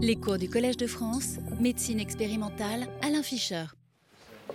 [0.00, 3.64] Les cours du Collège de France, médecine expérimentale, Alain Fischer.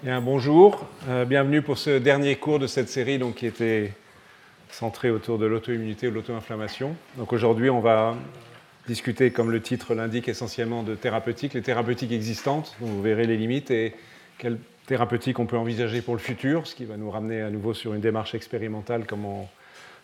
[0.02, 3.92] Bien, bonjour, euh, bienvenue pour ce dernier cours de cette série donc, qui était
[4.70, 6.96] centré autour de l'auto-immunité ou l'auto-inflammation.
[7.18, 8.16] Donc aujourd'hui, on va
[8.88, 13.70] discuter, comme le titre l'indique, essentiellement de thérapeutiques, les thérapeutiques existantes, vous verrez les limites,
[13.70, 13.96] et
[14.38, 17.74] quelles thérapeutiques on peut envisager pour le futur, ce qui va nous ramener à nouveau
[17.74, 19.46] sur une démarche expérimentale comme on,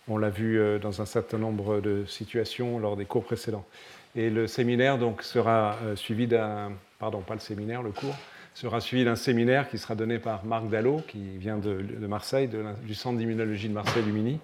[0.09, 3.65] on l'a vu euh, dans un certain nombre de situations lors des cours précédents.
[4.15, 6.71] Et le séminaire donc, sera euh, suivi d'un.
[6.99, 8.15] Pardon, pas le séminaire, le cours
[8.59, 12.49] sera suivi d'un séminaire qui sera donné par Marc Dallot, qui vient de, Marseille,
[12.83, 14.39] du Centre d'immunologie de Marseille-Lumini,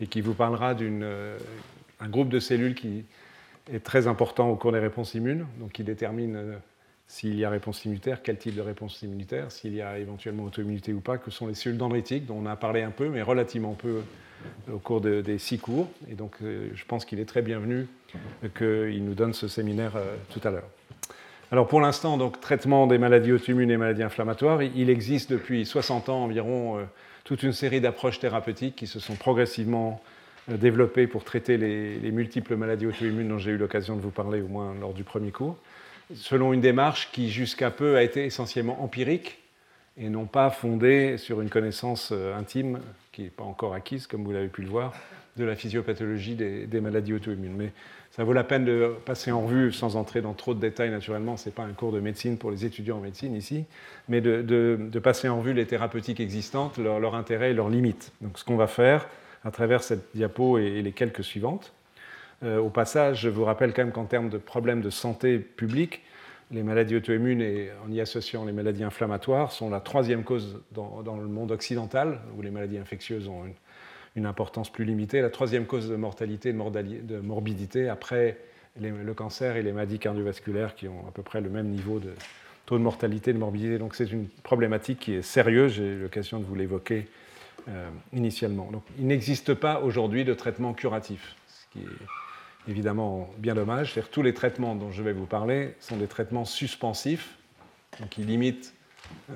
[0.00, 1.38] et qui vous parlera d'un euh,
[2.02, 3.04] groupe de cellules qui
[3.72, 6.56] est très important au cours des réponses immunes, donc qui détermine euh,
[7.06, 10.92] s'il y a réponse immunitaire, quel type de réponse immunitaire, s'il y a éventuellement auto-immunité
[10.92, 13.74] ou pas, que sont les cellules dendritiques, dont on a parlé un peu, mais relativement
[13.74, 14.02] peu
[14.72, 15.88] au cours des six cours.
[16.10, 17.86] Et donc, je pense qu'il est très bienvenu
[18.56, 20.68] qu'il nous donne ce séminaire euh, tout à l'heure.
[21.50, 26.08] Alors pour l'instant, donc traitement des maladies auto-immunes et maladies inflammatoires, il existe depuis 60
[26.08, 26.84] ans environ euh,
[27.24, 30.02] toute une série d'approches thérapeutiques qui se sont progressivement
[30.50, 34.40] euh, développées pour traiter les, multiples maladies auto-immunes dont j'ai eu l'occasion de vous parler
[34.40, 35.56] au moins lors du premier cours,
[36.14, 39.38] selon une démarche qui jusqu'à peu a été essentiellement empirique
[39.98, 42.80] et non pas fondée sur une connaissance intime
[43.12, 44.92] qui n'est pas encore acquise, comme vous l'avez pu le voir,
[45.36, 47.54] de la physiopathologie des, maladies auto-immunes.
[47.56, 47.72] Mais
[48.10, 51.36] ça vaut la peine de passer en revue, sans entrer dans trop de détails naturellement,
[51.36, 53.64] ce n'est pas un cours de médecine pour les étudiants en médecine ici,
[54.08, 58.12] mais de, passer en revue les thérapeutiques existantes, leur, leur, intérêt et leurs limites.
[58.20, 59.06] Donc ce qu'on va faire
[59.44, 61.72] à travers cette diapo et, les quelques suivantes.
[62.42, 66.02] Euh, au passage, je vous rappelle quand même qu'en termes de problèmes de santé publique,
[66.52, 71.16] les maladies auto-immunes et en y associant les maladies inflammatoires sont la troisième cause dans,
[71.16, 73.54] le monde occidental, où les maladies infectieuses ont une
[74.16, 75.20] une importance plus limitée.
[75.20, 78.38] La troisième cause de mortalité et de morbidité, après
[78.80, 82.12] le cancer et les maladies cardiovasculaires qui ont à peu près le même niveau de
[82.64, 83.78] taux de mortalité et de morbidité.
[83.78, 87.08] Donc c'est une problématique qui est sérieuse, j'ai eu l'occasion de vous l'évoquer
[87.68, 88.70] euh, initialement.
[88.70, 92.06] Donc il n'existe pas aujourd'hui de traitement curatif, ce qui est
[92.68, 93.98] évidemment bien dommage.
[94.10, 97.36] tous les traitements dont je vais vous parler sont des traitements suspensifs,
[98.10, 98.74] qui limitent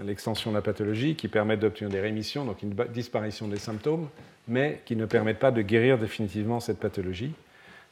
[0.05, 4.09] l'extension de la pathologie, qui permettent d'obtenir des rémissions, donc une disparition des symptômes,
[4.49, 7.33] mais qui ne permettent pas de guérir définitivement cette pathologie.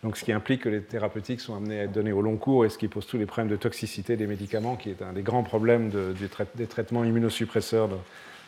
[0.03, 2.66] Donc, ce qui implique que les thérapeutiques sont amenées à être données au long cours
[2.66, 5.22] et ce qui pose tous les problèmes de toxicité des médicaments, qui est un des
[5.22, 5.91] grands problèmes
[6.55, 7.89] des traitements immunosuppresseurs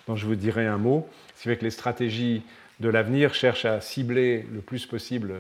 [0.07, 1.09] dont, je vous dirai un mot.
[1.35, 2.43] Ce qui fait que les stratégies
[2.81, 5.35] de l'avenir cherchent à cibler le plus possible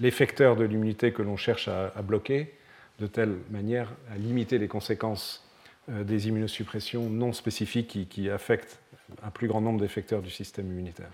[0.00, 2.54] l'effecteur de l'immunité que l'on cherche à, bloquer,
[2.98, 5.46] de telle manière à limiter les conséquences
[5.90, 8.78] euh, des immunosuppressions non spécifiques qui affectent
[9.22, 11.10] un plus grand nombre d'effecteurs du système immunitaire.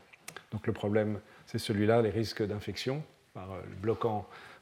[0.53, 3.03] Donc le problème, c'est celui-là, les risques d'infection
[3.37, 3.41] euh,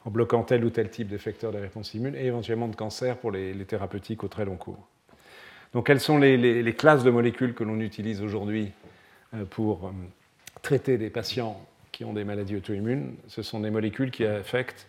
[0.05, 3.31] en bloquant tel ou tel type d'effecteur de réponse immune et éventuellement de cancer pour
[3.31, 4.87] les, thérapeutiques au très long cours.
[5.73, 8.71] Donc quelles sont les, classes de molécules que l'on utilise aujourd'hui
[9.33, 9.91] euh, pour
[10.61, 11.59] traiter des patients
[11.95, 14.87] qui ont des maladies auto-immunes Ce sont des molécules qui affectent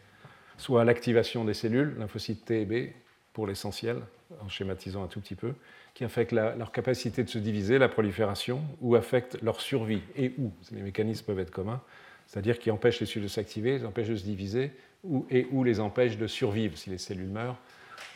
[0.58, 2.90] soit l'activation des cellules, lymphocytes T et B
[3.32, 3.98] pour l'essentiel,
[4.42, 5.52] en schématisant un tout petit peu,
[5.94, 10.52] qui affectent leur capacité de se diviser, la prolifération, ou affectent leur survie, et où.
[10.72, 11.80] Les mécanismes peuvent être communs,
[12.26, 14.72] c'est-à-dire qui empêchent les cellules de s'activer, les empêchent de se diviser,
[15.04, 17.58] ou, et ou les empêchent de survivre si les cellules meurent,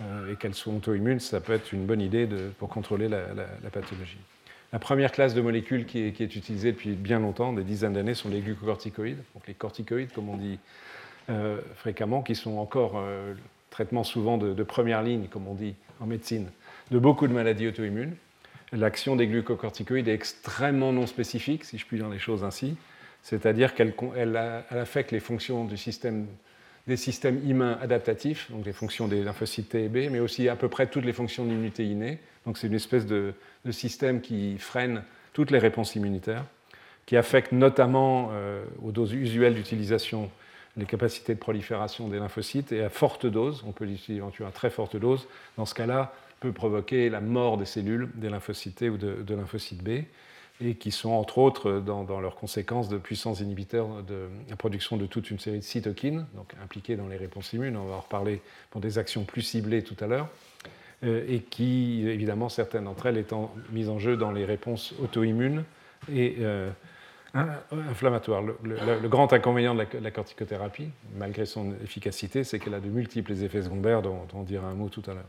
[0.00, 2.26] euh, et qu'elles sont auto-immunes, ça peut être une bonne idée
[2.58, 4.18] pour contrôler la, pathologie.
[4.72, 8.28] La première classe de molécules qui est, utilisée depuis bien longtemps, des dizaines d'années, sont
[8.28, 10.58] les glucocorticoïdes, donc les corticoïdes, comme on dit
[11.28, 13.34] euh, fréquemment, qui sont encore euh,
[13.70, 16.50] traitements souvent de, première ligne, comme on dit en médecine,
[16.92, 18.14] de beaucoup de maladies auto-immunes.
[18.72, 22.76] L'action des glucocorticoïdes est extrêmement non spécifique, si je puis dire les choses ainsi,
[23.22, 23.92] c'est-à-dire qu'elle
[24.70, 26.26] affecte les fonctions du système,
[26.86, 30.54] des systèmes humains adaptatifs, donc les fonctions des lymphocytes T et B, mais aussi à
[30.54, 32.20] peu près toutes les fonctions de l'immunité innée.
[32.46, 33.34] Donc c'est une espèce de,
[33.70, 35.02] système qui freine
[35.32, 36.44] toutes les réponses immunitaires,
[37.06, 40.30] qui affecte notamment euh, aux doses usuelles d'utilisation
[40.76, 44.70] les capacités de prolifération des lymphocytes et à forte dose, on peut l'utiliser à très
[44.70, 45.26] forte dose.
[45.56, 49.82] Dans ce cas-là, peut provoquer la mort des cellules, des lymphocytes T ou de, lymphocytes
[49.82, 50.04] B,
[50.62, 55.06] et qui sont entre autres dans, leurs conséquences de puissants inhibiteurs de la production de
[55.06, 57.76] toute une série de cytokines, donc impliquées dans les réponses immunes.
[57.76, 60.28] On va en reparler pour des actions plus ciblées tout à l'heure,
[61.02, 65.64] et qui, évidemment, certaines d'entre elles étant mises en jeu dans les réponses auto-immunes
[66.12, 66.70] et euh,
[67.34, 68.42] inflammatoires.
[68.42, 73.62] Le, grand inconvénient de la, corticothérapie, malgré son efficacité, c'est qu'elle a de multiples effets
[73.62, 75.28] secondaires dont on dira un mot tout à l'heure.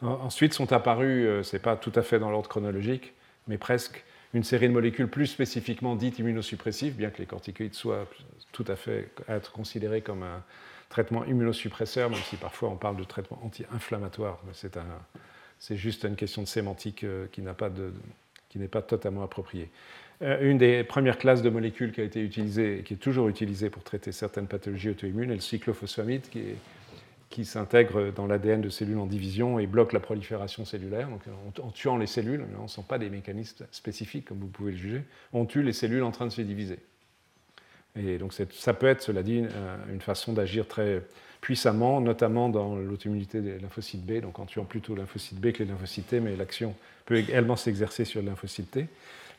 [0.00, 3.14] Ensuite sont apparus, euh, ce n'est pas tout à fait dans l'ordre chronologique,
[3.48, 8.06] mais presque, une série de molécules plus spécifiquement dites immunosuppressives, bien que les corticoïdes soient
[8.52, 10.42] tout à fait à être considérés comme un
[10.88, 14.42] traitement immunosuppresseur, même si parfois on parle de traitement anti-inflammatoire.
[15.58, 19.70] C'est juste une question de sémantique qui n'est pas, totalement appropriée.
[20.20, 23.70] Une des premières classes de molécules qui a été utilisée et qui est toujours utilisée
[23.70, 26.54] pour traiter certaines pathologies auto-immunes est le cyclophosphamide, qui
[27.30, 31.08] qui s'intègre dans l'ADN de cellules en division et bloque la prolifération cellulaire.
[31.08, 31.22] Donc,
[31.62, 34.78] en, tuant les cellules, on ne sont pas des mécanismes spécifiques, comme vous pouvez le
[34.78, 35.02] juger,
[35.32, 36.78] on tue les cellules en train de se diviser.
[37.96, 39.44] Et donc ça peut être, cela dit,
[39.92, 41.02] une façon d'agir très
[41.40, 45.68] puissamment, notamment dans l'autoimmunité des lymphocytes B, donc en tuant plutôt lymphocytes B que les
[45.68, 46.74] lymphocytes T, mais l'action
[47.06, 48.86] peut également s'exercer sur les lymphocytes T.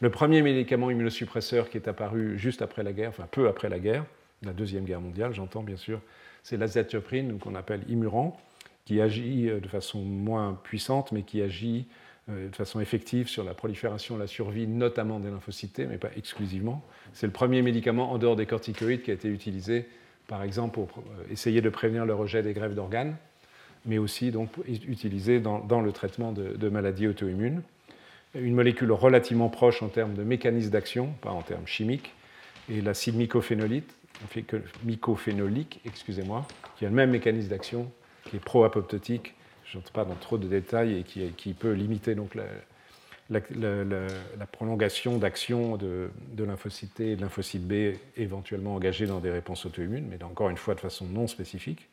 [0.01, 3.79] Le premier médicament immunosuppresseur qui est apparu juste après la guerre, enfin peu après la
[3.79, 4.05] guerre,
[4.43, 5.99] la Deuxième Guerre mondiale, j'entends bien sûr,
[6.43, 8.39] c'est l'azatioprine, qu'on appelle Imuran,
[8.85, 13.43] qui agit euh, de façon moins puissante, mais qui agit euh, de façon effective sur
[13.43, 16.83] la prolifération la survie, notamment des lymphocytes, mais pas exclusivement.
[17.13, 19.87] C'est le premier médicament en dehors des corticoïdes qui a été utilisé,
[20.27, 23.15] par exemple, pour euh, essayer de prévenir le rejet des greffes d'organes,
[23.85, 27.61] mais aussi donc utilisé dans, le traitement de, de maladies auto-immunes.
[28.35, 32.13] Une molécule relativement proche en termes de mécanisme d'action, pas en termes chimiques,
[32.69, 33.95] et l'acide mycophénolite,
[34.83, 36.45] mycophénolique, excusez-moi,
[36.77, 37.91] qui a le même mécanisme d'action,
[38.25, 39.33] qui est pro-apoptotique,
[39.71, 42.45] je n'entre pas dans trop de détails, et qui, peut limiter donc la,
[44.51, 49.65] prolongation d'action de, de lymphocytes T et de lymphocytes B éventuellement engagés dans des réponses
[49.65, 51.87] auto-immunes, mais encore une fois de façon non spécifique.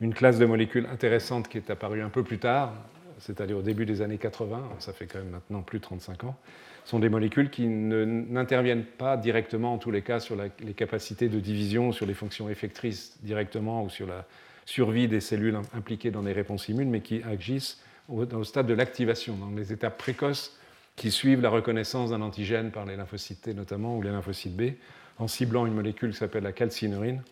[0.00, 2.72] Une classe de molécules intéressante qui est apparue un peu plus tard,
[3.18, 6.36] c'est-à-dire au début des années 80, ça fait quand même maintenant plus de 35 ans,
[6.84, 11.40] sont des molécules qui n'interviennent pas directement, en tous les cas, sur les capacités de
[11.40, 14.24] division, sur les fonctions effectrices directement ou sur la
[14.66, 17.78] survie des cellules impliquées dans des réponses immunes, mais qui agissent
[18.08, 20.58] au, dans le stade de l'activation, dans les étapes précoces
[20.96, 24.72] qui suivent la reconnaissance d'un antigène par les lymphocytes T notamment ou les lymphocytes B,
[25.18, 27.22] en ciblant une molécule qui s'appelle la calcinurine,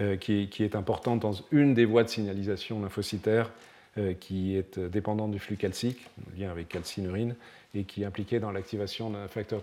[0.00, 3.50] euh, qui, est importante dans une des voies de signalisation lymphocytaire
[3.96, 6.06] euh, qui est dépendante du flux calcique,
[6.38, 7.34] lien avec calcinurine,
[7.74, 9.62] et qui est impliqué dans l'activation d'un facteur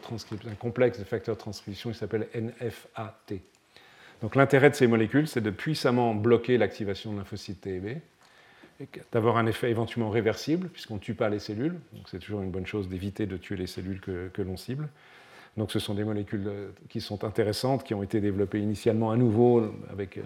[0.49, 3.39] un complexe de facteurs de transcription qui s'appelle NFAT.
[4.25, 7.79] Donc l'intérêt de ces molécules, c'est de puissamment bloquer l'activation de lymphocytes T
[8.79, 12.41] et d'avoir un effet éventuellement réversible, puisqu'on ne tue pas les cellules, donc c'est toujours
[12.41, 14.89] une bonne chose d'éviter de tuer les cellules que, l'on cible.
[15.57, 19.15] Donc ce sont des molécules euh, qui sont intéressantes, qui ont été développées initialement à
[19.15, 20.23] nouveau avec euh,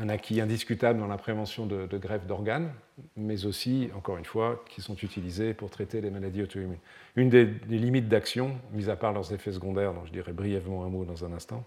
[0.00, 2.72] un acquis indiscutable dans la prévention de, greffes d'organes,
[3.16, 6.80] mais aussi, encore une fois, qui sont utilisés pour traiter les maladies auto-immunes.
[7.14, 10.88] Une des, limites d'action, mis à part leurs effets secondaires, dont je dirai brièvement un
[10.88, 11.64] mot dans un instant,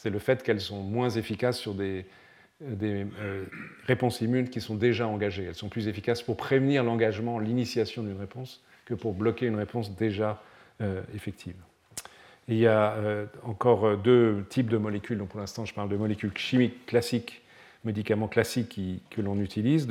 [0.00, 2.06] c'est le fait qu'elles sont moins efficaces sur des,
[2.62, 3.44] euh,
[3.86, 5.44] réponses immunes qui sont déjà engagées.
[5.44, 9.94] Elles sont plus efficaces pour prévenir l'engagement, l'initiation d'une réponse, que pour bloquer une réponse
[9.94, 10.42] déjà
[10.80, 11.56] euh, effective.
[12.48, 15.18] il y a euh, encore deux types de molécules.
[15.18, 17.42] Donc pour l'instant, je parle de molécules chimiques classiques
[17.84, 18.80] médicaments classiques
[19.10, 19.86] que l'on utilise.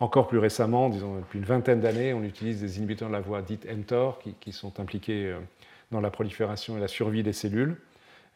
[0.00, 3.42] encore plus récemment, disons depuis une vingtaine d'années, on utilise des inhibiteurs de la voie
[3.42, 5.34] dite mTOR qui, sont impliqués
[5.90, 7.76] dans la prolifération et la survie des cellules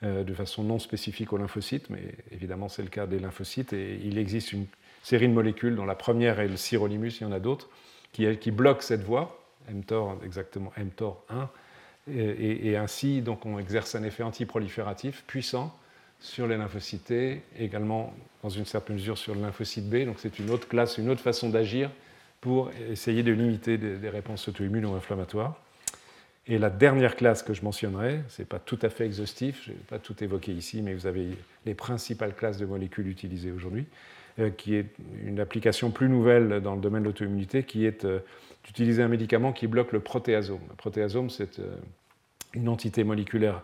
[0.03, 3.73] de façon non spécifique aux lymphocytes, mais évidemment c'est le cas des lymphocytes.
[3.73, 4.67] Et il existe une
[5.03, 7.69] série de molécules, dont la première est le sirolimus, il y en a d'autres,
[8.13, 9.41] qui, bloquent cette voie,
[9.73, 11.49] mTOR exactement mTOR 1,
[12.11, 15.77] et, ainsi donc on exerce un effet antiprolifératif puissant
[16.21, 17.13] sur les lymphocytes
[17.59, 20.05] également dans une certaine mesure sur le lymphocyte B.
[20.05, 21.91] Donc c'est une autre classe, une autre façon d'agir
[22.41, 25.61] pour essayer de limiter des, réponses auto-immunes ou inflammatoires.
[26.51, 29.73] Et la dernière classe que je mentionnerai, ce n'est pas tout à fait exhaustif, je
[29.73, 31.29] n'ai pas tout évoqué ici, mais vous avez
[31.67, 33.85] les principales classes de molécules utilisées aujourd'hui,
[34.39, 34.87] euh, qui est
[35.25, 38.21] une application plus nouvelle dans le domaine de l'auto-immunité, qui est euh,
[38.65, 40.61] d'utiliser un médicament qui bloque le protéasome.
[40.71, 41.77] Le protéasome, c'est euh,
[42.55, 43.63] une entité moléculaire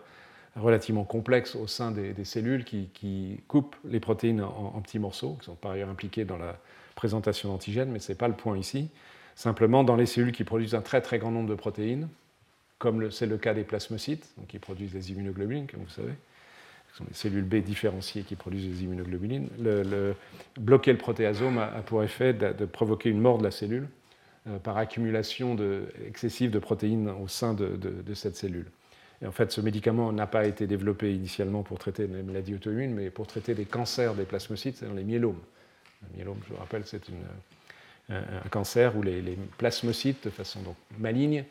[0.55, 5.55] relativement complexe au sein des, cellules qui, coupent les protéines en, petits morceaux, qui sont
[5.55, 6.57] par ailleurs impliqués dans la
[6.93, 8.89] présentation d'antigènes, mais ce n'est pas le point ici.
[9.35, 12.07] Simplement, dans les cellules qui produisent un très très grand nombre de protéines,
[12.85, 16.13] comme c'est le cas des plasmocytes, donc qui produisent des immunoglobulines, comme vous savez,
[16.91, 20.13] ce sont des cellules B différenciées qui produisent des immunoglobulines, le,
[20.59, 23.87] bloquer le protéasome a, pour effet de, provoquer une mort de la cellule
[24.47, 25.57] euh, par accumulation
[26.07, 28.67] excessive de protéines au sein de, cette cellule.
[29.25, 33.09] En fait, ce médicament n'a pas été développé initialement pour traiter les maladies auto-immunes, mais
[33.09, 35.41] pour traiter les cancers des plasmocytes, c'est-à-dire les myélomes.
[36.03, 37.01] Le myélome, je vous rappelle, c'est
[38.09, 41.45] un, cancer où les, plasmocytes, de façon donc maligne,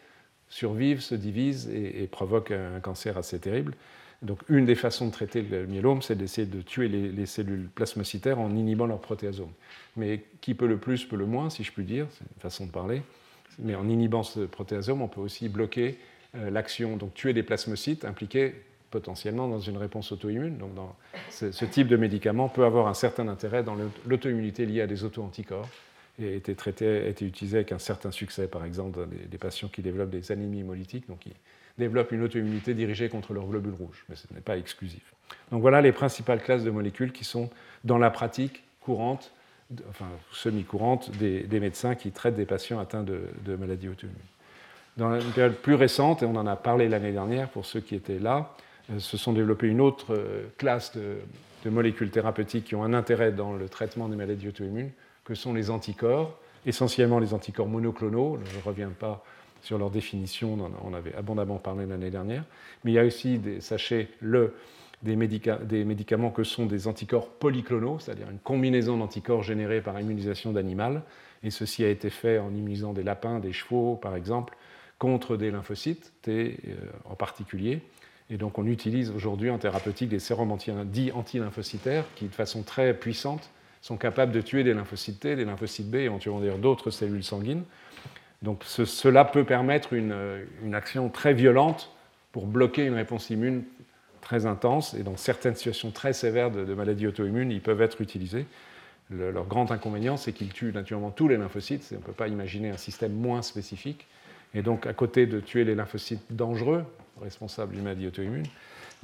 [0.48, 3.74] survivent, se divisent et, provoquent un cancer assez terrible.
[4.22, 7.68] Donc, une des façons de traiter le myélome, c'est d'essayer de tuer les, les, cellules
[7.74, 9.50] plasmocytaires en inhibant leur protéasome.
[9.96, 12.66] Mais qui peut le plus, peut le moins, si je puis dire, c'est une façon
[12.66, 13.02] de parler.
[13.58, 15.98] Mais en inhibant ce protéasome, on peut aussi bloquer
[16.36, 18.54] euh, l'action, donc tuer des plasmocytes impliqués
[18.90, 20.56] potentiellement dans une réponse auto-immune.
[20.56, 20.96] Donc dans
[21.30, 25.68] ce, type de médicament peut avoir un certain intérêt dans l'auto-immunité liée à des auto-anticorps
[26.20, 30.10] et a été, utilisé avec un certain succès, par exemple, dans des, patients qui développent
[30.10, 31.32] des anémies hémolytiques, donc qui
[31.76, 35.02] développent une auto-immunité dirigée contre leurs globules rouges, mais ce n'est pas exclusif.
[35.50, 37.50] Donc voilà les principales classes de molécules qui sont
[37.82, 39.32] dans la pratique courante,
[39.88, 44.14] enfin semi-courante, des, médecins qui traitent des patients atteints de, de maladies auto-immunes.
[44.96, 47.96] Dans une période plus récente, et on en a parlé l'année dernière pour ceux qui
[47.96, 48.54] étaient là,
[48.92, 51.16] euh, se sont développées une autre euh, classe de,
[51.64, 54.90] de molécules thérapeutiques qui ont un intérêt dans le traitement des maladies auto-immunes,
[55.24, 58.38] que sont les anticorps, essentiellement les anticorps monoclonaux.
[58.44, 59.24] Je ne reviens pas
[59.62, 62.44] sur leur définition, on en avait abondamment parlé l'année dernière.
[62.84, 64.54] Mais il y a aussi, sachez-le,
[65.02, 70.52] des, des, médicaments que sont des anticorps polyclonaux, c'est-à-dire une combinaison d'anticorps générés par immunisation
[70.52, 71.02] d'animal.
[71.42, 74.56] Et ceci a été fait en immunisant des lapins, des chevaux, par exemple,
[74.98, 77.80] contre des lymphocytes, T euh, en particulier.
[78.30, 82.94] Et donc on utilise aujourd'hui en thérapeutique des sérums dits anti-lymphocytaires qui, de façon très
[82.94, 83.50] puissante,
[83.84, 87.64] sont capables de tuer des lymphocytes T, des lymphocytes B, éventuellement d'ailleurs d'autres cellules sanguines.
[88.40, 90.14] Donc cela peut permettre une,
[90.72, 91.90] action très violente
[92.32, 93.62] pour bloquer une réponse immune
[94.22, 94.94] très intense.
[94.94, 98.46] Et dans certaines situations très sévères de, maladies auto-immunes, ils peuvent être utilisés.
[99.10, 101.86] leur grand inconvénient, c'est qu'ils tuent naturellement tous les lymphocytes.
[101.92, 104.06] On ne peut pas imaginer un système moins spécifique.
[104.54, 106.86] Et donc, à côté de tuer les lymphocytes dangereux,
[107.20, 108.46] responsables d'une maladie auto-immune,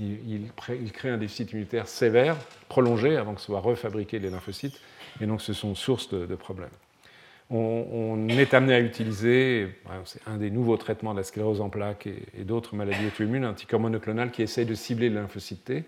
[0.01, 2.37] il, crée un déficit immunitaire sévère,
[2.69, 4.81] prolongé, avant que soient refabriqués les lymphocytes,
[5.21, 6.71] et donc ce sont sources de, problèmes.
[7.51, 9.69] On, est amené à utiliser,
[10.05, 13.51] c'est un des nouveaux traitements de la sclérose en plaques et, d'autres maladies auto-immunes, un
[13.51, 15.85] anticorps monoclonal qui essaie de cibler les lymphocytes T.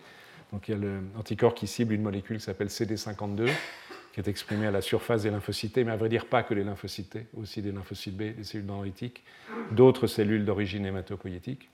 [0.53, 0.79] Donc il y a
[1.17, 3.49] l'anticorps qui cible une molécule qui s'appelle CD52,
[4.13, 6.65] qui est exprimée à la surface des lymphocytes mais à vrai dire pas que les
[6.65, 9.23] lymphocytes T, aussi des lymphocytes B, des cellules dendritiques,
[9.71, 11.71] d'autres cellules d'origine hématopoïétique.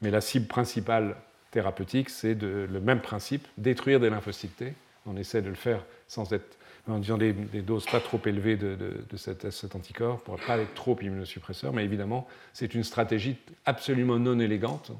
[0.00, 1.16] Mais la cible principale
[1.50, 4.64] thérapeutique, c'est le même principe, détruire des lymphocytes.
[5.06, 6.56] On essaie de le faire sans être,
[6.88, 10.98] en disant des, doses pas trop élevées de, cet, anticorps pour ne pas être trop
[11.00, 13.36] immunosuppresseur, mais évidemment, c'est une stratégie
[13.66, 14.92] absolument non élégante.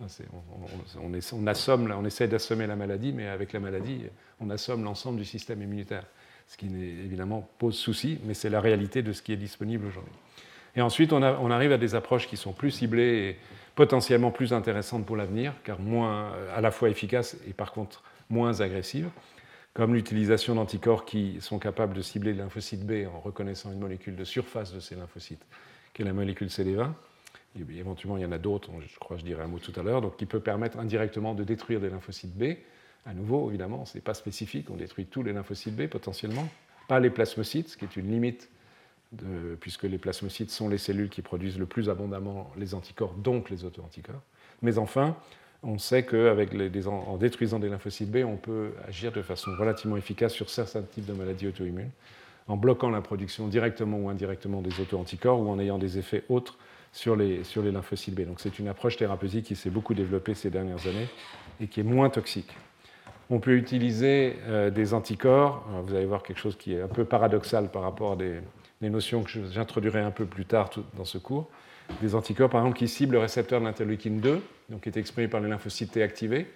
[0.00, 0.06] On,
[1.32, 4.02] on, assomme, on essaie d'assommer la maladie, mais avec la maladie,
[4.40, 6.04] on assomme l'ensemble du système immunitaire,
[6.48, 10.14] ce qui évidemment pose souci, mais c'est la réalité de ce qui est disponible aujourd'hui.
[10.74, 13.36] Et ensuite, on, on, arrive à des approches qui sont plus ciblées
[13.74, 18.60] potentiellement plus intéressante pour l'avenir, car moins, à la fois efficace et par contre moins
[18.60, 19.08] agressive,
[19.74, 24.16] comme l'utilisation d'anticorps qui sont capables de cibler les lymphocytes B en reconnaissant une molécule
[24.16, 25.44] de surface de ces lymphocytes,
[25.94, 26.90] qui est la molécule CD20.
[27.58, 29.78] Et éventuellement, il y en a d'autres, je crois que je dirai un mot tout
[29.78, 32.56] à l'heure, donc qui peut permettre indirectement de détruire des lymphocytes B.
[33.04, 36.48] À nouveau, évidemment, ce n'est pas spécifique, on détruit tous les lymphocytes B potentiellement,
[36.88, 38.48] pas les plasmocytes, ce qui est une limite
[39.60, 43.64] puisque les plasmocytes sont les cellules qui produisent le plus abondamment les anticorps, donc les
[43.64, 44.22] auto-anticorps.
[44.62, 45.16] Mais enfin,
[45.62, 50.50] on sait qu'en détruisant des lymphocytes B, on peut agir de façon relativement efficace sur
[50.50, 51.90] certains types de maladies auto-immunes,
[52.48, 56.58] en bloquant la production directement ou indirectement des auto-anticorps ou en ayant des effets autres
[56.92, 58.26] sur les, lymphocytes B.
[58.26, 61.08] Donc c'est une approche thérapeutique qui s'est beaucoup développée ces dernières années
[61.60, 62.50] et qui est moins toxique.
[63.30, 67.04] On peut utiliser euh, des anticorps, vous allez voir quelque chose qui est un peu
[67.04, 68.40] paradoxal par rapport à des,
[68.82, 71.48] des notions que j'introduirai un peu plus tard dans ce cours,
[72.00, 75.28] des anticorps par exemple qui ciblent le récepteur de l'interleukine 2, donc qui est exprimé
[75.28, 76.46] par les lymphocytes T activés.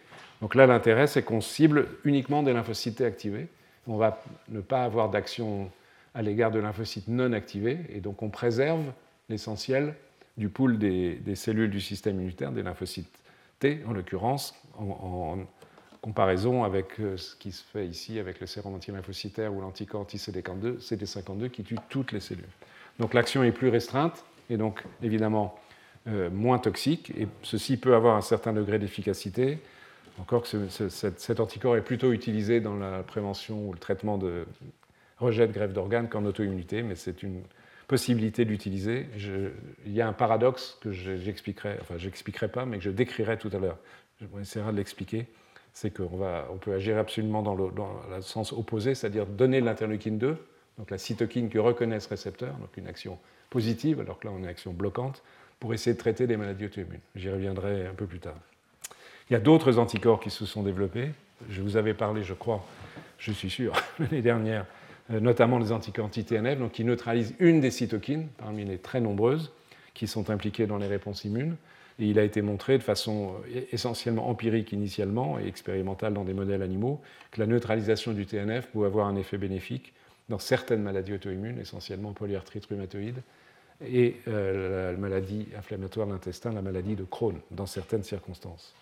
[0.43, 3.47] Donc là, l'intérêt, c'est qu'on cible uniquement des lymphocytes T activés.
[3.87, 5.71] On va ne pas avoir d'action
[6.15, 8.93] à l'égard de lymphocytes non activés, et donc on préserve
[9.29, 9.95] l'essentiel
[10.37, 13.09] du pool des, cellules du système immunitaire, des lymphocytes
[13.61, 15.39] T en l'occurrence, en,
[16.07, 20.79] comparaison avec euh, ce qui se fait ici avec le sérum anti-lymphocytaire ou l'anticorps anti-CD52
[20.79, 22.45] CD52 qui tue toutes les cellules.
[23.01, 25.59] Donc l'action est plus restreinte et donc évidemment
[26.07, 29.59] euh, moins toxique, et ceci peut avoir un certain degré d'efficacité.
[30.21, 34.47] Encore que cet, anticorps est plutôt utilisé dans la prévention ou le traitement de
[35.19, 37.43] rejet de greffe d'organes qu'en auto-immunité, mais c'est une
[37.89, 39.09] possibilité d'utiliser.
[39.85, 43.51] Il y a un paradoxe que j'expliquerai, enfin j'expliquerai pas, mais que je décrirai tout
[43.53, 43.79] à l'heure.
[44.21, 45.27] Je essayer de l'expliquer
[45.77, 46.09] c'est qu'on
[46.51, 47.71] on peut agir absolument dans le,
[48.23, 50.35] sens opposé, c'est-à-dire donner l'interleukine 2,
[50.79, 53.19] donc la cytokine qui reconnaît ce récepteur, donc une action
[53.51, 55.23] positive, alors que là on a une action bloquante,
[55.61, 57.01] pour essayer de traiter des maladies auto-immunes.
[57.15, 58.39] J'y reviendrai un peu plus tard.
[59.29, 61.11] Il y a d'autres anticorps qui se sont développés.
[61.51, 62.65] Je vous avais parlé, je crois,
[63.19, 64.65] je suis sûr, l'année dernière,
[65.11, 69.53] euh, notamment les anticorps anti-TNF, qui neutralisent une des cytokines parmi les très nombreuses
[69.93, 71.57] qui sont impliquées dans les réponses immunes.
[71.99, 76.35] Et il a été montré de façon euh, essentiellement empirique initialement et expérimentale dans des
[76.35, 77.01] modèles animaux
[77.31, 79.93] que la neutralisation du TNF pouvait avoir un effet bénéfique
[80.29, 83.23] dans certaines maladies auto-immunes, essentiellement polyarthrite rhumatoïde,
[83.85, 88.75] et euh, la maladie inflammatoire de l'intestin, la maladie de Crohn, dans certaines circonstances.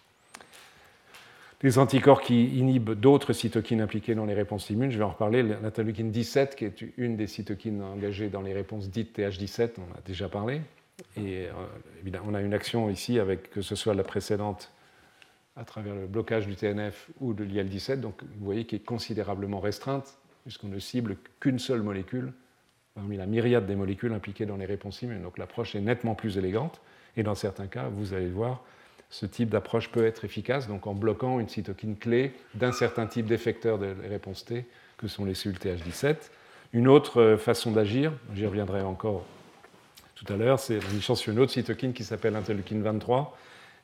[1.61, 4.91] des anticorps qui inhibent d'autres cytokines impliquées dans les réponses immunes.
[4.91, 5.43] Je vais en reparler.
[5.43, 10.01] L'interleukine 17, qui est une des cytokines engagées dans les réponses dites TH17, on a
[10.07, 10.61] déjà parlé.
[11.17, 14.73] Et euh, on a une action ici avec que ce soit la précédente
[15.57, 19.61] à travers le blocage du TNF ou de l'IL-17, donc vous voyez qui est considérablement
[19.61, 22.33] restreinte, puisqu'on ne cible qu'une seule molécule
[22.95, 25.23] parmi la myriade des molécules impliquées dans les réponses immunes.
[25.23, 26.81] Donc l'approche est nettement plus élégante,
[27.17, 28.63] et dans certains cas, vous allez le voir,
[29.11, 33.27] ce type d'approche peut être efficace, donc en bloquant une cytokine clé d'un certain type
[33.27, 36.17] d'effecteur de réponse T, que sont les cellules TH17.
[36.73, 39.25] Une autre euh, façon d'agir, j'y reviendrai encore
[40.15, 43.37] tout à l'heure, c'est sur une autre cytokine qui s'appelle l'interleukine 23.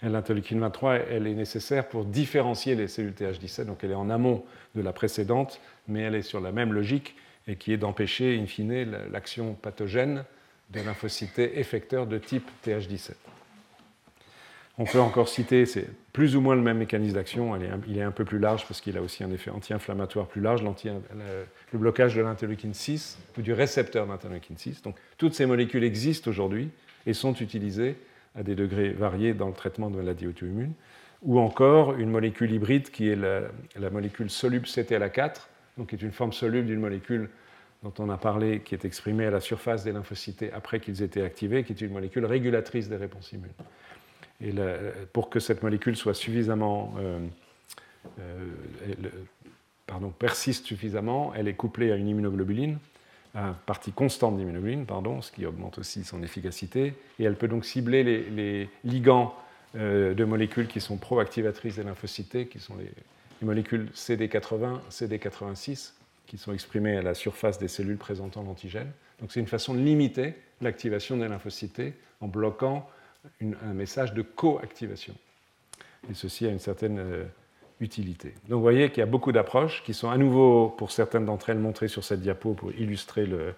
[0.03, 4.45] L'interleukine 23, elle est nécessaire pour différencier les cellules TH17, donc elle est en amont
[4.75, 8.47] de la précédente, mais elle est sur la même logique et qui est d'empêcher, in
[8.47, 10.25] fine, l'action pathogène
[10.71, 13.13] de lymphocytes effecteurs de type TH17.
[14.81, 17.53] On peut encore citer, c'est plus ou moins le même mécanisme d'action,
[17.87, 20.65] il est un peu plus large parce qu'il a aussi un effet anti-inflammatoire plus large,
[20.65, 24.81] le blocage de l'interleukine 6 ou du récepteur d'interleukine 6.
[24.81, 26.71] Donc toutes ces molécules existent aujourd'hui
[27.05, 27.97] et sont utilisées
[28.35, 30.73] à des degrés variés dans le traitement de maladies auto-immunes.
[31.25, 36.11] Ou encore une molécule hybride qui est la, molécule soluble CTLA4, donc qui est une
[36.11, 37.29] forme soluble d'une molécule
[37.83, 41.07] dont on a parlé, qui est exprimée à la surface des lymphocytes après qu'ils aient
[41.07, 43.53] été activés, qui est une molécule régulatrice des réponses immunes.
[44.43, 44.53] Et
[45.13, 47.19] pour que cette molécule soit suffisamment, euh,
[48.19, 48.49] euh,
[49.87, 52.79] pardon, persiste suffisamment, elle est couplée à une immunoglobuline,
[53.35, 56.95] à une partie constante d'immunoglobuline, pardon, ce qui augmente aussi son efficacité.
[57.19, 59.35] Et elle peut donc cibler les, ligands
[59.77, 62.91] euh, de molécules qui sont pro-activatrices des lymphocytes, qui sont les,
[63.41, 65.93] les molécules CD80, CD86,
[66.27, 68.91] qui sont exprimées à la surface des cellules présentant l'antigène.
[69.21, 71.83] Donc c'est une façon de limiter l'activation des lymphocytes
[72.21, 72.89] en bloquant
[73.41, 75.15] un message de coactivation.
[76.11, 77.25] Et ceci a une certaine euh,
[77.81, 78.35] utilité.
[78.49, 81.51] Donc vous voyez qu'il y a beaucoup d'approches qui sont à nouveau, pour certaines d'entre
[81.51, 83.55] elles, montrées sur cette diapo pour illustrer le,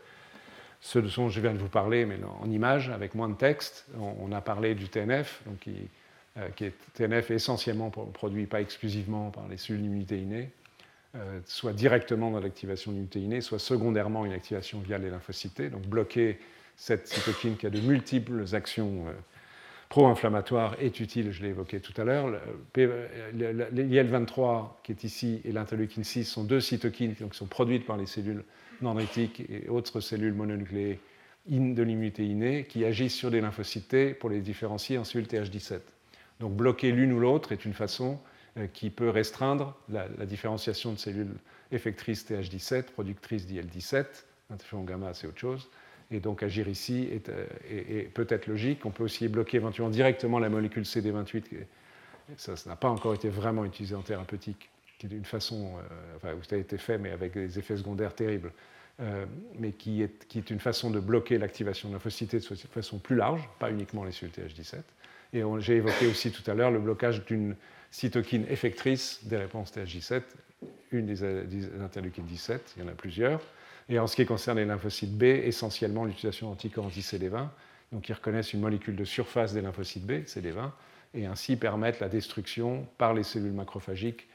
[0.81, 3.87] ce dont je viens de vous parler, mais en image, avec moins de texte.
[3.99, 5.75] On, a parlé du TNF, donc qui,
[6.39, 10.51] euh, qui est TNF essentiellement produit, pas exclusivement par les cellules d'immunité innée,
[11.15, 15.71] euh, soit directement dans l'activation de soit secondairement une activation via les lymphocytes.
[15.71, 16.39] Donc bloquer
[16.77, 19.07] cette cytokine qui a de multiples actions
[19.93, 22.31] pro-inflammatoire est utile, je l'ai évoqué tout à l'heure.
[22.75, 28.07] L'IL-23 qui est ici et l'interleukine 6 sont deux cytokines qui sont produites par les
[28.07, 28.43] cellules
[28.81, 30.99] dendritiques et autres cellules mononucléées
[31.47, 35.81] de l'immunité innée qui agissent sur des lymphocytes pour les différencier en cellules TH17.
[36.41, 38.19] Donc bloquer l'une ou l'autre est une façon
[38.57, 41.35] euh, qui peut restreindre la, différenciation de cellules
[41.71, 44.07] effectrices TH17, productrices d'IL17.
[44.49, 45.69] Interféron gamma, c'est autre chose
[46.13, 48.85] et donc agir ici euh, est, peut-être logique.
[48.85, 51.45] On peut aussi bloquer éventuellement directement la molécule CD28.
[52.37, 56.37] Ça n'a pas encore été vraiment utilisé en thérapeutique, qui est d'une façon, euh, enfin,
[56.49, 58.53] ça a été fait, mais avec des effets secondaires terribles,
[59.01, 59.25] euh,
[59.59, 63.17] mais qui est, qui est, une façon de bloquer l'activation de lymphocytes de façon plus
[63.17, 64.77] large, pas uniquement les cellules TH17.
[65.35, 67.57] Et j'ai évoqué aussi tout à l'heure le blocage d'une
[67.91, 70.23] cytokine effectrice des réponses TH17,
[70.93, 73.41] une des, des interleukines 17, il y en a plusieurs.
[73.93, 77.49] Et en ce qui concerne les lymphocytes B, essentiellement l'utilisation d'anticorps anti-CD20,
[77.93, 80.71] donc qui reconnaissent une molécule de surface des lymphocytes B, CD20,
[81.13, 84.27] et ainsi permettent la destruction par les cellules macrophagiques,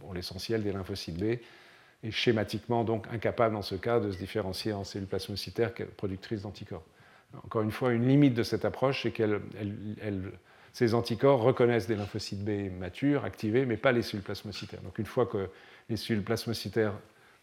[0.00, 1.38] pour l'essentiel des lymphocytes B,
[2.04, 6.84] et schématiquement donc incapable dans ce cas de se différencier en cellules plasmocytaires productrices d'anticorps.
[7.44, 9.40] Encore une fois, une limite de cette approche, c'est que
[10.74, 14.82] ces anticorps reconnaissent des lymphocytes B matures, activés, mais pas les cellules plasmocytaires.
[14.82, 15.48] Donc une fois que
[15.88, 16.92] les cellules plasmocytaires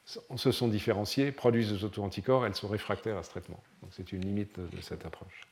[0.06, 3.62] se sont différenciées, produisent des auto-anticorps, elles sont réfractaires à ce traitement.
[3.82, 5.48] Donc c'est une limite de cette approche.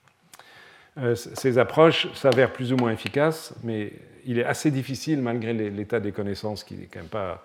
[0.98, 3.94] Euh, ces approches s'avèrent plus ou moins efficaces, mais
[4.26, 7.44] il est assez difficile, malgré l'état des connaissances qui n'est quand même pas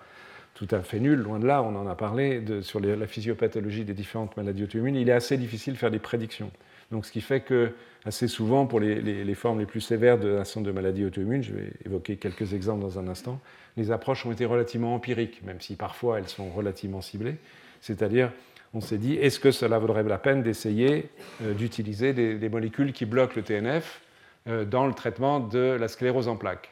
[0.53, 3.93] tout à fait nul, loin de là, on en a parlé, sur la physiopathologie des
[3.93, 6.51] différentes maladies auto-immunes, il est assez difficile de faire des prédictions.
[6.91, 7.73] Donc, ce qui fait que,
[8.05, 11.73] assez souvent, pour les, formes les plus sévères de l'ensemble de maladies auto-immunes, je vais
[11.85, 13.39] évoquer quelques exemples dans un instant,
[13.77, 17.35] les approches ont été relativement empiriques, même si parfois elles sont relativement ciblées.
[17.79, 18.31] C'est-à-dire,
[18.73, 21.09] on s'est dit, est-ce que cela vaudrait la peine d'essayer
[21.43, 24.01] euh, d'utiliser des, molécules qui bloquent le TNF
[24.47, 26.71] euh, dans le traitement de la sclérose en plaques?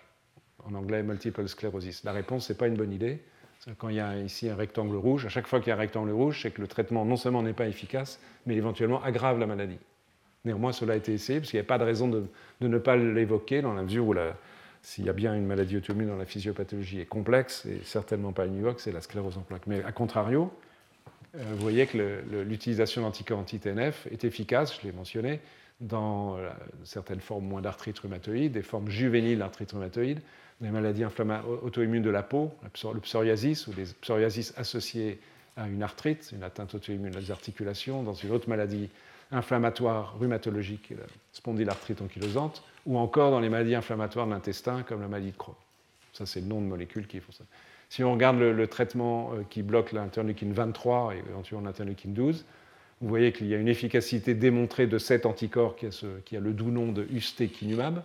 [0.67, 2.03] En anglais, multiple sclerosis.
[2.03, 3.21] La réponse, ce n'est pas une bonne idée.
[3.77, 5.79] Quand il y a ici un rectangle rouge, à chaque fois qu'il y a un
[5.79, 9.47] rectangle rouge, c'est que le traitement non seulement n'est pas efficace, mais éventuellement aggrave la
[9.47, 9.79] maladie.
[10.43, 12.25] Néanmoins, cela a été essayé, parce qu'il n'y a pas de raison de,
[12.61, 14.13] ne pas l'évoquer, dans la mesure où
[14.85, 18.45] s'il y a bien une maladie auto-immune dont la physiopathologie est complexe, et certainement pas
[18.45, 19.65] univoque, c'est la sclérose en plaques.
[19.65, 20.53] Mais à contrario,
[21.35, 25.39] euh, vous voyez que l'utilisation d'anticorps anti-TNF est efficace, je l'ai mentionné,
[25.81, 26.37] dans
[26.83, 30.21] certaines formes moins d'arthrite rhumatoïde, des formes juvéniles d'arthrite rhumatoïde,
[30.61, 35.19] des maladies auto-immunes de la peau, le psoriasis ou des psoriasis associées
[35.57, 38.89] à une arthrite, une atteinte auto-immune des articulations, dans une autre maladie
[39.31, 45.07] inflammatoire rhumatologique, la spondylarthrite ankylosante, ou encore dans les maladies inflammatoires de l'intestin, comme la
[45.07, 45.55] maladie de Crohn.
[46.13, 47.43] Ça, c'est le nom de molécules qui font ça.
[47.89, 52.45] Si on regarde le, traitement euh, qui bloque l'interleukine 23 et éventuellement l'interleukine 12,
[53.01, 55.89] vous voyez qu'il y a une efficacité démontrée de cet anticorps qui a,
[56.23, 58.03] qui a le doux nom de ustekinumab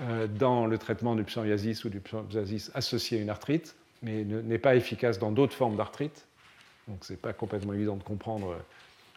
[0.00, 4.58] euh, dans le traitement du psoriasis ou du psoriasis associé à une arthrite, mais n'est
[4.58, 6.26] pas efficace dans d'autres formes d'arthrite.
[6.88, 8.56] Donc ce n'est pas complètement évident de comprendre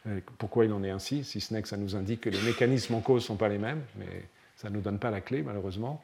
[0.08, 2.42] euh, pourquoi il en est ainsi, si ce n'est que ça nous indique que les
[2.42, 4.26] mécanismes en cause ne sont pas les mêmes, mais
[4.66, 6.04] ça ne nous donne pas la clé malheureusement.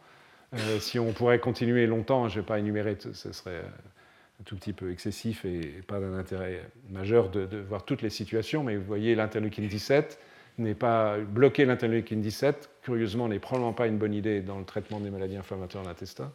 [0.53, 4.55] Euh, si on pourrait continuer longtemps, je ne vais pas énumérer, ce serait un tout
[4.55, 8.85] petit peu excessif et pas d'un intérêt majeur de, voir toutes les situations, mais vous
[8.85, 10.19] voyez l'interleukine 17,
[10.59, 14.99] n'est pas bloquer l'interleukine 17, curieusement, n'est probablement pas une bonne idée dans le traitement
[14.99, 16.31] des maladies inflammatoires de l'intestin.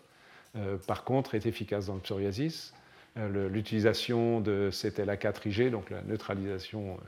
[0.57, 2.75] Euh, par contre, est efficace dans le psoriasis.
[3.19, 6.99] Euh, l'utilisation de CTLA4-IG, donc la neutralisation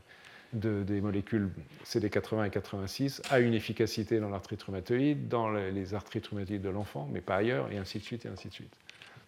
[0.64, 1.50] euh, des molécules
[1.84, 7.08] CD80 et 86, a une efficacité dans l'arthrite rhumatoïde, dans les arthrites rhumatoïdes de l'enfant,
[7.12, 8.74] mais pas ailleurs, et ainsi de suite, et ainsi de suite.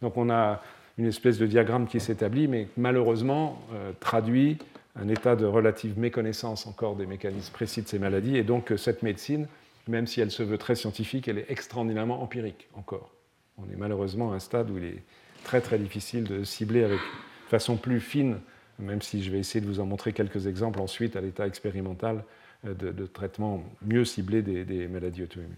[0.02, 0.62] Donc on a
[0.98, 3.62] une espèce de diagramme qui s'établit, mais malheureusement
[4.00, 4.58] traduit
[4.96, 9.02] un état de relative méconnaissance encore des mécanismes précis de ces maladies, et donc cette
[9.02, 9.46] médecine,
[9.88, 13.10] même si elle se veut très scientifique, elle est extraordinairement empirique encore.
[13.58, 15.02] On est malheureusement à un stade où il est
[15.44, 17.00] très très difficile de cibler avec
[17.48, 18.38] façon plus fine,
[18.80, 22.24] même si je vais essayer de vous en montrer quelques exemples ensuite à l'état expérimental
[22.66, 25.54] euh, de, traitement mieux ciblé des maladies auto-immunes.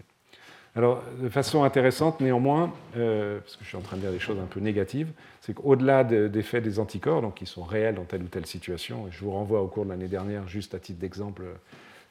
[0.75, 4.19] Alors, de façon intéressante, néanmoins, euh, parce que je suis en train de dire des
[4.19, 5.09] choses un peu négatives,
[5.41, 9.07] c'est qu'au-delà des effets des anticorps, donc qui sont réels dans telle ou telle situation,
[9.07, 11.43] et je vous renvoie au cours de l'année dernière, juste à titre d'exemple,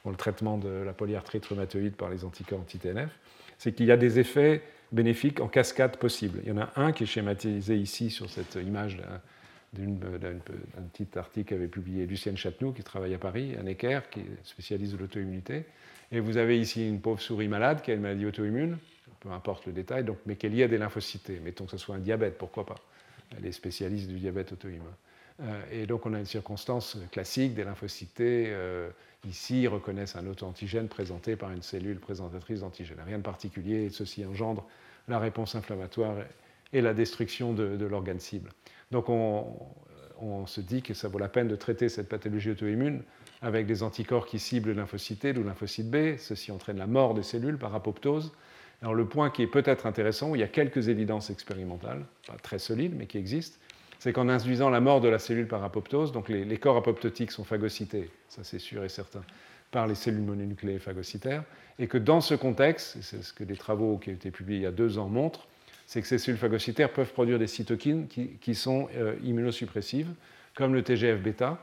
[0.05, 3.09] dans le traitement de la polyarthrite rhumatoïde par les anticorps anti-TNF,
[3.57, 4.61] c'est qu'il y a des effets
[4.93, 6.39] bénéfiques en cascade possibles.
[6.43, 8.97] Il y en a un qui est schématisé ici sur cette image
[9.73, 14.37] d'un petit article qu'avait publié Lucienne Chatenoux, qui travaille à Paris, un équerre, qui est
[14.43, 15.65] spécialiste de l'auto-immunité.
[16.11, 18.77] Et vous avez ici une pauvre souris malade qui a une maladie auto-immune,
[19.19, 21.31] peu importe le détail, donc, mais qui est liée des lymphocytes.
[21.43, 22.75] Mettons que ce soit un diabète, pourquoi pas
[23.35, 24.83] Elle est spécialiste du diabète auto-immune.
[25.41, 28.21] Euh, et donc on a une circonstance classique des lymphocytes.
[28.21, 28.89] Euh,
[29.27, 32.97] ici, reconnaissent un auto-antigène présenté par une cellule présentatrice d'antigène.
[33.05, 34.67] Rien de particulier, ceci engendre
[35.07, 36.17] la réponse inflammatoire
[36.71, 38.49] et la destruction de, de l'organe cible.
[38.93, 43.01] Donc on, se dit que ça vaut la peine de traiter cette pathologie auto-immune
[43.41, 46.17] avec des anticorps qui ciblent lymphocyte ou lymphocyte B.
[46.17, 48.31] Ceci entraîne la mort des cellules par apoptose.
[48.81, 52.35] Alors le point qui est peut-être intéressant, où il y a quelques évidences expérimentales, pas
[52.35, 53.57] très solides, mais qui existent,
[53.97, 57.45] c'est qu'en induisant la mort de la cellule par apoptose, donc les, corps apoptotiques sont
[57.45, 59.23] phagocytés, ça c'est sûr et certain,
[59.71, 61.45] par les cellules mononucléées phagocytaires,
[61.79, 64.63] et que dans ce contexte, c'est ce que des travaux qui ont été publiés il
[64.63, 65.47] y a deux ans montrent,
[65.85, 70.09] c'est que ces cellules phagocytaires peuvent produire des cytokines qui, sont euh, immunosuppressives,
[70.55, 71.59] comme le TGF-bêta,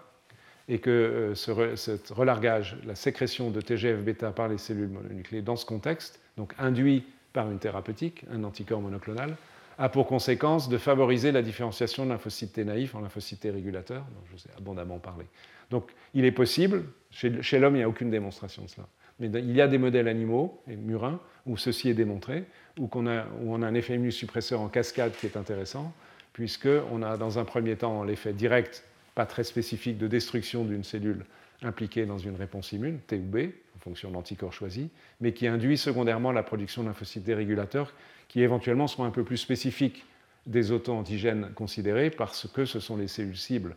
[0.68, 5.66] et que euh, ce, relargage, la sécrétion de TGF-bêta par les cellules mononucléées dans ce
[5.66, 9.36] contexte, donc induit par une thérapeutique, un anticorps monoclonal,
[9.78, 14.02] a pour conséquence de favoriser la différenciation de lymphocytes T naïfs en lymphocytes T régulateurs,
[14.02, 15.24] dont je vous ai abondamment parlé.
[15.70, 18.86] Donc il est possible, chez l'homme il n'y a aucune démonstration de cela,
[19.20, 22.44] mais il y a des modèles animaux, et murins, où ceci est démontré,
[22.78, 25.92] où, on a, un effet immunosuppresseur en cascade qui est intéressant,
[26.32, 31.24] puisqu'on a dans un premier temps l'effet direct pas très spécifique de destruction d'une cellule
[31.62, 33.36] impliquée dans une réponse immune, T ou B,
[33.76, 37.92] en fonction de l'anticorps choisi, mais qui induit secondairement la production de dérégulateurs
[38.28, 40.04] qui éventuellement sont un peu plus spécifiques
[40.46, 43.76] des auto-antigènes considérés parce que ce sont les cellules cibles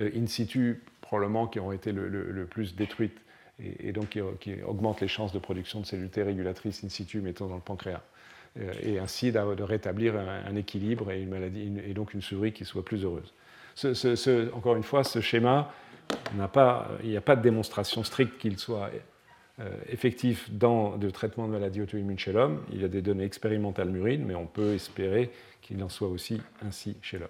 [0.00, 3.18] euh, in situ probablement qui ont été le, plus détruites
[3.62, 7.46] et, donc qui, augmentent les chances de production de cellules T régulatrices in situ, mettons
[7.46, 8.02] dans le pancréas,
[8.60, 12.64] euh, et ainsi de rétablir un, équilibre et, une maladie, et donc une souris qui
[12.64, 13.32] soit plus heureuse
[14.54, 15.72] encore une fois, ce schéma,
[16.32, 16.38] il
[17.08, 18.90] n'y a pas de démonstration stricte qu'il soit
[19.60, 22.62] euh, effectif dans le traitement de maladies auto-immunes chez l'homme.
[22.72, 25.30] Il y a des données expérimentales murines, mais on peut espérer
[25.62, 27.28] qu'il en soit aussi ainsi chez l'homme.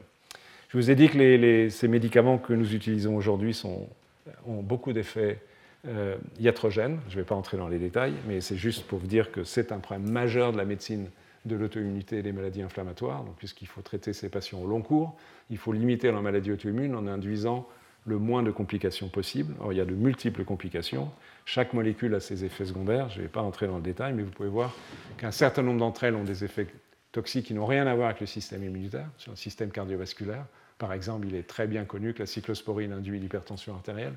[0.68, 5.40] Je vous ai dit que ces médicaments que nous utilisons aujourd'hui ont beaucoup d'effets
[5.88, 6.98] euh, iatrogènes.
[7.08, 9.44] Je ne vais pas entrer dans les détails, mais c'est juste pour vous dire que
[9.44, 11.08] c'est un problème majeur de la médecine
[11.44, 15.16] de l'auto-immunité et des maladies inflammatoires, puisqu'il faut traiter ces patients au long cours,
[15.50, 17.68] il faut limiter leur maladie auto-immune en induisant
[18.04, 19.54] le moins de complications possible.
[19.60, 21.10] Or, il y a de multiples complications.
[21.44, 23.08] Chaque molécule a ses effets secondaires.
[23.08, 24.74] Je ne vais pas entrer dans le détail, mais vous pouvez voir
[25.18, 26.68] qu'un certain nombre d'entre elles ont des effets
[27.12, 30.46] toxiques qui n'ont rien à voir avec le système immunitaire, sur le système cardiovasculaire.
[30.78, 34.14] Par exemple, il est très bien connu que la cyclosporine induit l'hypertension artérielle,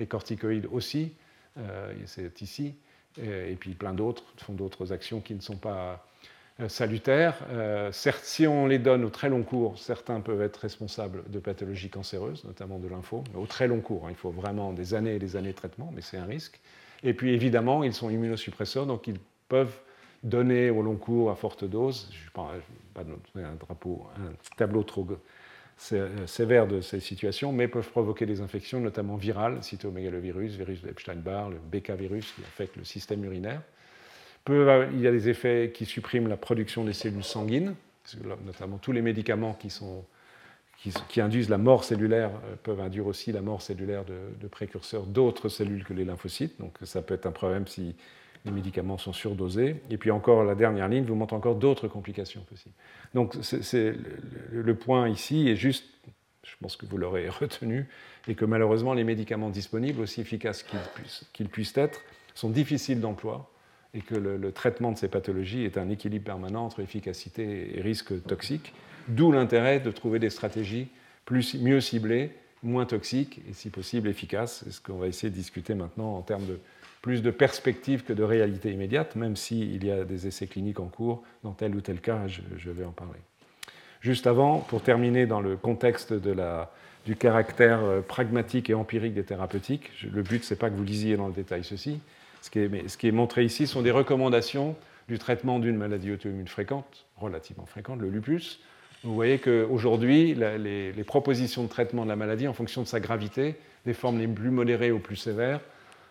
[0.00, 1.12] les corticoïdes aussi,
[1.58, 2.74] euh, c'est ici,
[3.20, 6.04] et puis plein d'autres font d'autres actions qui ne sont pas
[6.60, 7.36] euh, salutaires.
[7.50, 11.38] Euh, certes, si on les donne au très long cours, certains peuvent être responsables de
[11.38, 14.06] pathologies cancéreuses, notamment de l'info, mais au très long cours.
[14.06, 16.60] Hein, il faut vraiment des années et des années de traitement, mais c'est un risque.
[17.02, 19.78] Et puis évidemment, ils sont immunosuppresseurs, donc ils peuvent
[20.22, 22.10] donner au long cours à forte dose.
[22.12, 25.06] Je ne vais pas donner un, drapeau, un tableau trop
[25.92, 31.50] euh, sévère de ces situations, mais peuvent provoquer des infections, notamment virales, cytomégalovirus, virus d'Epstein-Barr,
[31.50, 33.62] le BK virus qui affecte le système urinaire
[34.48, 37.74] il y a des effets qui suppriment la production des cellules sanguines,
[38.44, 40.04] notamment tous les médicaments qui, sont,
[41.08, 45.48] qui, induisent la mort cellulaire euh, peuvent induire aussi la mort cellulaire de, précurseurs d'autres
[45.48, 46.58] cellules que les lymphocytes.
[46.58, 47.94] Donc ça peut être un problème si
[48.44, 49.76] les médicaments sont surdosés.
[49.90, 52.74] Et puis encore, la dernière ligne vous montre encore d'autres complications possibles.
[53.14, 53.94] Donc c'est,
[54.50, 55.84] le, point ici est juste,
[56.44, 57.88] je pense que vous l'aurez retenu,
[58.28, 60.64] et que malheureusement les médicaments disponibles, aussi efficaces
[61.32, 62.00] qu'ils puissent, être,
[62.34, 63.50] sont difficiles d'emploi
[63.92, 68.24] et que le, traitement de ces pathologies est un équilibre permanent entre efficacité et risque
[68.24, 68.72] toxique,
[69.08, 70.88] d'où l'intérêt de trouver des stratégies
[71.24, 72.30] plus, mieux ciblées,
[72.62, 74.62] moins toxiques et si possible efficaces.
[74.64, 76.58] C'est ce qu'on va essayer de discuter maintenant en termes de
[77.02, 80.88] plus de perspectives que de réalité immédiate, même s'il y a des essais cliniques en
[80.88, 83.18] cours dans tel ou tel cas, je, vais en parler.
[84.00, 89.90] Juste avant, pour terminer dans le contexte du caractère euh, pragmatique et empirique des thérapeutiques,
[90.12, 92.00] le but, ce n'est pas que vous lisiez dans le détail ceci,
[92.42, 94.76] ce qui, est, montré ici sont des recommandations
[95.08, 98.60] du traitement d'une maladie auto-immune fréquente, relativement fréquente, le lupus.
[99.02, 103.00] Vous voyez qu'aujourd'hui, les, les, propositions de traitement de la maladie, en fonction de sa
[103.00, 105.60] gravité, des formes les plus modérées aux plus sévères,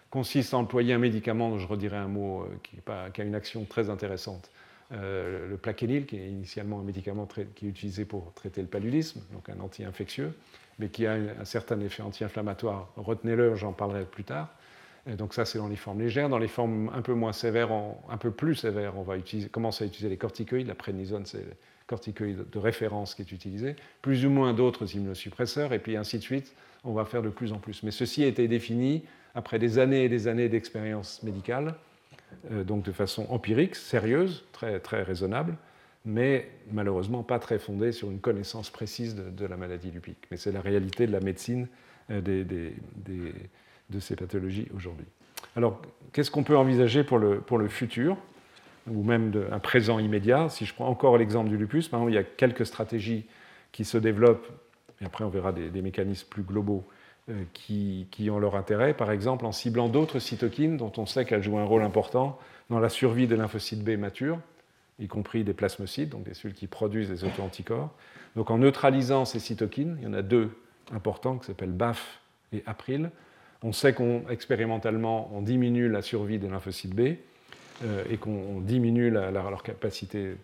[0.09, 3.91] consistent à employer un médicament je redirai un mot euh, qui, a une action très
[3.91, 4.49] intéressante.
[4.91, 9.21] Euh, le plaquenil, qui est initialement un médicament qui est utilisé pour traiter le paludisme,
[9.33, 10.33] donc un anti-infectieux,
[10.79, 12.91] mais qui a un certain effet anti-inflammatoire.
[12.95, 14.49] Retenez-le, j'en parlerai plus tard
[15.17, 16.29] donc ça, c'est dans les formes légères.
[16.29, 17.69] Dans les formes un peu moins sévères,
[18.09, 19.15] un peu plus sévères, on va
[19.51, 20.67] commencer à utiliser les corticoïdes.
[20.67, 21.45] La prénisone, c'est
[21.89, 23.75] corticoïde de référence qui est utilisé.
[24.01, 26.53] Plus ou moins d'autres immunosuppresseurs, et puis ainsi de suite.
[26.85, 27.83] On va faire de plus en plus.
[27.83, 29.03] Mais ceci a été défini
[29.35, 31.75] après des années et des années d'expérience médicale,
[32.51, 35.57] euh, donc de façon empirique, sérieuse, très, raisonnable,
[36.05, 40.17] mais malheureusement pas très fondée sur une connaissance précise de, la maladie du pic.
[40.31, 41.67] Mais c'est la réalité de la médecine
[42.11, 45.07] euh, de ces pathologies aujourd'hui.
[45.55, 45.81] Alors,
[46.13, 48.15] qu'est-ce qu'on peut envisager pour le, pour le futur,
[48.93, 50.49] ou même de, un présent immédiat.
[50.49, 53.25] Si je prends encore l'exemple du lupus, il y a quelques stratégies
[53.71, 54.47] qui se développent,
[55.01, 56.83] et après on verra des, mécanismes plus globaux
[57.29, 61.43] euh, qui, ont leur intérêt, par exemple en ciblant d'autres cytokines dont on sait qu'elles
[61.43, 64.39] jouent un rôle important dans la survie des lymphocytes B matures,
[64.99, 67.89] y compris des plasmocytes, donc des cellules qui produisent des auto-anticorps.
[68.35, 70.51] Donc en neutralisant ces cytokines, il y en a deux
[70.91, 72.19] importants qui s'appellent BAF
[72.51, 73.11] et April,
[73.61, 77.15] on sait qu'expérimentalement, on, diminue la survie des lymphocytes B
[78.09, 80.35] et qu'on diminue leur capacité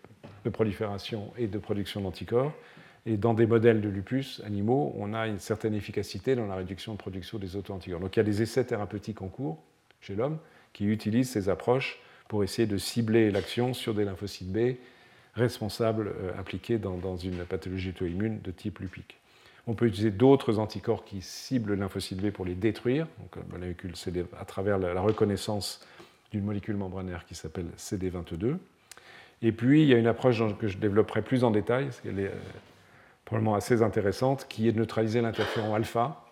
[0.45, 2.53] de prolifération et de production d'anticorps.
[3.07, 6.93] Et dans des modèles de lupus animaux, on a une certaine efficacité dans la réduction
[6.93, 7.99] de production des auto-anticorps.
[7.99, 9.61] Donc il y a des essais thérapeutiques en cours
[10.01, 10.39] chez l'homme
[10.73, 14.77] qui utilisent ces approches pour essayer de cibler l'action sur des lymphocytes B
[15.35, 19.17] responsables euh, impliqués dans, une pathologie auto-immune de type lupique.
[19.67, 24.23] On peut utiliser d'autres anticorps qui ciblent le lymphocyte B pour les détruire, donc, euh,
[24.39, 25.85] à travers la reconnaissance
[26.35, 28.57] d'une molécule membranaire qui s'appelle CD22.
[29.41, 32.19] Et puis, il y a une approche que je développerai plus en détail, parce qu'elle
[32.19, 32.35] est euh,
[33.25, 36.25] probablement assez intéressante, qui est de neutraliser l'interféron alpha.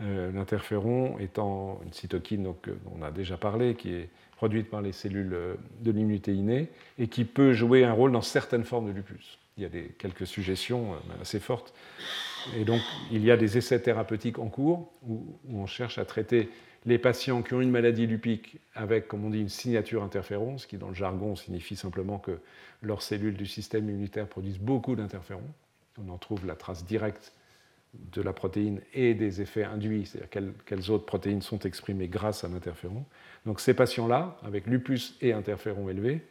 [0.00, 4.80] Euh, l'interféron étant une cytokine donc, dont on a déjà parlé, qui est produite par
[4.80, 5.36] les cellules
[5.80, 9.38] de l'immunité innée et qui peut jouer un rôle dans certaines formes de lupus.
[9.58, 11.74] Il y a des, quelques suggestions assez fortes
[12.56, 16.48] et donc, il y a des essais thérapeutiques en cours où, on cherche à traiter
[16.86, 20.66] les patients qui ont une maladie lupique avec, comme on dit, une signature interféron, ce
[20.66, 22.38] qui dans le jargon signifie simplement que
[22.82, 25.50] leurs cellules du système immunitaire produisent beaucoup d'interférons.
[25.98, 27.32] On en trouve la trace directe
[27.92, 32.48] de la protéine et des effets induits, c'est-à-dire quelles, autres protéines sont exprimées grâce à
[32.48, 33.04] l'interféron.
[33.46, 36.22] Donc ces patients-là, avec lupus et interféron élevé,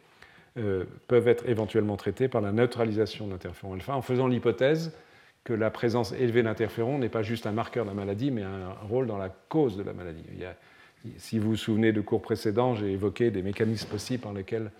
[0.56, 4.92] euh, peuvent être éventuellement traités par la neutralisation de l'interféron alpha en faisant l'hypothèse
[5.44, 8.72] que la présence élevée d'interférons n'est pas juste un marqueur de la maladie, mais un
[8.88, 10.24] rôle dans la cause de la maladie.
[11.16, 14.70] si vous vous souvenez de cours précédents, j'ai évoqué des mécanismes possibles par lesquels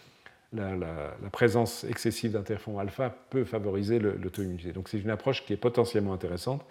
[0.53, 4.73] la, présence excessive d'interférons alpha peut favoriser l'auto-immunité.
[4.73, 6.65] Donc c'est une approche qui est potentiellement intéressante,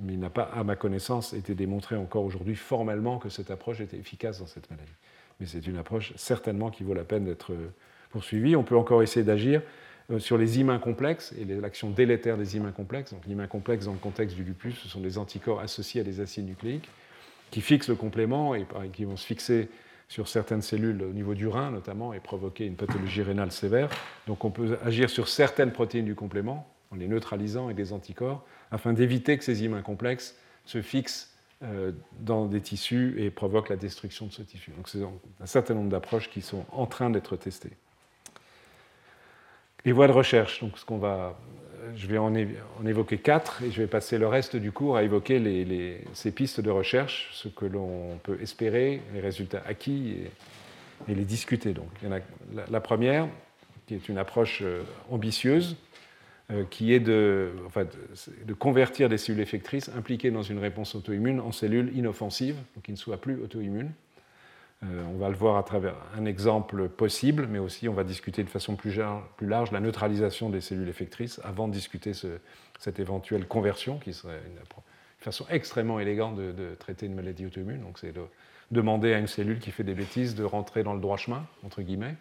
[0.00, 3.80] mais il n'a pas, à ma connaissance, été démontré encore aujourd'hui formellement que cette approche
[3.80, 4.92] était efficace dans cette maladie.
[5.40, 7.52] Mais c'est une approche certainement qui vaut la peine d'être
[8.10, 8.56] poursuivie.
[8.56, 9.62] On peut encore essayer d'agir
[10.18, 13.12] sur les immuns complexes et l'action délétère des immuns complexes.
[13.12, 16.20] Donc, l'immun complexe, dans le contexte du lupus, ce sont des anticorps associés à des
[16.20, 16.88] acides nucléiques
[17.50, 19.68] qui fixent le complément et qui vont se fixer
[20.10, 23.88] sur certaines cellules au niveau du rein notamment et provoquer une pathologie rénale sévère.
[24.26, 28.44] Donc on peut agir sur certaines protéines du complément en les neutralisant avec des anticorps
[28.72, 33.76] afin d'éviter que ces immuns complexes se fixent euh, dans des tissus et provoquent la
[33.76, 34.72] destruction de ce tissu.
[34.72, 37.76] Donc c'est un certain nombre d'approches qui sont en train d'être testées.
[39.84, 41.36] Les voies de recherche, donc ce qu'on va
[41.96, 42.34] je vais en,
[42.84, 46.70] évoquer quatre et je vais passer le reste du cours à évoquer ces pistes de
[46.70, 50.16] recherche, ce que l'on peut espérer, les résultats acquis
[51.08, 51.72] et, les discuter.
[51.72, 52.20] Donc, il y en a
[52.70, 53.26] la, première,
[53.86, 55.76] qui est une approche euh, ambitieuse,
[56.50, 57.52] euh, qui est de,
[58.44, 62.92] de, convertir des cellules effectrices impliquées dans une réponse auto-immune en cellules inoffensives, donc qui
[62.92, 63.92] ne soient plus auto-immunes.
[64.82, 68.42] Euh, on va le voir à travers un exemple possible, mais aussi on va discuter
[68.42, 68.98] de façon plus,
[69.40, 72.12] large, la neutralisation des cellules effectrices avant de discuter
[72.78, 74.58] cette éventuelle conversion, qui serait une,
[75.18, 77.82] façon extrêmement élégante de, traiter une maladie auto-immune.
[77.82, 78.22] Donc c'est de
[78.70, 81.82] demander à une cellule qui fait des bêtises de rentrer dans le droit chemin, entre
[81.82, 82.14] guillemets.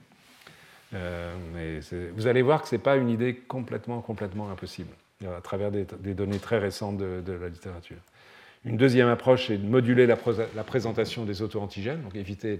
[0.93, 1.80] Euh,
[2.13, 4.04] vous allez voir que ce n'est pas une idée complètement
[4.52, 4.91] impossible,
[5.26, 8.00] à travers des, données très récentes de la littérature.
[8.65, 12.60] Une deuxième approche est de moduler la, présentation des auto-antigènes, donc éviter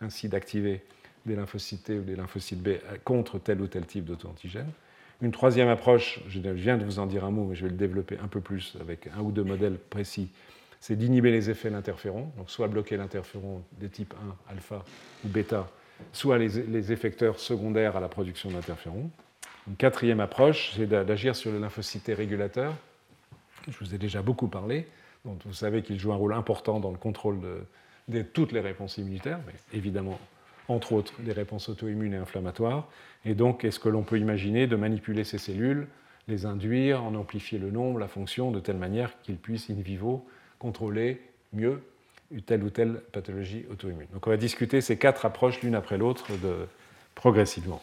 [0.00, 0.82] ainsi d'activer
[1.24, 2.70] des lymphocytes T ou des lymphocytes B
[3.04, 4.70] contre tel ou tel type d'auto-antigène.
[5.22, 7.76] Une troisième approche, je viens de vous en dire un mot, mais je vais le
[7.76, 10.28] développer un peu plus avec un ou deux modèles précis,
[10.80, 14.14] c'est d'inhiber les effets de l'interféron, donc soit bloquer l'interféron des types
[14.48, 14.84] 1, alpha
[15.24, 15.70] ou bêta,
[16.12, 19.10] soit les, les effecteurs secondaires à la production d'interféron.
[19.68, 22.74] Une quatrième approche, c'est d'agir sur le lymphocyte régulateur.
[23.68, 24.86] Je vous ai déjà beaucoup parlé
[25.26, 27.38] dont vous savez qu'il joue un rôle important dans le contrôle
[28.08, 30.18] de, toutes les réponses immunitaires, mais évidemment,
[30.68, 32.88] entre autres, des réponses auto-immunes et inflammatoires.
[33.24, 35.88] Et donc, est-ce que l'on peut imaginer de manipuler ces cellules,
[36.28, 40.26] les induire, en amplifier le nombre, la fonction, de telle manière qu'ils puissent in vivo
[40.58, 41.20] contrôler
[41.52, 41.82] mieux
[42.46, 44.08] telle ou telle pathologie auto-immune?
[44.12, 46.30] Donc on va discuter ces quatre approches l'une après l'autre
[47.14, 47.82] progressivement.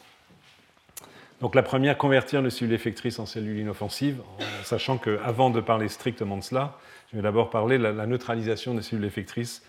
[1.44, 5.90] Donc la première, convertir les cellules effectrices en cellules inoffensives, en sachant qu'avant de parler
[5.90, 6.78] strictement de cela,
[7.12, 9.62] je vais d'abord parler de la, neutralisation des cellules effectrices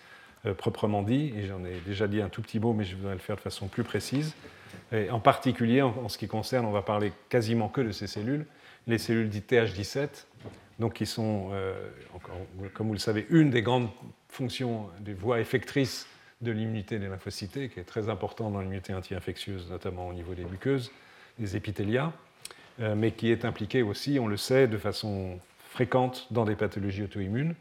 [0.46, 3.12] euh, proprement dit, et j'en ai déjà dit un tout petit mot, mais je voudrais
[3.12, 4.36] le faire de façon plus précise.
[4.94, 8.46] Et en particulier, en, ce qui concerne, on va parler quasiment que de ces cellules,
[8.88, 10.28] les cellules dites TH17,
[10.80, 11.76] donc qui sont, euh,
[12.74, 13.90] comme vous le savez, une des grandes
[14.30, 16.08] fonctions des voies effectrices
[16.40, 20.46] de l'immunité des lymphocytes, qui est très importante dans l'immunité anti-infectieuse, notamment au niveau des
[20.46, 20.90] muqueuses,
[21.39, 22.12] des épithélias,
[22.80, 27.04] euh, mais qui est impliquée aussi, on le sait, de façon fréquentes dans des pathologies
[27.04, 27.56] auto-immunes.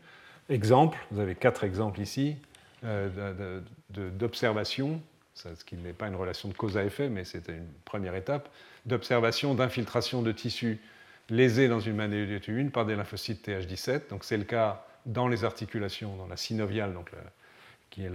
[0.48, 2.36] Exemple, vous avez quatre exemples ici
[2.84, 3.60] euh,
[3.90, 5.00] d'observation,
[5.34, 8.48] ce qui n'est pas une relation de cause à effet, mais c'est une première étape,
[8.86, 10.80] d'observation d'infiltration de tissus
[11.30, 14.10] lésés dans une maladie auto-immune par des lymphocytes TH17.
[14.10, 17.10] Donc c'est le cas dans les articulations, dans la synoviale, donc
[17.90, 18.10] qui est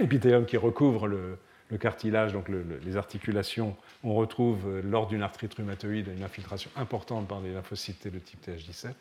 [0.00, 1.38] l'épithélium qui recouvre le,
[1.76, 3.76] cartilage, donc les articulations.
[4.02, 8.46] On retrouve euh, lors d'une arthrite rhumatoïde une infiltration importante par des lymphocytes de type
[8.46, 8.92] TH17.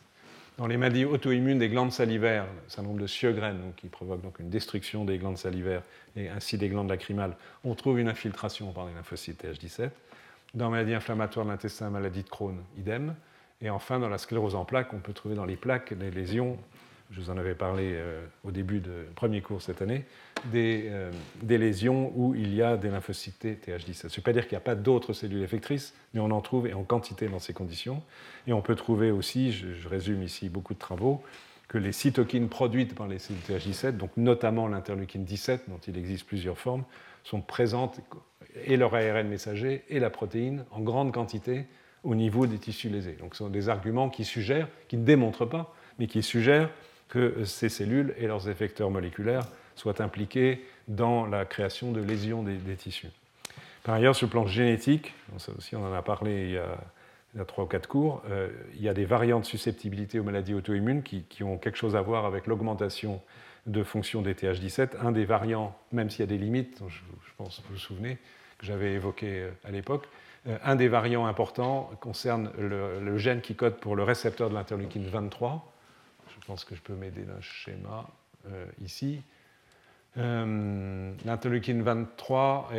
[0.57, 4.49] Dans les maladies auto-immunes des glandes salivaires, le syndrome de Sjögren, qui provoque donc une
[4.49, 5.83] destruction des glandes salivaires
[6.15, 9.91] et ainsi des glandes lacrymales, on trouve une infiltration par les lymphocytes TH17.
[10.55, 13.13] Dans la maladie inflammatoire de l'intestin, maladie de Crohn, idem.
[13.61, 16.57] Et enfin, dans la sclérose en plaques, on peut trouver dans les plaques des lésions
[17.11, 20.05] je vous en avais parlé euh, au début du premier cours cette année,
[20.53, 23.93] euh, des, lésions où il y a des lymphocytes TH17.
[23.93, 26.41] Ça ne veut pas dire qu'il n'y a pas d'autres cellules effectrices, mais on en
[26.41, 28.03] trouve et en quantité dans ces conditions.
[28.45, 31.23] Et on peut trouver aussi, je, résume ici beaucoup de travaux,
[31.69, 36.25] que les cytokines produites par les cellules TH17, donc notamment l'interleukine 17, dont il existe
[36.25, 36.83] plusieurs formes,
[37.23, 37.99] sont présentes,
[38.65, 41.65] et leur ARN messager, et la protéine, en grande quantité
[42.03, 43.17] au niveau des tissus lésés.
[43.19, 46.69] Donc ce sont des arguments qui suggèrent, qui ne démontrent pas, mais qui suggèrent
[47.09, 52.75] que ces cellules et leurs effecteurs moléculaires soient impliqués dans la création de lésions des,
[52.75, 53.09] tissus.
[53.83, 57.65] Par ailleurs, sur le plan génétique, aussi on en a parlé il y a, trois
[57.65, 61.43] ou quatre cours, euh, il y a des variantes de susceptibilité aux maladies auto-immunes qui,
[61.43, 63.21] ont quelque chose à voir avec l'augmentation
[63.67, 64.97] de fonction des TH17.
[65.01, 66.99] Un des variants, même s'il y a des limites, je,
[67.37, 68.17] pense que vous vous souvenez,
[68.57, 70.07] que j'avais évoqué euh, à l'époque,
[70.47, 75.05] euh, un des variants importants concerne le, gène qui code pour le récepteur de l'interleukine
[75.05, 75.76] 23, je
[76.47, 78.07] pense que je peux m'aider d'un schéma
[78.47, 79.21] euh, ici.
[80.17, 82.71] Euh, L'interleukine 23,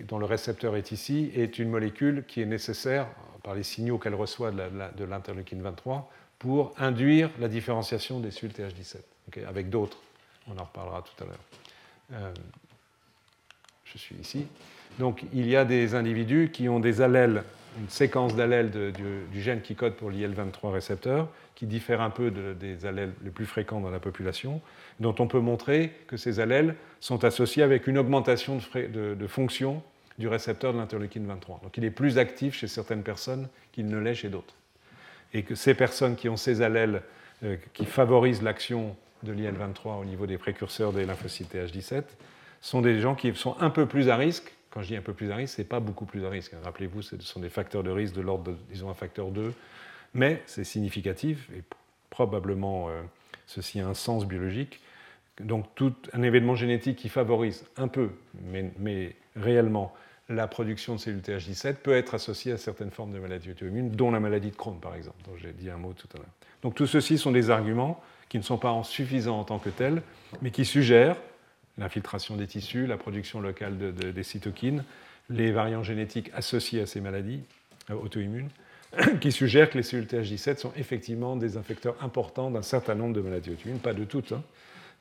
[0.00, 3.08] dont le récepteur est ici, est une molécule qui est nécessaire,
[3.42, 9.46] par les signaux qu'elle reçoit de l'interleukine 23, pour induire la différenciation des cellules TH17,
[9.46, 9.98] avec d'autres.
[10.46, 11.44] On en reparlera tout à l'heure.
[12.12, 12.34] Euh,
[13.84, 14.46] je suis ici.
[14.98, 17.44] Donc il y a des individus qui ont des allèles,
[17.78, 22.86] une séquence d'allèles du, gène qui code pour l'IL23 récepteur, qui diffère un peu des
[22.86, 24.60] allèles les plus fréquents dans la population,
[25.00, 29.82] dont on peut montrer que ces allèles sont associés avec une augmentation de, fonction
[30.18, 31.60] du récepteur de l'interleukine 23.
[31.62, 34.54] Donc il est plus actif chez certaines personnes qu'il ne l'est chez d'autres.
[35.32, 37.02] Et que ces personnes qui ont ces allèles
[37.42, 38.94] euh, qui favorisent l'action
[39.24, 42.04] de l'IL23 au niveau des précurseurs des lymphocytes TH17
[42.60, 44.53] sont des gens qui sont un peu plus à risque.
[44.74, 46.52] Quand je dis un peu plus à risque, ce n'est pas beaucoup plus à risque.
[46.64, 49.54] Rappelez-vous, ce sont des facteurs de risque de l'ordre de, disons, un facteur 2,
[50.14, 51.62] mais c'est significatif et
[52.10, 53.00] probablement euh,
[53.46, 54.80] ceci a un sens biologique.
[55.40, 58.10] Donc tout un événement génétique qui favorise un peu,
[58.42, 59.94] mais, réellement,
[60.28, 64.10] la production de cellules TH17 peut être associée à certaines formes de maladies auto-immunes, dont
[64.10, 66.26] la maladie de Crohn, par exemple, dont j'ai dit un mot tout à l'heure.
[66.62, 70.02] Donc tout ceci sont des arguments qui ne sont pas suffisants en tant que tels,
[70.42, 71.16] mais qui suggèrent
[71.78, 74.84] l'infiltration des tissus, la production locale des cytokines,
[75.30, 77.40] les variants génétiques associés à ces maladies
[77.90, 78.50] euh, auto-immunes,
[79.20, 83.20] qui suggèrent que les cellules TH17 sont effectivement des infecteurs importants d'un certain nombre de
[83.20, 84.42] maladies auto-immunes, pas de toutes, hein,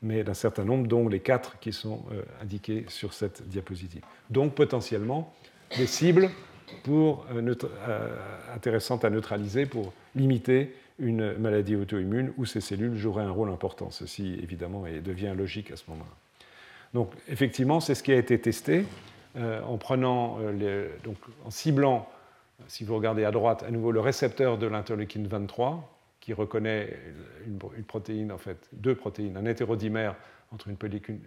[0.02, 4.04] mais d'un certain nombre, dont les quatre qui sont euh, indiqués sur cette diapositive.
[4.30, 5.34] Donc potentiellement
[5.78, 6.30] des cibles
[6.84, 8.18] pour, euh,
[8.54, 13.90] intéressantes à neutraliser pour limiter une maladie auto-immune où ces cellules joueraient un rôle important.
[13.90, 16.23] Ceci, évidemment, devient logique à ce moment-là.
[16.94, 18.86] Donc, effectivement, c'est ce qui a été testé
[19.36, 22.08] euh, en prenant, euh, donc, en ciblant,
[22.68, 25.90] si vous regardez à droite, à nouveau le récepteur de l'interleukine 23,
[26.20, 26.98] qui reconnaît
[27.46, 30.16] une, protéine, en fait, deux protéines, un hétérodimère
[30.52, 30.78] entre une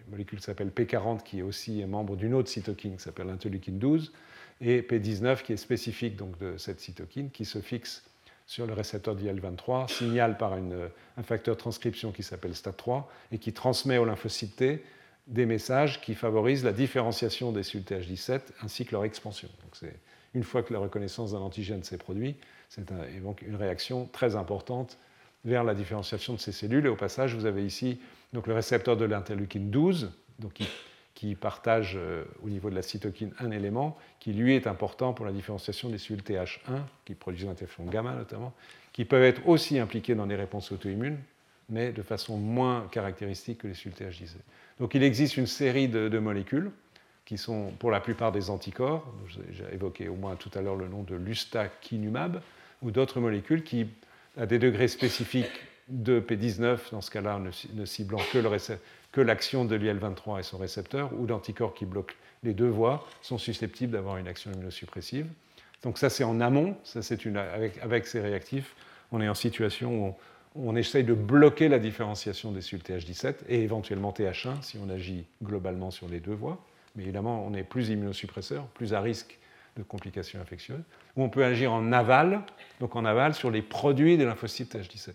[0.08, 4.12] molécule, qui s'appelle P40, qui est aussi membre d'une autre cytokine qui s'appelle l'interleukine 12,
[4.60, 8.04] et P19, qui est spécifique donc, de cette cytokine, qui se fixe
[8.46, 13.02] sur le récepteur d'IL-23, signale par un facteur transcription qui s'appelle STAT3
[13.32, 14.84] et qui transmet au lymphocyte T
[15.26, 19.48] des messages qui favorisent la différenciation des cellules TH17 ainsi que leur expansion.
[19.62, 19.92] Donc
[20.34, 22.36] une fois que la reconnaissance d'un antigène s'est produite,
[22.68, 22.82] c'est
[23.42, 24.98] une réaction très importante
[25.44, 26.86] vers la différenciation de ces cellules.
[26.86, 28.00] Et au passage, vous avez ici
[28.32, 30.66] donc, le récepteur de l'interleukine 12, donc qui
[31.16, 35.24] qui partage euh, au niveau de la cytokine un élément qui, lui, est important pour
[35.24, 36.58] la différenciation des cellules TH1,
[37.06, 38.52] qui produisent l'interféron gamma notamment,
[38.92, 41.18] qui peuvent être aussi impliquées dans les réponses auto-immunes,
[41.68, 44.36] mais de façon moins caractéristique que les TH17.
[44.78, 46.70] Donc il existe une série de, molécules
[47.24, 49.12] qui sont pour la plupart des anticorps,
[49.50, 52.40] j'ai évoqué au moins tout à l'heure le nom de l'ustakinumab,
[52.82, 53.88] ou d'autres molécules qui,
[54.36, 57.40] à des degrés spécifiques de P19, dans ce cas-là
[57.74, 58.20] ne, ciblant
[59.12, 63.38] que l'action de l'IL-23 et son récepteur, ou d'anticorps qui bloquent les deux voies, sont
[63.38, 65.26] susceptibles d'avoir une action immunosuppressive.
[65.82, 68.74] Donc ça, c'est en amont, ça, une, avec, ces réactifs,
[69.12, 70.16] on est en situation où on,
[70.76, 75.90] essaye de bloquer la différenciation des cellules TH17 et éventuellement TH1 si on agit globalement
[75.90, 76.58] sur les deux voies.
[76.94, 79.38] Mais évidemment, on est plus immunosuppresseur, plus à risque
[79.76, 80.82] de complications infectieuses.
[81.16, 82.40] Ou on peut agir en aval,
[82.80, 85.12] donc en aval sur les produits des lymphocytes TH17.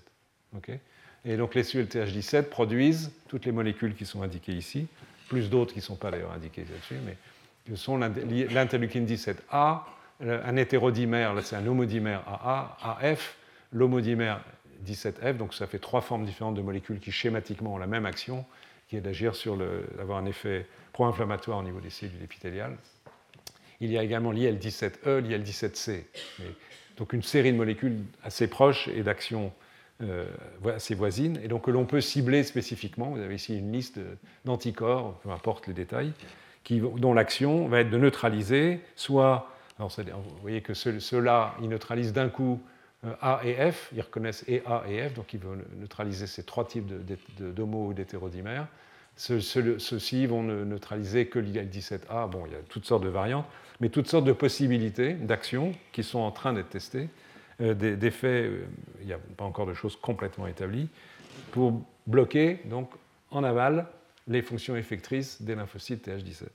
[0.58, 0.80] Okay
[1.26, 4.88] et donc les cellules TH17 produisent toutes les molécules qui sont indiquées ici,
[5.30, 7.16] plus d'autres qui ne sont pas d'ailleurs indiquées là-dessus, mais
[7.70, 9.82] ce sont l'interleukine 17A,
[10.22, 13.38] un hétérodimère, là c'est un homodimère AA, AF,
[13.72, 14.42] l'homodimère
[14.86, 18.46] 17F, donc ça fait trois formes différentes de molécules qui schématiquement ont la même action,
[18.88, 22.78] qui est d'agir sur le, d'avoir un effet pro-inflammatoire au niveau des cellules épithéliales.
[23.80, 26.04] Il y a également l'IL-17E, l'IL-17C,
[26.98, 29.52] donc une série de molécules assez proches et d'actions
[30.04, 30.26] euh,
[30.78, 33.12] ces voisines, et donc que l'on peut cibler spécifiquement.
[33.12, 34.00] Vous avez ici une liste
[34.46, 36.14] d'anticorps, peu importe les détails,
[36.70, 39.90] dont l'action va être de neutraliser soit, vous
[40.42, 42.62] voyez que ceux-là, ils neutralisent d'un coup
[43.22, 46.68] A et F, ils reconnaissent et A et F, donc ils vont neutraliser ces trois
[46.68, 46.88] types
[47.40, 48.68] d'homo ou d'hétérodimères.
[49.16, 52.30] Ceux-ci vont ne neutraliser que l'IL-17A.
[52.30, 53.46] Bon, il y a toutes sortes de variantes,
[53.80, 57.10] mais toutes sortes de possibilités d'action qui sont en train d'être testées
[57.62, 58.66] euh, d'effets, euh,
[59.02, 60.88] il n'y a pas encore de choses complètement établies,
[61.52, 62.90] pour bloquer donc
[63.30, 63.88] en aval
[64.28, 66.46] les fonctions effectrices des lymphocytes TH17.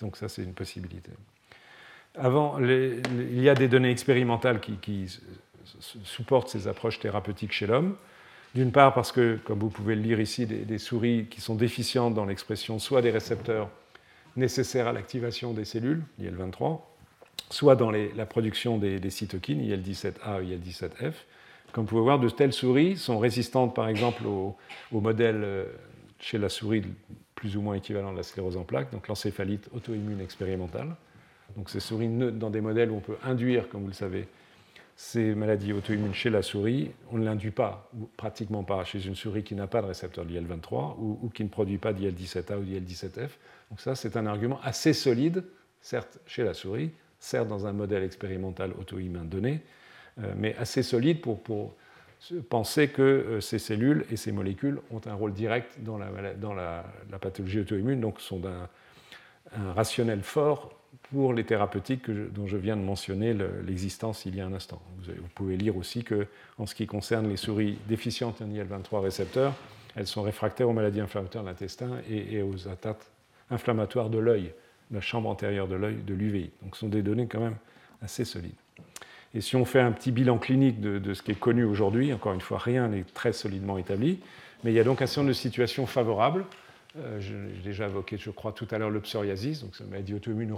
[0.00, 1.10] Donc ça, c'est une possibilité.
[2.14, 5.18] Avant, il y a des données expérimentales qui,
[6.04, 7.96] supportent ces approches thérapeutiques chez l'homme.
[8.54, 12.14] D'une part parce que, comme vous pouvez le lire ici, des, souris qui sont déficientes
[12.14, 13.68] dans l'expression soit des récepteurs
[14.36, 16.80] nécessaires à l'activation des cellules, IL-23,
[17.50, 21.12] soit dans la production des, cytokines, IL-17A ou IL-17F.
[21.72, 24.56] Comme vous pouvez voir, de telles souris sont résistantes, par exemple, au,
[24.92, 25.66] modèle euh,
[26.18, 26.82] chez la souris
[27.34, 30.96] plus ou moins équivalent de la sclérose en plaques, donc l'encéphalite auto-immune expérimentale.
[31.56, 34.26] Donc ces souris dans des modèles où on peut induire, comme vous le savez,
[34.96, 39.14] ces maladies auto-immunes chez la souris, on ne l'induit pas, ou pratiquement pas, chez une
[39.14, 42.64] souris qui n'a pas de récepteur d'IL-23 ou, ou, qui ne produit pas d'IL-17A ou
[42.64, 43.28] d'IL-17F.
[43.70, 45.44] Donc ça, c'est un argument assez solide,
[45.82, 49.60] certes chez la souris, certes dans un modèle expérimental auto-immun donné,
[50.18, 51.42] euh, mais assez solide pour,
[52.48, 56.54] penser que euh, ces cellules et ces molécules ont un rôle direct dans la, dans
[56.54, 56.84] la,
[57.20, 58.68] pathologie auto-immune, donc sont d'un
[59.56, 60.75] un rationnel fort
[61.12, 63.34] pour les thérapeutiques dont je viens de mentionner
[63.66, 64.80] l'existence il y a un instant.
[65.04, 66.26] Vous, pouvez lire aussi que,
[66.58, 69.54] en ce qui concerne les souris déficientes en IL-23 récepteurs,
[69.94, 73.04] elles sont réfractaires aux maladies inflammatoires de l'intestin et, aux attaques
[73.50, 74.52] inflammatoires de l'œil,
[74.90, 76.50] la chambre antérieure de l'œil, de l'UVI.
[76.62, 77.56] Donc ce sont des données quand même
[78.02, 78.52] assez solides.
[79.34, 82.12] Et si on fait un petit bilan clinique de, de ce qui est connu aujourd'hui,
[82.12, 84.18] encore une fois, rien n'est très solidement établi,
[84.64, 86.44] mais il y a donc un certain nombre de situations favorables
[86.98, 90.14] euh, j'ai déjà évoqué, je crois, tout à l'heure le psoriasis, donc c'est une maladie
[90.14, 90.52] auto-immune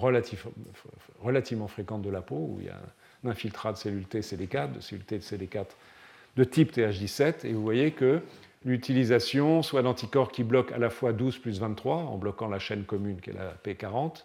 [1.20, 2.78] relativement fréquente de la peau, où il y a
[3.24, 5.66] un infiltrat de cellules T, CD4, de cellules T, de CD4
[6.36, 8.20] de type TH17, et vous voyez que
[8.64, 12.84] l'utilisation soit d'anticorps qui bloquent à la fois 12 plus 23, en bloquant la chaîne
[12.84, 14.24] commune qui est la P40,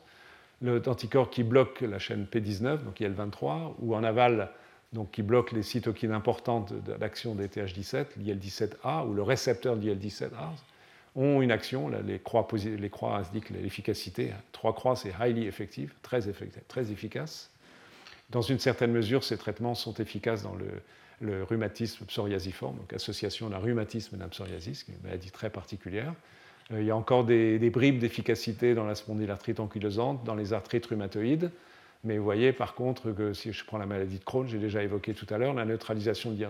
[0.62, 4.52] l'anticorps qui bloque la chaîne P19, donc IL-23, ou en aval,
[4.94, 10.52] donc qui bloque les cytokines importantes d'action des TH17, l'IL-17A, ou le récepteur de l'IL-17A,
[11.16, 11.90] ont une action.
[11.90, 14.32] les, croix, les croix indiquent l'efficacité.
[14.52, 16.30] Trois croix, c'est highly effective, très,
[16.92, 17.52] efficace.
[18.30, 23.58] Dans une certaine mesure, ces traitements sont efficaces dans le, rhumatisme psoriasiforme, donc association d'un
[23.58, 26.14] rhumatisme et d'un psoriasis, une maladie très particulière.
[26.72, 30.86] Euh, il y a encore des, bribes d'efficacité dans la spondylarthrite ankylosante, dans les arthrites
[30.86, 31.50] rhumatoïdes.
[32.04, 34.84] Mais vous voyez par contre que si je prends la maladie de Crohn, j'ai déjà
[34.84, 36.46] évoqué tout à l'heure, la neutralisation de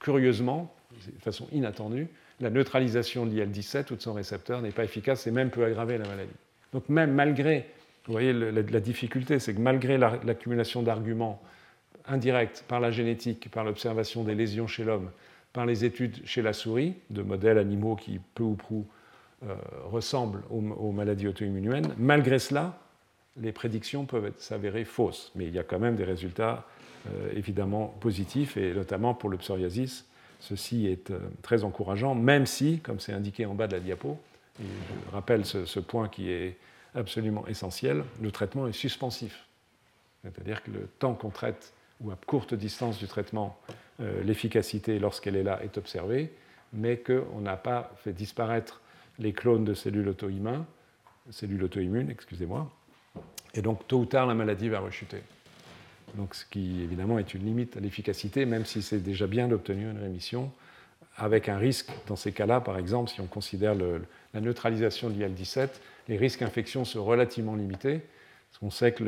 [0.00, 0.74] curieusement,
[1.06, 2.08] de façon inattendue,
[2.40, 5.98] la neutralisation de l'IL-17 ou de son récepteur n'est pas efficace et même peut aggraver
[5.98, 6.30] la maladie.
[6.72, 7.66] Donc même malgré,
[8.06, 11.42] vous voyez la, difficulté, c'est que malgré l'accumulation d'arguments
[12.06, 15.10] indirects par la génétique, par l'observation des lésions chez l'homme,
[15.52, 18.86] par les études chez la souris, de modèles animaux qui peu ou prou
[19.46, 22.78] euh, ressemblent aux, maladies auto-immunes malgré cela,
[23.40, 25.32] les prédictions peuvent s'avérer fausses.
[25.34, 26.66] Mais il y a quand même des résultats
[27.06, 30.07] euh, évidemment positifs, et notamment pour le psoriasis,
[30.40, 34.18] Ceci est euh, très encourageant, même si, comme c'est indiqué en bas de la diapo,
[34.60, 36.56] je rappelle ce, point qui est
[36.94, 39.46] absolument essentiel, le traitement est suspensif.
[40.22, 43.58] C'est-à-dire que le temps qu'on traite, ou à courte distance du traitement,
[44.00, 46.32] euh, l'efficacité, lorsqu'elle est là, est observée,
[46.72, 48.80] mais qu'on n'a pas fait disparaître
[49.18, 50.64] les clones de cellules auto-immunes,
[51.30, 52.70] cellules auto-immunes, excusez-moi,
[53.54, 55.22] et donc tôt ou tard la maladie va rechuter
[56.16, 59.90] donc ce qui évidemment est une limite à l'efficacité, même si c'est déjà bien d'obtenir
[59.90, 60.50] une rémission,
[61.16, 65.68] avec un risque, dans ces cas-là, par exemple, si on considère la neutralisation de l'IL-17,
[66.08, 68.02] les risques d'infection sont relativement limités,
[68.50, 69.04] parce qu'on sait que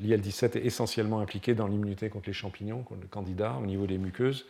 [0.00, 3.98] l'IL-17 est essentiellement impliqué dans l'immunité contre les champignons, contre le candidat, au niveau des
[3.98, 4.46] muqueuses,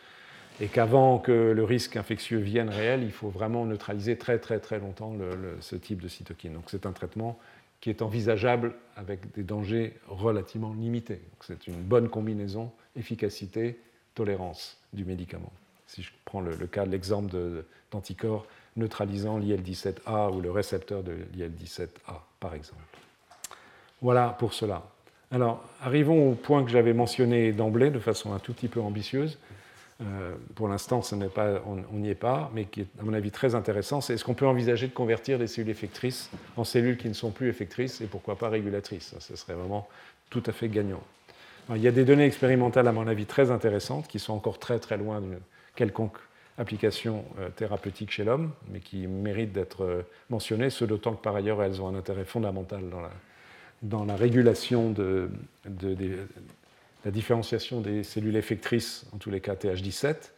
[0.59, 4.79] et qu'avant que le risque infectieux vienne réel, il faut vraiment neutraliser très très très
[4.79, 5.13] longtemps
[5.59, 6.53] ce type de cytokine.
[6.53, 7.37] Donc c'est un traitement
[7.81, 11.21] qui est envisageable avec des dangers relativement limités.
[11.41, 15.51] C'est une bonne combinaison efficacité-tolérance du médicament.
[15.85, 17.33] Si je prends le, cas l'exemple
[17.91, 22.81] d'anticorps neutralisant l'IL-17A ou le récepteur de l'IL-17A, par exemple.
[24.01, 24.83] Voilà pour cela.
[25.31, 29.37] Alors, arrivons au point que j'avais mentionné d'emblée de façon un tout petit peu ambitieuse.
[30.01, 33.99] Euh, pour l'instant, on n'y est pas, mais qui est, à mon avis, très intéressant,
[33.99, 37.31] c'est est-ce qu'on peut envisager de convertir des cellules effectrices en cellules qui ne sont
[37.31, 39.15] plus effectrices et pourquoi pas régulatrices?
[39.19, 39.87] Ce serait vraiment
[40.29, 41.01] tout à fait gagnant.
[41.75, 44.79] il y a des données expérimentales, à mon avis, très intéressantes, qui sont encore très
[44.79, 45.39] très loin d'une
[45.75, 46.17] quelconque
[46.57, 51.35] application euh, thérapeutique chez l'homme, mais qui méritent d'être euh, mentionnées, ce d'autant que par
[51.35, 53.11] ailleurs elles ont un intérêt fondamental dans la,
[53.83, 55.29] dans la régulation de,
[55.65, 56.27] de,
[57.05, 60.31] la différenciation des cellules effectrices, en tous les cas TH17.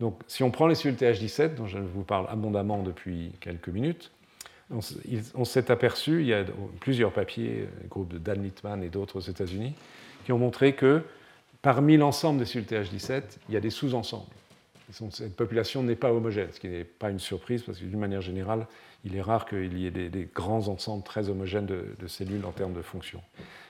[0.00, 4.10] Donc, si on prend les cellules TH17, dont je vous parle abondamment depuis quelques minutes,
[4.70, 6.44] on, s'est aperçu, il y a
[6.80, 9.74] plusieurs papiers, le groupe de Dan Littman et d'autres aux États-Unis,
[10.24, 11.02] qui ont montré que
[11.62, 14.26] parmi l'ensemble des cellules TH17, il y a des sous-ensembles.
[14.90, 18.20] Cette population n'est pas homogène, ce qui n'est pas une surprise, parce que d'une manière
[18.20, 18.66] générale,
[19.04, 22.74] il est rare qu'il y ait des, grands ensembles très homogènes de, cellules en termes
[22.74, 23.22] de fonction.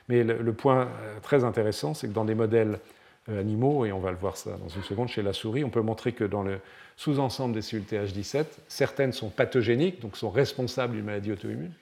[0.09, 2.79] Mais le, point euh, très intéressant, c'est que dans des modèles
[3.29, 5.71] euh, animaux, et on va le voir ça dans une seconde chez la souris, on
[5.71, 6.61] peut montrer que dans le
[6.97, 11.73] sous-ensemble des cellules TH17, certaines sont pathogéniques, donc sont responsables d'une maladie auto-immune,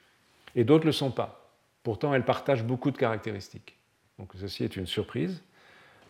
[0.54, 1.50] et d'autres ne le sont pas.
[1.82, 3.76] Pourtant, elles partagent beaucoup de caractéristiques.
[4.18, 5.42] Donc ceci est une surprise,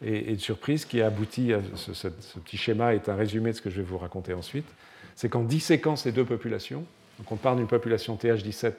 [0.05, 3.63] et, une surprise qui a abouti à ce, petit schéma est un résumé de ce
[3.63, 4.67] que je vais vous raconter ensuite,
[5.15, 6.85] c'est qu'en disséquant ces deux populations,
[7.19, 8.73] donc on part d'une population TH17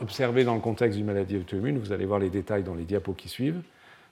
[0.00, 3.14] observé dans le contexte d'une maladie auto-immune, vous allez voir les détails dans les diapos
[3.14, 3.62] qui suivent,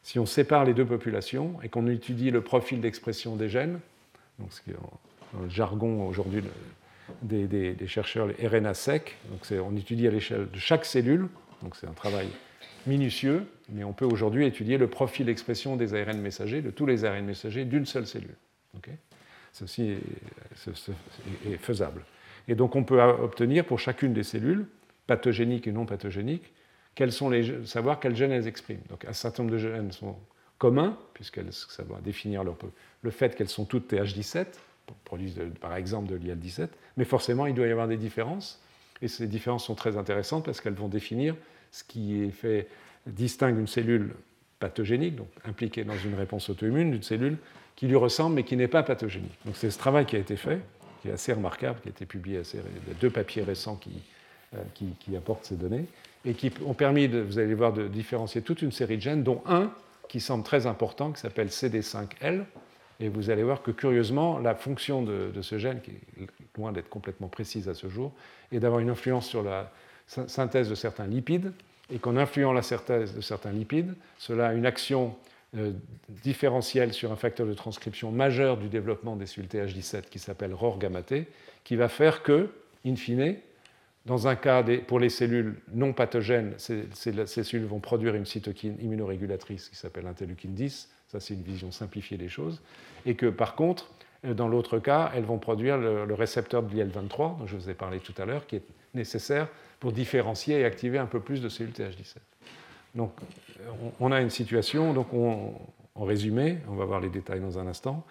[0.03, 3.79] si on sépare les deux populations et qu'on étudie le profil d'expression des gènes,
[4.39, 4.75] donc ce qui est
[5.33, 6.43] dans le jargon aujourd'hui
[7.23, 9.17] des, chercheurs, les RNA-seq,
[9.51, 11.29] on étudie à l'échelle de chaque cellule,
[11.63, 12.29] donc c'est un travail
[12.87, 17.05] minutieux, mais on peut aujourd'hui étudier le profil d'expression des ARN messagers, de tous les
[17.05, 18.37] ARN messagers d'une seule cellule.
[19.53, 19.97] Ceci
[21.47, 22.03] est, faisable.
[22.49, 24.67] Et donc on peut obtenir pour chacune des cellules,
[25.07, 26.53] pathogéniques et non pathogéniques,
[26.95, 28.83] quels sont les, savoir quels gènes elles expriment.
[28.91, 30.17] Donc un certain nombre de gènes sont
[30.59, 34.47] communs, puisqu'elles ça va définir le fait qu'elles sont toutes TH17,
[35.05, 38.61] produisent par exemple de l'IL17, mais forcément il doit y avoir des différences,
[39.03, 41.37] et ces différences sont très intéressantes parce qu'elles vont définir
[41.71, 42.69] ce qui est fait
[43.07, 44.15] distingue une cellule
[44.59, 47.37] pathogénique, donc impliquée dans une réponse auto-immune, d'une cellule
[47.77, 49.37] qui lui ressemble mais qui n'est pas pathogénique.
[49.45, 50.61] Donc c'est ce travail qui a été fait,
[51.03, 53.77] qui est assez remarquable, qui a été publié assez, il y a deux papiers récents
[53.77, 54.03] qui,
[54.55, 54.59] euh,
[55.01, 55.87] qui, apportent ces données
[56.25, 59.23] et qui ont permis, de, vous allez voir, de différencier toute une série de gènes,
[59.23, 59.71] dont un
[60.09, 62.45] qui semble très important, qui s'appelle CD5L.
[63.01, 66.73] Et vous allez voir que curieusement, la fonction de, de ce gène, qui est loin
[66.73, 68.13] d'être complètement précise à ce jour,
[68.53, 69.71] est d'avoir une influence sur la
[70.07, 71.53] synthèse de certains lipides,
[71.93, 75.15] et qu'en influant la synthèse de certains lipides, cela a une action
[75.57, 75.73] euh,
[76.09, 80.79] différentielle sur un facteur de transcription majeur du développement des cellules TH17 qui s'appelle ROR
[80.79, 81.29] gamma T,
[81.63, 82.49] qui va faire que,
[82.85, 83.37] in fine,
[84.07, 89.69] dans un cas pour les cellules non pathogènes, ces, cellules vont produire une cytokine immunorégulatrice
[89.69, 92.61] qui s'appelle interleukine 10, ça c'est une vision simplifiée des choses,
[93.07, 93.93] et que par contre,
[94.25, 97.75] euh, dans l'autre cas, elles vont produire le récepteur de l'IL-23, dont je vous ai
[97.75, 98.65] parlé tout à l'heure, qui est
[98.95, 99.49] nécessaire
[99.81, 102.17] pour différencier et activer un peu plus de cellules TH17.
[102.95, 103.13] Donc
[104.01, 108.05] on a une situation, donc en résumé, on va voir les détails dans un instant,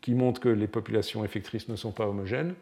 [0.00, 2.54] qui montre que les populations effectrices ne sont pas homogènes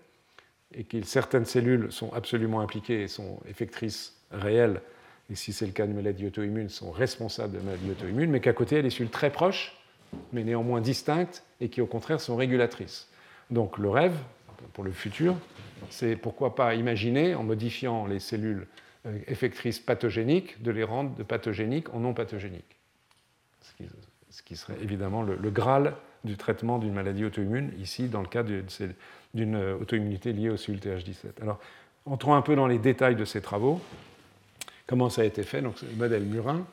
[0.75, 4.81] et que certaines cellules sont absolument impliquées et sont effectrices réelles,
[5.31, 8.55] et si c'est le cas de maladies auto-immunes, sont responsables de maladies auto-immunes, mais qu'à
[8.55, 9.77] côté, il y a des cellules très proches,
[10.33, 13.09] mais néanmoins distinctes, et qui au contraire sont régulatrices.
[13.51, 14.17] Donc le rêve,
[14.73, 15.37] pour le futur,
[15.91, 18.67] c'est pourquoi pas imaginer, en modifiant les cellules
[19.07, 22.77] euh, effectrices pathogéniques, de les rendre de pathogéniques en non pathogéniques.
[24.31, 25.95] Ce qui, serait évidemment le, Graal
[26.25, 28.45] du traitement d'une maladie auto-immune, ici dans le cas
[29.35, 31.43] d'une auto-immunité liée au cellules TH17.
[31.43, 31.59] Alors,
[32.07, 33.81] entrons un peu dans les détails de ces travaux.
[34.87, 35.61] Comment ça a été fait?
[35.61, 36.67] Donc, le modèle murin.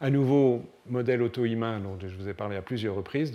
[0.00, 3.32] À nouveau, modèle auto-immun dont je vous ai parlé à plusieurs reprises,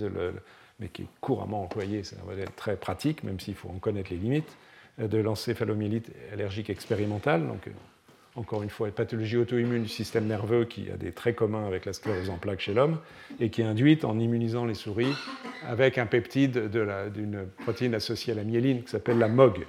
[0.79, 2.03] mais qui est couramment employé.
[2.03, 4.57] C'est un modèle très pratique, même s'il faut en connaître les limites,
[4.99, 7.47] euh, de l'encéphalomyélite allergique expérimentale.
[7.47, 7.69] Donc,
[8.35, 11.85] encore une fois, une pathologie auto-immune du système nerveux qui a des traits communs avec
[11.85, 12.99] la sclérose en plaques chez l'homme
[13.39, 15.13] et qui est induite en immunisant les souris
[15.65, 19.65] avec un peptide d'une protéine associée à la myéline qui s'appelle la MOG.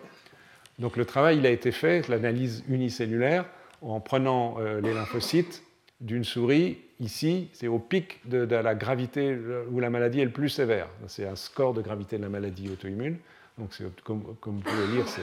[0.81, 3.47] Donc le travail il a été fait, l'analyse unicellulaire,
[3.83, 5.63] en prenant euh, les lymphocytes
[6.01, 6.79] d'une souris.
[7.01, 9.37] Ici, c'est au pic de, la gravité
[9.71, 10.89] où la maladie est le plus sévère.
[11.09, 13.17] C'est un score de gravité de la maladie auto-immune.
[13.59, 13.71] Donc,
[14.05, 15.23] comme, comme, vous pouvez lire, c'est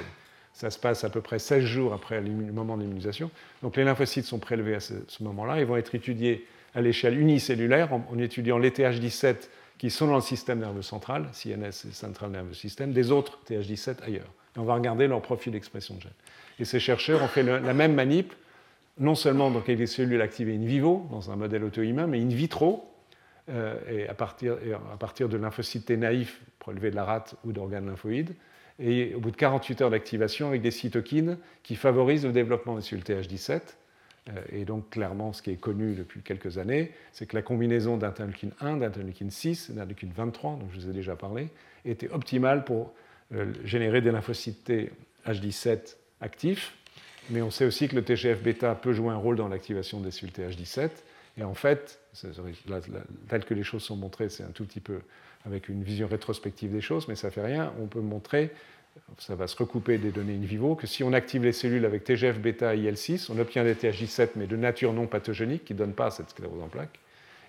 [0.54, 3.32] ça se passe à peu près 16 jours après le moment de l'immunisation.
[3.62, 6.46] Donc les lymphocytes sont prélevés à ce, moment-là et vont être étudiés
[6.76, 9.36] à l'échelle unicellulaire en, étudiant les TH17
[9.78, 14.04] qui sont dans le système nerveux central, CNS et Central Nervous System, des autres TH17
[14.04, 14.30] ailleurs.
[14.56, 16.12] Et on va regarder leur profil d'expression de gènes.
[16.60, 18.32] Et ces chercheurs ont fait la même manip,
[19.00, 22.90] non seulement dans les cellules activées in vivo, dans un modèle auto-immun, mais in vitro,
[23.50, 24.58] euh, et, à partir,
[24.92, 28.36] à partir, de lymphocytes T naïfs prélevés de la rate ou d'organes lymphoïdes,
[28.80, 32.82] et au bout de 48 heures d'activation avec des cytokines qui favorisent le développement des
[32.82, 33.62] cellules TH17.
[34.30, 37.98] Euh, et donc, clairement, ce qui est connu depuis quelques années, c'est que la combinaison
[37.98, 41.50] d'interleukine 1, d'interleukine 6 et d'interleukine 23, dont je vous ai déjà parlé,
[41.86, 42.94] était optimale pour
[43.34, 46.74] euh, générer des lymphocytes TH17 actifs.
[47.30, 50.34] Mais on sait aussi que le TGF-bêta peut jouer un rôle dans l'activation des cellules
[50.34, 50.90] TH17.
[51.38, 52.00] Et en fait,
[53.28, 55.00] tel que les choses sont montrées, c'est un tout petit peu
[55.46, 57.74] avec une vision rétrospective des choses, mais ça ne fait rien.
[57.82, 58.52] On peut montrer,
[59.18, 62.04] ça va se recouper des données in vivo, que si on active les cellules avec
[62.04, 65.94] TGF-bêta et IL6, on obtient des THJ7, mais de nature non pathogénique, qui ne donnent
[65.94, 67.00] pas cette sclérose en plaques.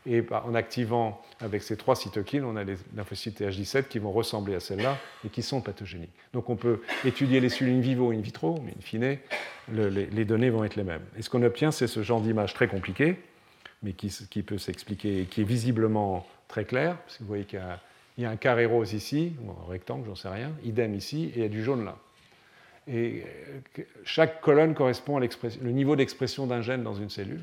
[0.06, 4.54] Et en activant avec ces trois cytokines, on a les lymphocytes THJ7 qui vont ressembler
[4.54, 6.12] à celles-là et qui sont pathogéniques.
[6.34, 9.18] Donc on peut étudier les cellules in vivo et in vitro, mais in fine,
[9.72, 11.04] les, données vont être les mêmes.
[11.18, 13.16] Et ce qu'on obtient, c'est ce genre d'image très compliqué,
[13.82, 17.62] mais qui, peut s'expliquer, qui est visiblement très clair, parce que vous voyez qu'il
[18.18, 21.38] y, a un carré rose ici, ou un rectangle, j'en sais rien, idem ici, et
[21.38, 21.96] il y a du jaune là.
[22.86, 23.24] Et
[23.78, 27.40] euh, chaque colonne correspond à le niveau d'expression d'un gène dans une cellule.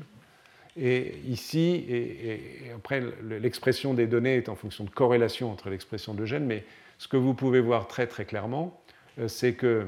[0.76, 6.24] Et ici, et, après, l'expression des données est en fonction de corrélation entre l'expression de
[6.24, 6.64] gènes, mais
[6.98, 8.80] ce que vous pouvez voir très très clairement,
[9.18, 9.86] euh, c'est que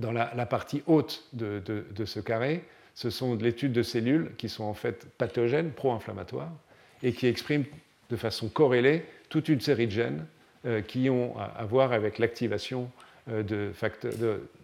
[0.00, 2.64] dans la, partie haute de, ce carré,
[2.94, 6.52] ce sont de l'étude de cellules qui sont en fait pathogènes, pro-inflammatoires,
[7.04, 7.64] et qui exprime
[8.10, 10.26] de façon corrélée toute une série de gènes
[10.88, 12.90] qui ont à voir avec l'activation
[13.28, 13.72] de,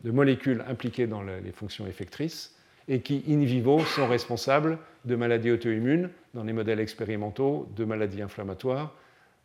[0.02, 2.56] de, molécules impliquées dans les fonctions effectrices
[2.88, 8.22] et qui, in vivo, sont responsables de maladies auto-immunes dans les modèles expérimentaux de maladies
[8.22, 8.94] inflammatoires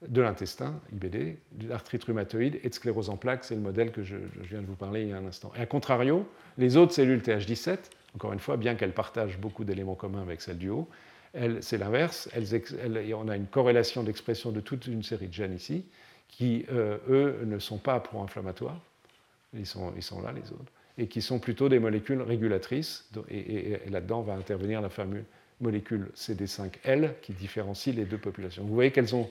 [0.08, 4.04] de l'intestin, IBD, de l'arthrite rhumatoïde et de sclérose en plaques, c'est le modèle que
[4.04, 5.52] je, viens de vous parler il y a un instant.
[5.58, 6.28] Et à contrario,
[6.58, 7.78] les autres cellules TH17,
[8.16, 10.88] encore une fois, bien qu'elles partagent beaucoup d'éléments communs avec celles du haut,
[11.60, 12.30] c'est l'inverse.
[13.14, 15.86] on a une corrélation d'expression de toute une série de gènes ici,
[16.28, 18.80] qui, euh, eux, ne sont pas pro-inflammatoires,
[19.54, 19.92] ils sont,
[20.22, 24.90] là, les autres, et qui sont plutôt des molécules régulatrices, et, là-dedans va intervenir la
[24.90, 25.24] fameuse
[25.62, 28.64] molécule CD5L qui différencie les deux populations.
[28.64, 29.30] Vous voyez qu'elles ont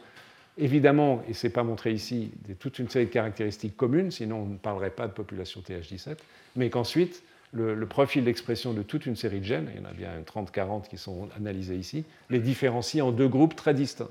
[0.56, 4.46] Évidemment, et ce n'est pas montré ici, toute une série de caractéristiques communes, sinon on
[4.46, 6.16] ne parlerait pas de population TH17,
[6.54, 9.92] mais qu'ensuite, le, profil d'expression de toute une série de gènes, il y en a
[9.92, 14.10] bien 30-40 qui sont analysés ici, les différencie en deux groupes très distincts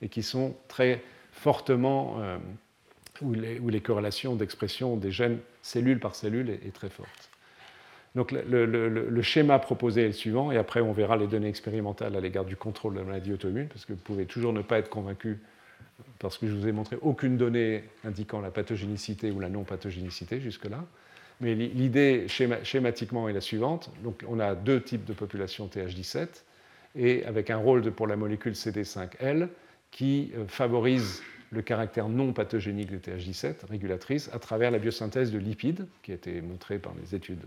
[0.00, 1.02] et qui sont très
[1.32, 2.38] fortement, euh,
[3.20, 7.30] où, les, corrélations d'expression des gènes cellule par cellule est, très forte.
[8.14, 12.20] Donc le, schéma proposé est le suivant, et après on verra les données expérimentales à
[12.20, 14.90] l'égard du contrôle de la maladie auto-immune, parce que vous pouvez toujours ne pas être
[14.90, 15.38] convaincu
[16.18, 20.84] parce que je vous ai montré aucune donnée indiquant la pathogénicité ou la non-pathogénicité jusque-là.
[21.40, 23.90] Mais l'idée schématiquement est la suivante.
[24.04, 26.28] Donc, on a deux types de populations TH17
[26.94, 29.48] et avec un rôle pour la molécule CD5L
[29.90, 35.38] qui euh, favorise le caractère non pathogénique des TH17 régulatrices à travers la biosynthèse de
[35.38, 37.46] lipides, qui a été montrée par des études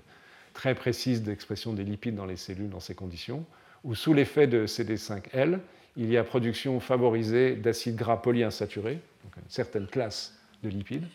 [0.55, 3.45] très précises d'expression des lipides dans les cellules dans ces conditions,
[3.83, 5.59] où sous l'effet de CD5L,
[5.97, 10.33] il y a production favorisée d'acides gras polyinsaturés, donc une certaine classe
[10.63, 11.05] de lipides,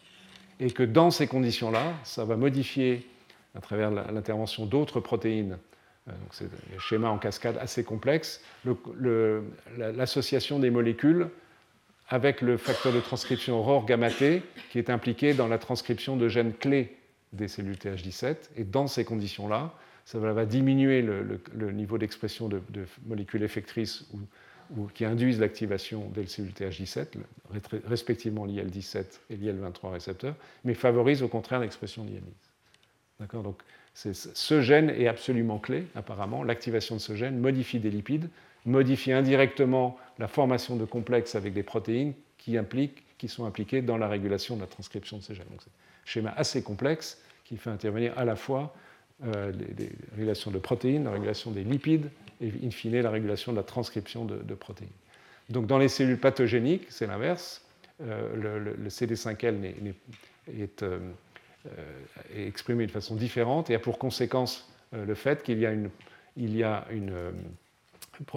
[0.61, 3.09] et que dans ces conditions-là, ça va modifier,
[3.57, 5.59] à travers l'intervention d'autres protéines,
[6.09, 8.43] euh, c'est un schéma en cascade assez complexe,
[9.77, 11.29] l'association des molécules
[12.09, 16.29] avec le facteur de transcription ROR gamma T qui est impliqué dans la transcription de
[16.29, 16.97] gènes clés
[17.33, 18.37] des cellules TH17.
[18.57, 19.75] Et dans ces conditions-là,
[20.05, 22.61] ça va diminuer le, niveau d'expression de,
[23.07, 27.07] molécules effectrices ou qui induisent l'activation des cellules TH17,
[27.87, 32.23] respectivement l'IL-17 et l'IL-23 récepteurs, mais favorisent au contraire l'expression d'IL-10.
[33.19, 33.43] D'accord?
[33.43, 33.61] Donc,
[33.95, 36.43] ce gène est absolument clé, apparemment.
[36.43, 38.29] L'activation de ce gène modifie des lipides,
[38.65, 43.99] modifie indirectement la formation de complexes avec des protéines qui, impliquent, qui sont impliquées dans
[43.99, 45.47] la régulation de la transcription de ces gènes.
[46.05, 48.75] Schéma assez complexe qui fait intervenir à la fois
[49.25, 53.59] euh, les, régulations de protéines, la régulation des lipides et in fine la régulation de
[53.59, 54.89] la transcription de, protéines.
[55.51, 57.63] Donc dans les cellules pathogéniques, c'est l'inverse.
[58.03, 59.93] Euh, le, CD5L
[60.49, 60.99] euh,
[62.35, 65.73] est, exprimé de façon différente et a pour conséquence le fait qu'il y a
[66.91, 67.13] une,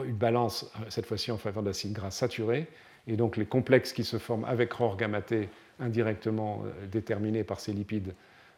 [0.09, 2.67] balance, cette fois-ci en faveur d'acides gras saturés,
[3.07, 5.47] et donc les complexes qui se forment avec ROR gamma T
[5.79, 8.13] indirectement déterminés par ces lipides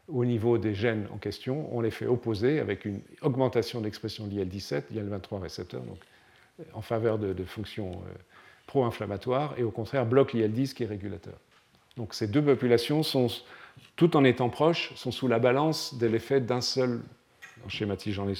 [0.07, 4.84] au niveau des gènes en question, on les fait opposer avec une augmentation d'expression d'IL-17,
[4.91, 5.97] IL-23 récepteurs, donc
[6.74, 8.13] en faveur de, fonctions euh,
[8.68, 11.36] pro-inflammatoires, et au contraire bloquent l'IL-10 qui est régulateur.
[11.97, 13.28] Donc ces deux populations, sont,
[13.95, 17.01] tout en étant proches, sont sous la balance de l'effet d'un seul,
[17.66, 18.36] en schématisant les,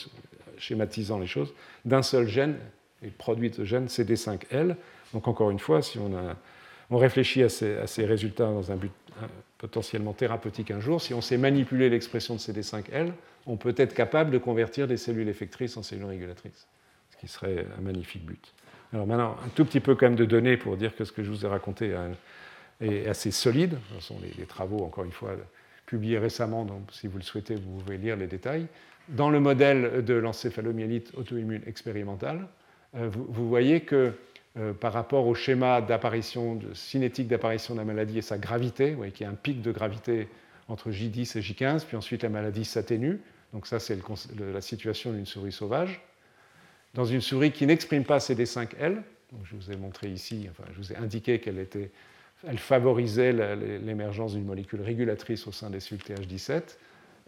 [0.58, 1.54] schématisant les choses,
[1.84, 2.58] d'un seul gène,
[3.02, 4.76] et produit de gène CD5L.
[5.14, 6.36] Donc encore une fois, si on, a,
[6.90, 8.92] on réfléchit à ces, résultats dans un but
[9.58, 13.12] potentiellement thérapeutique un jour, si on sait manipuler l'expression de CD5L,
[13.48, 16.68] on peut être capable de convertir des cellules effectrices en cellules régulatrices,
[17.12, 18.54] ce qui serait un magnifique but.
[18.94, 21.24] Alors maintenant, un tout petit peu quand même de données pour dire que ce que
[21.24, 21.96] je vous ai raconté
[22.82, 23.78] est assez solide.
[23.96, 25.36] Ce sont les, travaux, encore une fois,
[25.86, 28.68] publiés récemment, donc si vous le souhaitez, vous pouvez lire les détails.
[29.10, 32.48] Dans le modèle de l'encéphalomyélite auto-immune expérimentale,
[32.96, 34.14] euh, vous voyez que
[34.58, 38.98] euh, par rapport au schéma d'apparition, cinétique d'apparition de la maladie et sa gravité, vous
[38.98, 40.30] voyez qu'il y a un pic de gravité
[40.70, 43.20] entre J10 et J15, puis ensuite la maladie s'atténue.
[43.54, 43.98] Donc ça, c'est
[44.38, 46.02] la situation d'une souris sauvage.
[46.94, 49.02] Dans une souris qui n'exprime pas CD5L,
[49.44, 51.92] je vous ai montré ici, enfin, je vous ai indiqué qu'elle était,
[52.48, 53.34] elle favorisait
[53.80, 56.78] l'émergence d'une molécule régulatrice au sein des cellules TH17.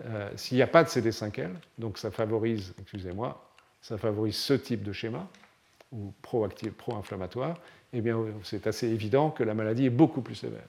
[0.06, 3.52] Euh, s'il n'y a pas de CD5L, donc ça favorise, excusez-moi,
[3.82, 5.28] ça favorise ce type de schéma
[5.92, 7.60] ou pro-active, pro-inflammatoire,
[7.94, 10.68] eh bien, c'est assez évident que la maladie est beaucoup plus sévère.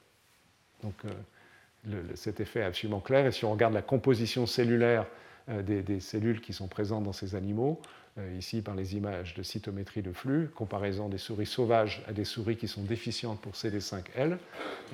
[0.82, 3.26] Donc, euh, cet effet est absolument clair.
[3.26, 5.06] Et si on regarde la composition cellulaire
[5.48, 7.80] euh, des, cellules qui sont présentes dans ces animaux,
[8.18, 12.24] euh, ici par les images de cytométrie de flux, comparaison des souris sauvages à des
[12.24, 14.38] souris qui sont déficientes pour CD5L,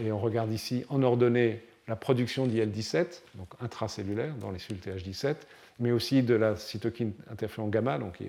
[0.03, 5.37] et on regarde ici en ordonnée la production d'IL-17, donc intracellulaire dans les cellules TH17,
[5.81, 8.23] mais aussi de la cytokine interféron gamma, donc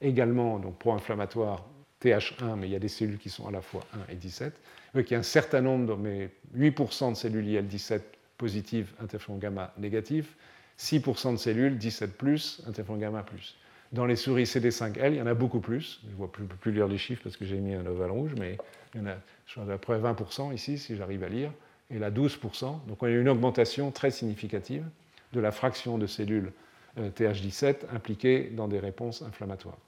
[0.00, 1.64] également donc pro-inflammatoire
[2.02, 4.52] TH1, mais il y a des cellules qui sont à la fois 1 et 17.
[4.94, 8.00] Vous qu'il y a un certain nombre, mais 8% de cellules IL-17
[8.38, 10.36] positives, interféron gamma négatif,
[10.78, 13.56] 6% de cellules 17 plus, interféron gamma plus.
[13.92, 16.02] Dans les souris CD5L, il y en a beaucoup plus.
[16.04, 18.58] Je ne peux plus lire les chiffres parce que j'ai mis un ovale rouge, mais
[18.94, 19.16] il y en a
[19.46, 21.52] je à peu près 20% ici, si j'arrive à lire,
[21.90, 22.86] et là 12%.
[22.86, 24.84] Donc on a une augmentation très significative
[25.32, 26.52] de la fraction de cellules
[26.98, 29.78] TH17 impliquées dans des réponses inflammatoires.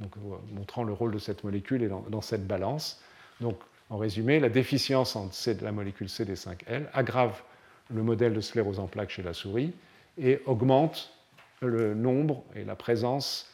[0.00, 0.12] Donc,
[0.54, 3.02] montrant le rôle de cette molécule et dans, cette balance.
[3.40, 3.58] Donc,
[3.90, 7.42] en résumé, la déficience en la molécule CD5L aggrave
[7.92, 9.72] le modèle de sclérose en plaques chez la souris
[10.18, 11.12] et augmente
[11.60, 13.50] le nombre et la présence,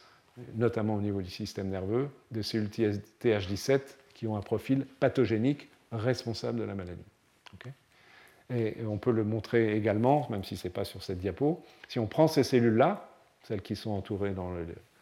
[0.55, 3.81] notamment au niveau du système nerveux, de cellules TH17
[4.13, 7.01] qui ont un profil pathogénique responsable de la maladie.
[8.53, 11.97] Et on peut le montrer également, même si ce n'est pas sur cette diapo, si
[11.99, 13.09] on prend ces cellules-là,
[13.43, 14.51] celles qui sont entourées dans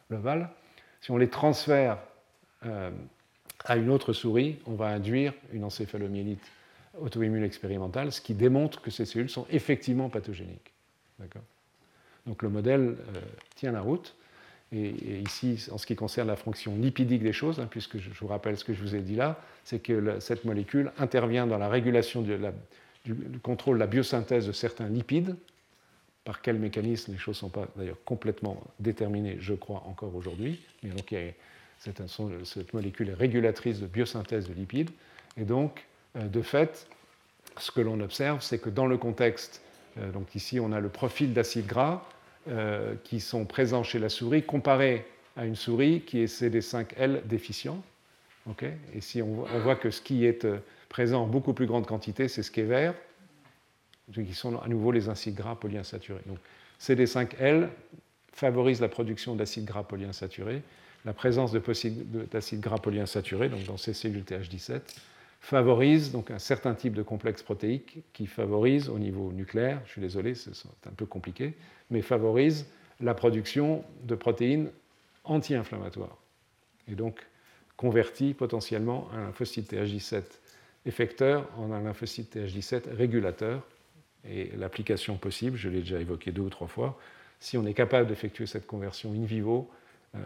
[0.09, 0.49] l'ovale,
[1.01, 1.97] si on les transfère
[2.65, 2.91] euh,
[3.65, 6.43] à une autre souris, on va induire une encéphalomyélite
[6.99, 10.71] auto-immune expérimentale, ce qui démontre que ces cellules sont effectivement pathogéniques.
[12.25, 13.21] Donc le modèle euh,
[13.55, 14.15] tient la route.
[14.71, 18.27] Et, ici, en ce qui concerne la fonction lipidique des choses, hein, puisque je, vous
[18.27, 21.69] rappelle ce que je vous ai dit là, c'est que cette molécule intervient dans la
[21.69, 22.23] régulation
[23.05, 25.35] du, contrôle de la biosynthèse de certains lipides.
[26.25, 30.61] Par quel mécanisme, les choses ne sont pas d'ailleurs complètement déterminées, je crois, encore aujourd'hui.
[30.81, 31.13] Mais donc,
[31.79, 34.89] cette, molécule est régulatrice de biosynthèse de lipides.
[35.37, 35.85] Et donc,
[36.15, 36.87] euh, de fait,
[37.57, 39.61] ce que l'on observe, c'est que dans le contexte,
[39.97, 42.05] euh, donc ici, on a le profil d'acides gras
[42.47, 47.83] euh, qui sont présents chez la souris comparé à une souris qui est CD5L déficient.
[48.93, 50.45] et si on, voit que ce qui est
[50.93, 52.93] présent en beaucoup plus grande quantité, c'est ce qui est vert,
[54.13, 56.21] qui sont à nouveau les acides gras polyinsaturés.
[56.27, 56.37] Donc,
[56.79, 57.67] CD5L
[58.31, 60.61] favorise la production d'acides gras polyinsaturés.
[61.03, 64.81] La présence d'acides gras polyinsaturés, donc dans ces cellules TH17,
[65.41, 70.01] favorise donc un certain type de complexe protéique qui favorise au niveau nucléaire, je suis
[70.01, 70.51] désolé, c'est
[70.85, 71.55] un peu compliqué,
[71.89, 72.67] mais favorise
[73.01, 74.69] la production de protéines
[75.23, 76.17] anti-inflammatoires.
[76.87, 77.19] Et donc
[77.77, 80.21] convertit potentiellement un lymphocyte TH17
[80.86, 83.61] effecteur en un lymphocyte TH17 régulateur.
[84.29, 86.97] Et l'application possible, je l'ai déjà évoqué deux ou trois fois,
[87.39, 89.69] si on est capable d'effectuer cette conversion in vivo
[90.15, 90.19] euh,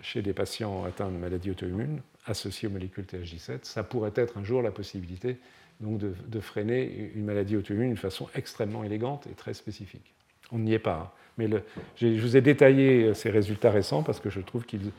[0.00, 4.44] chez des patients atteints de maladies auto-immunes, associé aux molécules TH17, ça pourrait être un
[4.44, 5.36] jour la possibilité
[5.80, 10.14] donc de, freiner une maladie auto-immune d'une façon extrêmement élégante et très spécifique.
[10.52, 11.12] On n'y est pas.
[11.14, 11.20] Hein.
[11.36, 11.50] Mais
[11.96, 14.92] je vous ai détaillé ces résultats récents parce que je trouve qu'ils,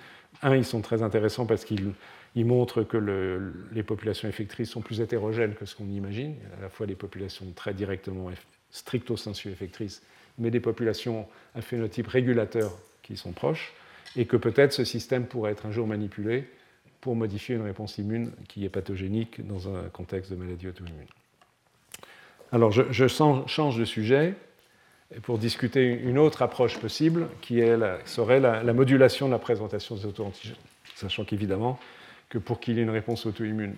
[0.44, 1.94] un, ils sont très intéressants parce qu'ils
[2.36, 6.36] ils montrent que le, les populations effectrices sont plus hétérogènes que ce qu'on imagine.
[6.40, 8.30] Il à la fois des populations très directement
[8.70, 10.04] stricto sensu effectrices,
[10.38, 13.74] mais des populations à phénotype régulateur qui sont proches,
[14.18, 16.48] et que peut-être ce système pourrait être un jour manipulé
[17.02, 21.08] pour modifier une réponse immune qui est pathogénique dans un contexte de maladie auto-immune.
[22.52, 24.34] Alors je, change de sujet
[25.24, 27.62] pour discuter une autre approche possible qui
[28.06, 30.56] serait la, modulation de la présentation des auto-antigènes,
[30.96, 31.80] sachant qu'évidemment
[32.30, 33.76] que pour qu'il y ait une réponse auto-immune,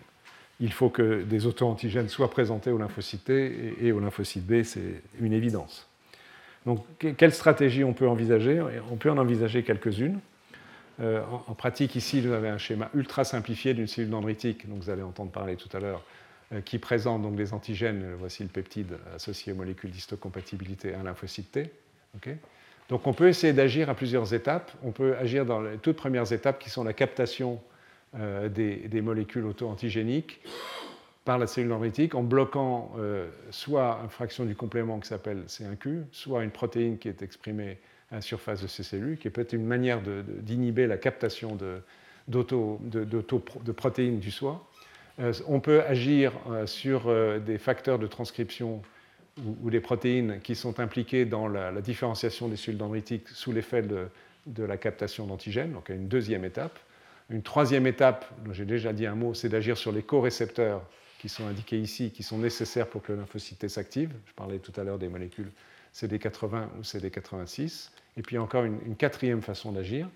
[0.59, 5.01] il faut que des auto-antigènes soient présentés au lymphocyte T et, au lymphocyte B, c'est
[5.19, 5.87] une évidence.
[6.65, 6.83] Donc,
[7.17, 8.61] quelle stratégie on peut envisager?
[8.91, 10.19] On peut en envisager quelques-unes.
[10.99, 14.89] Euh, en, pratique, ici, vous avez un schéma ultra simplifié d'une cellule dendritique, dont vous
[14.89, 16.03] allez entendre parler tout à l'heure,
[16.53, 18.15] euh, qui présente donc des antigènes.
[18.17, 21.71] Voici le peptide associé aux molécules d'histocompatibilité à un lymphocyte T.
[22.89, 24.71] donc on peut essayer d'agir à plusieurs étapes.
[24.83, 27.61] On peut agir dans les toutes premières étapes qui sont la captation
[28.15, 30.41] euh, des, molécules auto-antigéniques
[31.25, 32.93] par la cellule dendritique en bloquant
[33.51, 37.79] soit une fraction du complément qui s'appelle C1Q, soit une protéine qui est exprimée
[38.11, 41.81] à la surface de ces cellules, qui est peut-être une manière d'inhiber la captation de,
[42.27, 44.65] de, protéines du soi.
[45.19, 48.81] Euh, on peut agir euh, sur euh, des facteurs de transcription
[49.63, 54.63] ou, des protéines qui sont impliquées dans la, différenciation des cellules dendritiques sous l'effet de,
[54.63, 56.79] la captation d'antigènes, donc une deuxième étape.
[57.29, 60.81] Une troisième étape, dont j'ai déjà dit un mot, c'est d'agir sur les co-récepteurs
[61.19, 64.11] qui sont indiqués ici, qui sont nécessaires pour que le lymphocyte s'active.
[64.25, 65.51] Je parlais tout à l'heure des molécules
[65.93, 67.89] CD80 ou CD86.
[68.17, 70.07] Et puis encore une, quatrième façon d'agir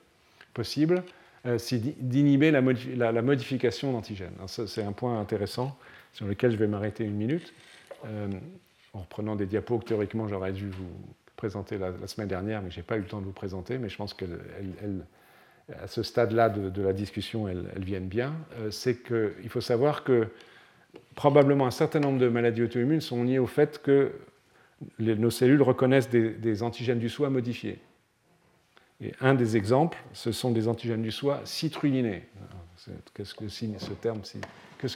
[0.53, 1.03] possible,
[1.45, 2.62] euh, c'est d'inhiber la,
[3.22, 4.36] modification d'antigènes.
[4.47, 5.78] C'est un point intéressant
[6.14, 7.53] sur lequel je vais m'arrêter une minute,
[8.05, 8.30] euh,
[8.93, 10.89] en reprenant des diapos que théoriquement j'aurais dû vous
[11.36, 13.89] présenter la, semaine dernière, mais je n'ai pas eu le temps de vous présenter, mais
[13.89, 14.14] je pense
[15.72, 18.34] qu'à ce stade-là de, la discussion, elles, viennent bien.
[18.59, 20.28] Euh, c'est qu'il faut savoir que
[21.15, 24.11] probablement un certain nombre de maladies auto-immunes sont liées au fait que
[24.99, 27.80] nos cellules reconnaissent des, antigènes du soi modifiés.
[28.99, 32.24] Et un des exemples, ce sont des antigènes du soi citrulinés.
[33.13, 34.22] Qu'est-ce que ce terme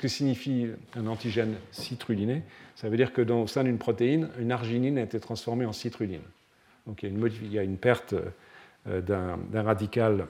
[0.07, 2.43] signifie un antigène citruliné?
[2.75, 5.73] Ça veut dire que dans, au sein d'une protéine, une arginine a été transformée en
[5.73, 6.21] citruline.
[6.87, 8.15] Donc il y a une, il y a une perte
[8.87, 10.27] euh, d'un radical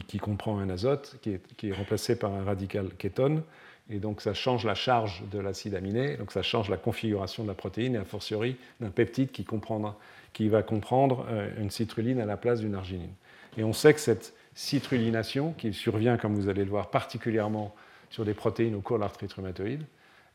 [0.00, 3.42] qui, comprend un azote, qui est, remplacé par un radical kétone.
[3.90, 7.48] Et donc ça change la charge de l'acide aminé, donc ça change la configuration de
[7.48, 9.44] la protéine, et a fortiori d'un peptide qui,
[10.32, 13.12] qui, va comprendre euh, une citruline à la place d'une arginine.
[13.56, 17.74] Et on sait que cette citrulination, qui survient, comme vous allez le voir, particulièrement
[18.10, 19.84] sur des protéines au cours de l'arthrite rhumatoïde,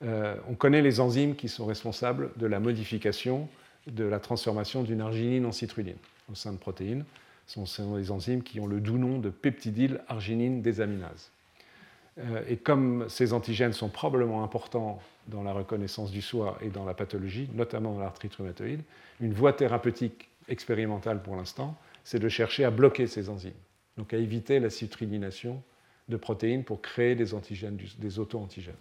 [0.03, 3.47] euh, on connaît les enzymes qui sont responsables de la modification
[3.88, 5.95] de la transformation d'une arginine en citruline
[6.32, 7.05] au sein de protéines.
[7.48, 11.32] Ce sont des enzymes qui ont le doux nom de peptidyl arginine désaminase.
[12.20, 16.86] Euh, et comme ces antigènes sont probablement importants dans la reconnaissance du soi et dans
[16.86, 18.82] la pathologie, notamment dans l'arthrite rhumatoïde,
[19.22, 23.52] une voie thérapeutique expérimentale pour l'instant, c'est de chercher à bloquer ces enzymes,
[23.98, 25.62] donc à éviter la citrilination
[26.10, 28.76] de protéines pour créer des antigènes, des auto-antigènes.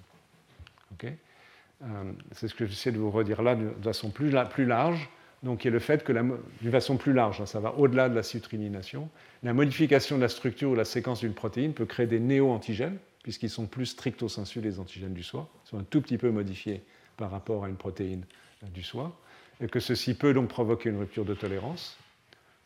[1.02, 5.08] Euh, c'est ce que j'essaie de vous redire là de façon plus, plus large,
[5.42, 8.14] donc qui est le fait que, d'une façon plus large, hein, ça va au-delà de
[8.14, 9.08] la citrilination,
[9.42, 13.50] la modification de la structure ou la séquence d'une protéine peut créer des néo-antigènes, puisqu'ils
[13.50, 16.82] sont plus stricto sensu les antigènes du soi, ils sont un tout petit peu modifiés
[17.16, 18.24] par rapport à une protéine
[18.62, 19.18] euh, du soi,
[19.60, 21.98] et que ceci peut donc provoquer une rupture de tolérance.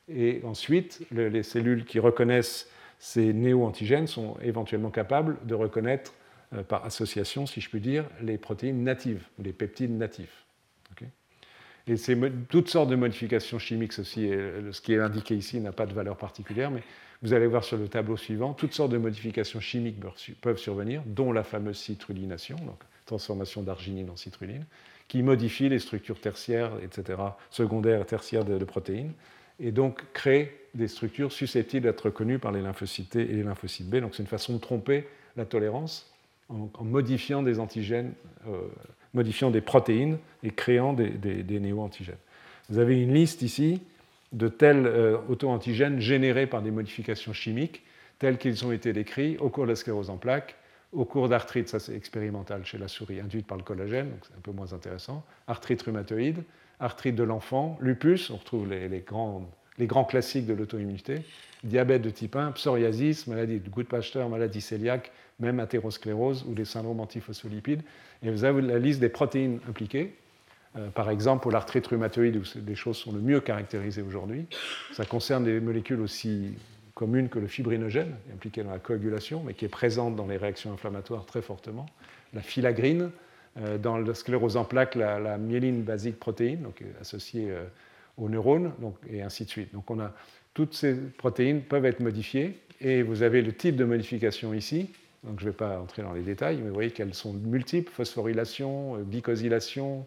[0.09, 2.69] Et ensuite, les cellules qui reconnaissent
[2.99, 6.13] ces néo-antigènes sont éventuellement capables de reconnaître
[6.53, 10.45] euh, par association, si je puis dire, les protéines natives, les peptides natifs.
[11.91, 11.97] Et
[12.49, 14.31] toutes sortes de modifications chimiques, ceci
[14.71, 16.83] ce qui est indiqué ici n'a pas de valeur particulière, mais
[17.23, 19.97] vous allez voir sur le tableau suivant, toutes sortes de modifications chimiques
[20.41, 24.65] peuvent survenir, dont la fameuse citrulination, donc transformation d'arginine en citruline,
[25.09, 27.19] qui modifie les structures tertiaires, etc.,
[27.51, 29.13] secondaires et tertiaires de, protéines,
[29.59, 33.91] et donc crée des structures susceptibles d'être reconnues par les lymphocytes T et les lymphocytes
[33.91, 33.97] B.
[33.97, 36.15] Donc c'est une façon de tromper la tolérance
[36.49, 38.13] en, modifiant des antigènes,
[38.47, 38.69] euh,
[39.15, 42.17] modifiant des protéines et créant des, néo-antigènes.
[42.69, 43.83] Vous avez une liste ici
[44.33, 47.83] de tels euh, auto-antigènes générés par des modifications chimiques,
[48.19, 50.57] tels qu'ils ont été décrits au cours de la sclérose en plaques,
[50.93, 54.37] au cours d'arthrite, ça c'est expérimental chez la souris, induite par le collagène, donc c'est
[54.37, 56.43] un peu moins intéressant, arthrite rhumatoïde,
[56.81, 59.49] arthrite de l'enfant, lupus, on retrouve les, grands,
[59.81, 61.23] les grands, classiques de l'auto-immunité,
[61.65, 65.11] diabète de type 1, psoriasis, maladie de Goodpasteur, maladie cœliaque,
[65.41, 67.83] même athérosclérose ou les syndromes antiphospholipides.
[68.23, 70.15] Et vous avez la liste des protéines impliquées,
[70.77, 74.47] euh, par exemple, pour l'arthrite rhumatoïde, où les choses sont le mieux caractérisées aujourd'hui,
[74.93, 76.53] ça concerne des molécules aussi
[76.95, 80.73] communes que le fibrinogène, impliqué dans la coagulation, mais qui est présente dans les réactions
[80.73, 81.87] inflammatoires très fortement.
[82.35, 83.11] La filagrine,
[83.59, 87.65] euh, dans la sclérose en plaques, la, myéline basique protéine, donc associée euh,
[88.21, 88.73] aux neurones,
[89.09, 89.73] et ainsi de suite.
[89.73, 90.13] Donc on a
[90.55, 94.91] toutes ces protéines peuvent être modifiées, et vous avez le type de modification ici.
[95.25, 97.91] Donc je ne vais pas entrer dans les détails, mais vous voyez qu'elles sont multiples
[97.93, 100.07] phosphorylation, glycosylation,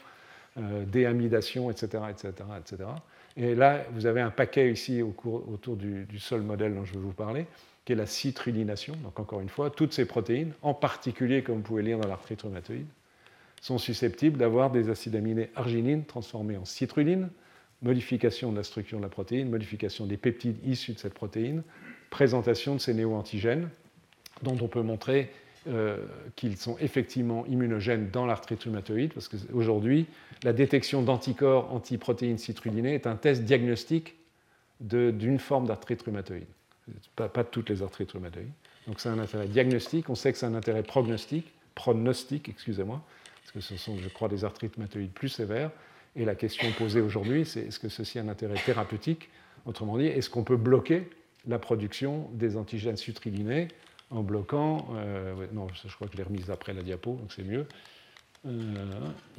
[0.57, 2.89] euh, déamidation, etc., etc., etc.
[3.38, 7.14] Et là, vous avez un paquet ici autour du, seul modèle dont je vais vous
[7.14, 7.47] parler,
[7.86, 8.95] qui est la citrullination.
[9.03, 12.43] Donc encore une fois, toutes ces protéines, en particulier comme vous pouvez lire dans l'arthrite
[12.43, 12.86] rhumatoïde,
[13.61, 17.30] sont susceptibles d'avoir des acides aminés arginines transformés en citruline,
[17.84, 21.64] modification de la structure de la protéine, modification des peptides issus de cette protéine,
[22.10, 23.70] présentation de ces néo-antigènes,
[24.42, 25.32] dont on peut montrer
[25.68, 25.98] euh,
[26.36, 30.08] qu'ils sont effectivement immunogènes dans l'arthrite rhumatoïde, parce qu'aujourd'hui,
[30.44, 34.16] la détection d'anticorps antiprotéines citrulinées est un test diagnostique
[34.82, 36.48] d'une forme d'arthrite rhumatoïde,
[37.16, 38.52] pas, pas, toutes les arthrites rhumatoïdes.
[38.88, 43.02] Donc c'est un intérêt diagnostique, on sait que c'est un intérêt prognostique, pronostique, excusez-moi,
[43.42, 45.72] parce que ce sont, je crois, des arthrites rhumatoïdes plus sévères.
[46.16, 49.30] Et la question posée aujourd'hui, c'est est-ce que ceci a un intérêt thérapeutique
[49.66, 51.09] Autrement dit, est-ce qu'on peut bloquer
[51.47, 53.70] la production des antigènes citrulinés
[54.11, 57.66] en bloquant, euh, non, je crois que je l'ai après la diapo, donc c'est mieux.
[58.45, 58.49] Euh,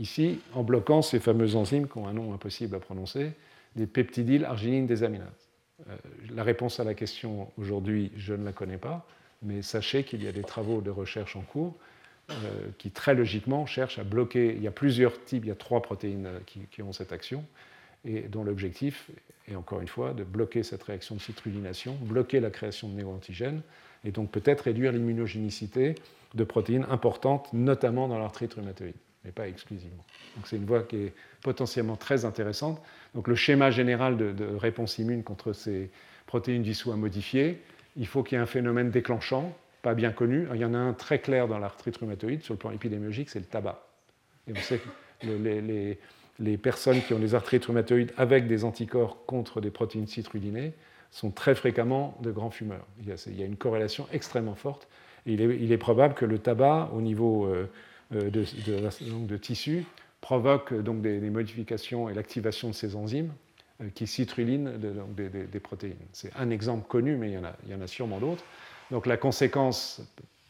[0.01, 3.33] ici, en bloquant ces fameuses enzymes qui ont un nom impossible à prononcer,
[3.77, 5.29] des peptidyl arginine désaminases.
[5.89, 5.97] Euh,
[6.35, 9.07] la réponse à la question aujourd'hui, je ne la connais pas,
[9.43, 11.77] mais sachez qu'il y a des travaux de recherche en cours
[12.79, 14.55] qui très logiquement cherchent à bloquer.
[14.57, 17.45] Il y a plusieurs types, il y a trois protéines qui, qui ont cette action,
[18.05, 19.11] et dont l'objectif
[19.49, 23.63] est encore une fois de bloquer cette réaction de citrulination, bloquer la création de néoantigènes
[24.05, 25.95] et donc peut-être réduire l'immunogénicité
[26.35, 30.05] de protéines importantes, notamment dans l'arthrite rhumatoïde, mais pas exclusivement.
[30.37, 32.81] Donc c'est une voie qui est potentiellement très intéressante.
[33.15, 35.91] Donc le schéma général de, réponse immune contre ces
[36.27, 37.63] protéines du soi modifiées,
[37.97, 40.49] il faut qu'il y ait un phénomène déclenchant, pas bien connu.
[40.55, 43.39] il y en a un très clair dans l'arthrite rhumatoïde sur le plan épidémiologique, c'est
[43.39, 43.87] le tabac.
[44.49, 44.81] Et on sait
[45.21, 45.29] que
[46.41, 50.73] les, personnes qui ont des arthrites rhumatoïdes avec des anticorps contre des protéines citrulinées
[51.11, 52.87] sont très fréquemment de grands fumeurs.
[52.99, 54.89] Il y, a, une corrélation extrêmement forte.
[55.27, 57.47] il, est, probable que le tabac, au niveau
[58.11, 59.85] de, de, tissu,
[60.23, 63.33] provoque donc des, modifications et l'activation de ces enzymes
[63.95, 65.97] qui citrulinent des, protéines.
[66.13, 68.45] C'est un exemple connu, mais il y en a, il y en a sûrement d'autres.
[68.91, 70.03] Donc la conséquence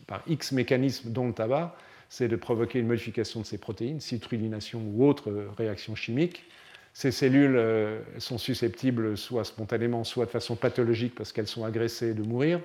[0.07, 1.77] par X mécanismes dont le tabac,
[2.09, 6.45] c'est de provoquer une modification de ces protéines, citrulination ou autre réaction chimique.
[6.93, 12.15] Ces cellules euh, sont susceptibles, soit spontanément, soit de façon pathologique, parce qu'elles sont agressées,
[12.15, 12.61] de mourir.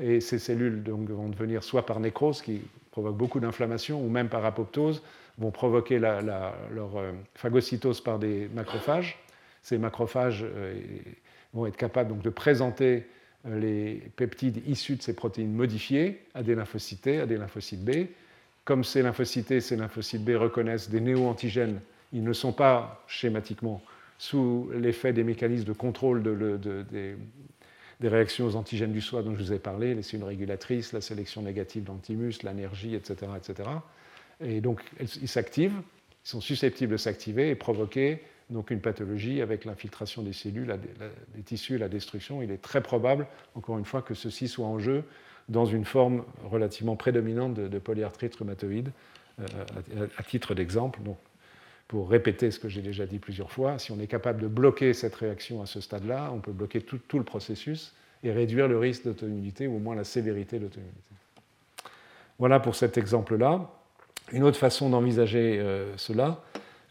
[0.00, 4.30] Et ces cellules donc, vont devenir soit par nécrose, qui provoque beaucoup d'inflammation, ou même
[4.30, 5.02] par apoptose,
[5.36, 6.22] vont provoquer leur
[6.96, 9.18] euh, phagocytose par des macrophages.
[9.62, 10.80] Ces macrophages euh,
[11.52, 13.06] vont être capables donc, de présenter
[13.46, 18.06] les peptides issus de ces protéines modifiées à des lymphocytes à des lymphocytes B.
[18.64, 21.80] Comme ces lymphocytes ces lymphocytes B reconnaissent des néo-antigènes,
[22.12, 23.82] ils ne sont pas schématiquement
[24.18, 29.52] sous l'effet des mécanismes de contrôle des, réactions aux antigènes du soi dont je vous
[29.52, 33.68] ai parlé, les cellules régulatrices, la sélection négative d'antimus, l'énergie, etc., etc.
[34.40, 35.80] Et donc, ils s'activent,
[36.24, 40.78] ils sont susceptibles de s'activer et provoquer donc une pathologie avec l'infiltration des cellules,
[41.34, 42.42] des tissus la destruction.
[42.42, 45.04] Il est très probable, encore une fois, que ceci soit en jeu
[45.48, 48.90] dans une forme relativement prédominante de, polyarthrite rhumatoïde,
[49.40, 51.00] euh, à, titre d'exemple.
[51.04, 51.18] Donc,
[51.88, 54.92] pour répéter ce que j'ai déjà dit plusieurs fois, si on est capable de bloquer
[54.92, 57.94] cette réaction à ce stade-là, on peut bloquer tout, le processus
[58.24, 61.00] et réduire le risque d'auto-immunité ou au moins la sévérité de l'auto-immunité.
[62.38, 63.70] Voilà pour cet exemple-là.
[64.32, 66.42] Une autre façon d'envisager euh, cela,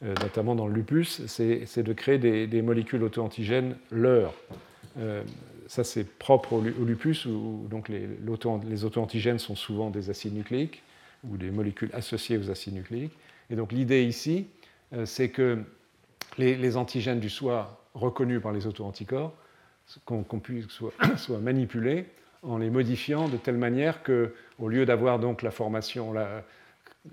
[0.02, 4.34] notamment dans le lupus, c'est de créer des, molécules auto-antigènes leur.
[5.00, 5.24] Euh,
[5.68, 8.08] ça, c'est propre au, lupus, où donc les,
[8.70, 10.84] les auto-antigènes sont souvent des acides nucléiques
[11.30, 13.18] ou des molécules associées aux acides nucléiques.
[13.50, 14.48] Et donc l'idée ici,
[14.94, 15.64] euh, c'est que
[16.38, 19.34] les, antigènes du soi reconnus par les auto-anticorps
[20.06, 20.68] qu'on puisse
[21.18, 22.06] soit, manipulés
[22.44, 26.14] en les modifiant de telle manière que, au lieu d'avoir donc la formation,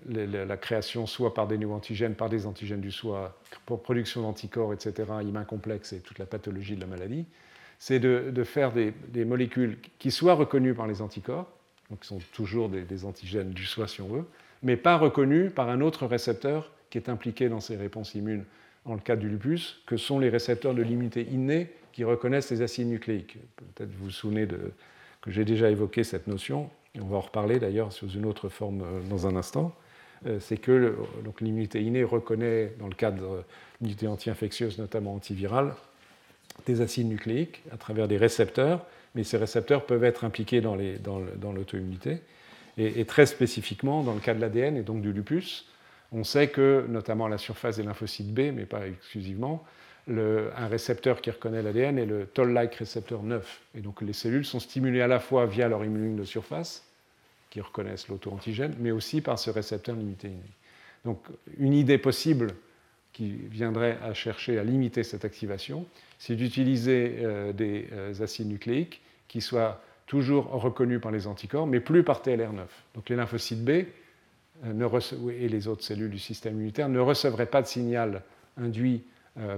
[0.09, 5.11] la, création soit par des néo-antigènes, par des antigènes du soi, pour production d'anticorps, etc.,
[5.23, 7.27] IMA complexe et toute la pathologie de la maladie,
[7.79, 11.51] c'est de, faire des, molécules qui soient reconnues par les anticorps,
[11.91, 14.25] donc qui sont toujours des, antigènes du soi si on veut,
[14.63, 18.45] mais pas reconnues par un autre récepteur qui est impliqué dans ces réponses immunes
[18.87, 22.63] dans le cas du lupus, que sont les récepteurs de l'immunité innée qui reconnaissent les
[22.63, 23.37] acides nucléiques.
[23.57, 24.47] Peut-être vous vous souvenez
[25.21, 26.71] que j'ai déjà évoqué cette notion,
[27.01, 29.75] on va en reparler d'ailleurs sous une autre forme euh, dans un instant.
[30.27, 30.97] Euh, c'est que
[31.41, 33.43] l'immunité innée reconnaît, dans le cadre de
[33.81, 35.75] l'immunité anti-infectieuse, notamment antivirale,
[36.67, 42.19] des acides nucléiques à travers des récepteurs, mais ces récepteurs peuvent être impliqués dans l'auto-immunité.
[42.79, 45.67] Et, et, très spécifiquement, dans le cas de l'ADN et donc du lupus,
[46.13, 49.65] on sait que, notamment à la surface des lymphocytes B, mais pas exclusivement,
[50.09, 53.61] un récepteur qui reconnaît l'ADN est le toll-like récepteur 9.
[53.77, 56.85] Et donc les cellules sont stimulées à la fois via leur immunité de surface,
[57.53, 60.31] qui reconnaissent l'auto-antigène, mais aussi par ce récepteur limité.
[61.05, 61.23] Donc
[61.59, 62.55] une idée possible
[63.13, 65.85] qui viendrait à chercher à limiter cette activation,
[66.19, 71.81] c'est d'utiliser euh, des euh, acides nucléiques qui soient toujours reconnus par les anticorps, mais
[71.81, 72.65] plus par TLR9.
[72.95, 73.85] Donc les lymphocytes B
[74.65, 75.01] euh,
[75.39, 78.23] et les autres cellules du système immunitaire ne recevraient pas de signal
[78.57, 79.05] induit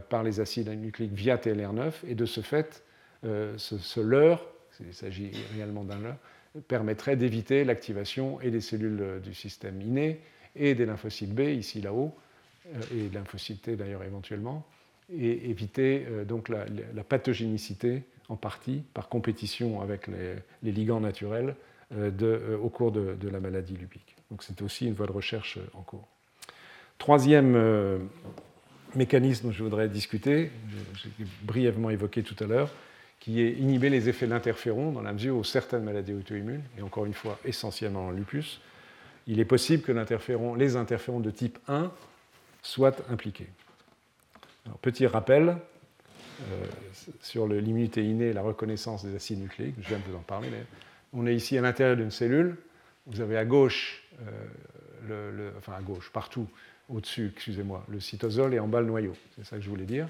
[0.09, 2.85] par les acides nucléiques via TLR9, et de ce fait,
[3.25, 4.47] ce, ce leurre,
[4.79, 6.17] il s'agit réellement d'un leurre,
[6.61, 10.21] permettrait d'éviter l'activation et des cellules euh, du système inné
[10.57, 12.15] et des lymphocytes B, ici là-haut,
[12.75, 14.65] euh, et lymphocytes T d'ailleurs éventuellement,
[15.13, 16.65] et éviter euh, donc la,
[17.05, 20.09] pathogénicité en partie par compétition avec
[20.63, 21.57] les, ligands naturels
[21.93, 24.17] au cours de, la maladie lupique.
[24.31, 26.09] Donc c'est aussi une voie de recherche en cours.
[26.97, 28.01] Troisième
[28.97, 30.51] mécanisme dont je voudrais discuter,
[30.95, 31.11] j'ai
[31.43, 32.71] brièvement évoqué tout à l'heure,
[33.25, 36.83] qui est inhiber les effets de l'interféron dans la mesure où certaines maladies auto-immunes, et
[36.83, 38.61] encore une fois essentiellement le lupus,
[39.27, 39.93] il est possible que
[40.59, 41.91] les interférons de type 1
[42.61, 43.49] soient impliqués.
[44.83, 46.67] petit rappel euh,
[47.23, 50.51] sur l'immunité innée et la reconnaissance des acides nucléiques, je viens de vous en parler.
[51.15, 52.59] On est ici à l'intérieur d'une cellule,
[53.07, 54.07] vous avez à gauche,
[55.09, 56.47] euh, enfin à gauche, partout,
[56.91, 60.09] au-dessus, excusez-moi, le cytosol et en bas le noyau, c'est ça que je voulais dire.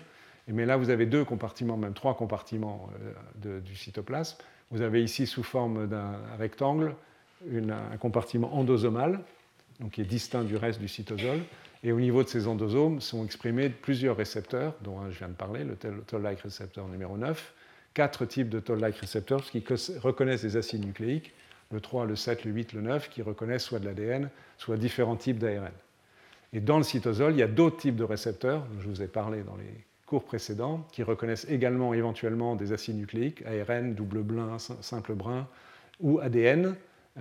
[0.48, 2.90] Mais là, vous avez deux compartiments, même trois compartiments
[3.46, 4.38] euh, du cytoplasme.
[4.70, 6.94] Vous avez ici, sous forme d'un rectangle,
[7.50, 9.20] un compartiment endosomal,
[9.80, 11.38] donc qui est distinct du reste du cytosol.
[11.82, 15.64] Et au niveau de ces endosomes sont exprimés plusieurs récepteurs, dont je viens de parler,
[15.64, 17.54] le toll-like récepteur numéro 9,
[17.92, 19.62] quatre types de toll-like récepteurs qui
[20.00, 21.32] reconnaissent des acides nucléiques,
[21.70, 25.16] le 3, le 7, le 8, le 9, qui reconnaissent soit de l'ADN, soit différents
[25.16, 25.72] types d'ARN.
[26.52, 29.08] Et dans le cytosol, il y a d'autres types de récepteurs, dont je vous ai
[29.08, 34.58] parlé dans les cours précédents, qui reconnaissent également éventuellement des acides nucléiques, ARN, double brin,
[34.58, 35.46] simple brin,
[36.00, 36.74] ou ADN,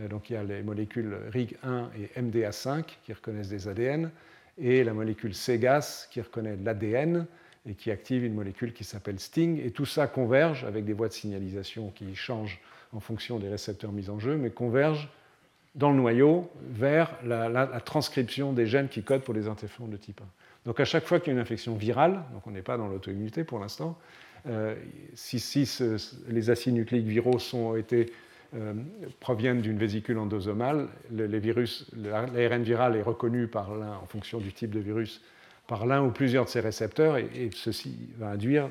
[0.09, 4.09] donc il y a les molécules RIG1 et MDA5 qui reconnaissent des ADN,
[4.57, 7.25] et la molécule CEGAS qui reconnaît l'ADN
[7.67, 9.59] et qui active une molécule qui s'appelle STING.
[9.59, 12.59] Et tout ça converge avec des voies de signalisation qui changent
[12.91, 15.09] en fonction des récepteurs mis en jeu, mais converge
[15.75, 20.21] dans le noyau vers la, transcription des gènes qui codent pour les interférons de type
[20.21, 20.23] 1.
[20.65, 22.87] Donc à chaque fois qu'il y a une infection virale, donc on n'est pas dans
[22.87, 23.97] l'auto-immunité pour l'instant,
[24.47, 24.75] euh,
[25.13, 25.67] si,
[26.27, 28.73] les acides nucléiques viraux euh,
[29.19, 34.71] proviennent d'une vésicule endosomale, les virus, l'ARN viral est reconnu par en fonction du type
[34.71, 35.21] de virus
[35.67, 38.69] par l'un ou plusieurs de ces récepteurs, et, ceci va induire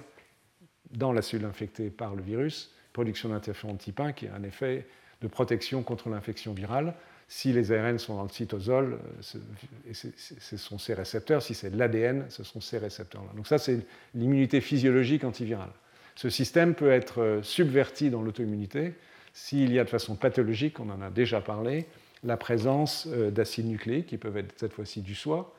[0.91, 4.43] dans la cellule infectée par le virus production d'interférons de type 1 qui a un
[4.43, 4.87] effet
[5.21, 6.95] de protection contre l'infection virale.
[7.35, 11.41] Si les ARN sont dans le cytosol, euh, ce sont ces récepteurs.
[11.41, 13.31] Si c'est l'ADN, ce sont ces récepteurs-là.
[13.35, 15.71] Donc ça, c'est l'immunité physiologique antivirale.
[16.15, 18.93] Ce système peut être euh, subverti dans l'auto-immunité
[19.33, 21.87] s'il y a de façon pathologique, on en a déjà parlé,
[22.23, 25.55] la présence euh, d'acides nucléiques, qui peuvent être cette fois-ci du soie,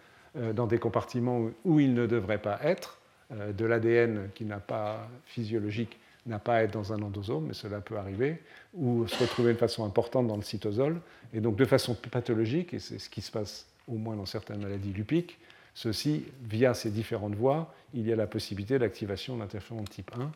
[0.55, 2.99] dans des compartiments où ils ne devraient pas être,
[3.31, 7.81] de l'ADN qui n'a pas physiologique n'a pas à être dans un endosome, mais cela
[7.81, 8.41] peut arriver,
[8.73, 11.01] ou se retrouver de façon importante dans le cytosol.
[11.33, 14.61] Et donc de façon pathologique, et c'est ce qui se passe au moins dans certaines
[14.61, 15.37] maladies lupiques,
[15.73, 20.31] ceci, via ces différentes voies, il y a la possibilité d'activation d'interférons type 1.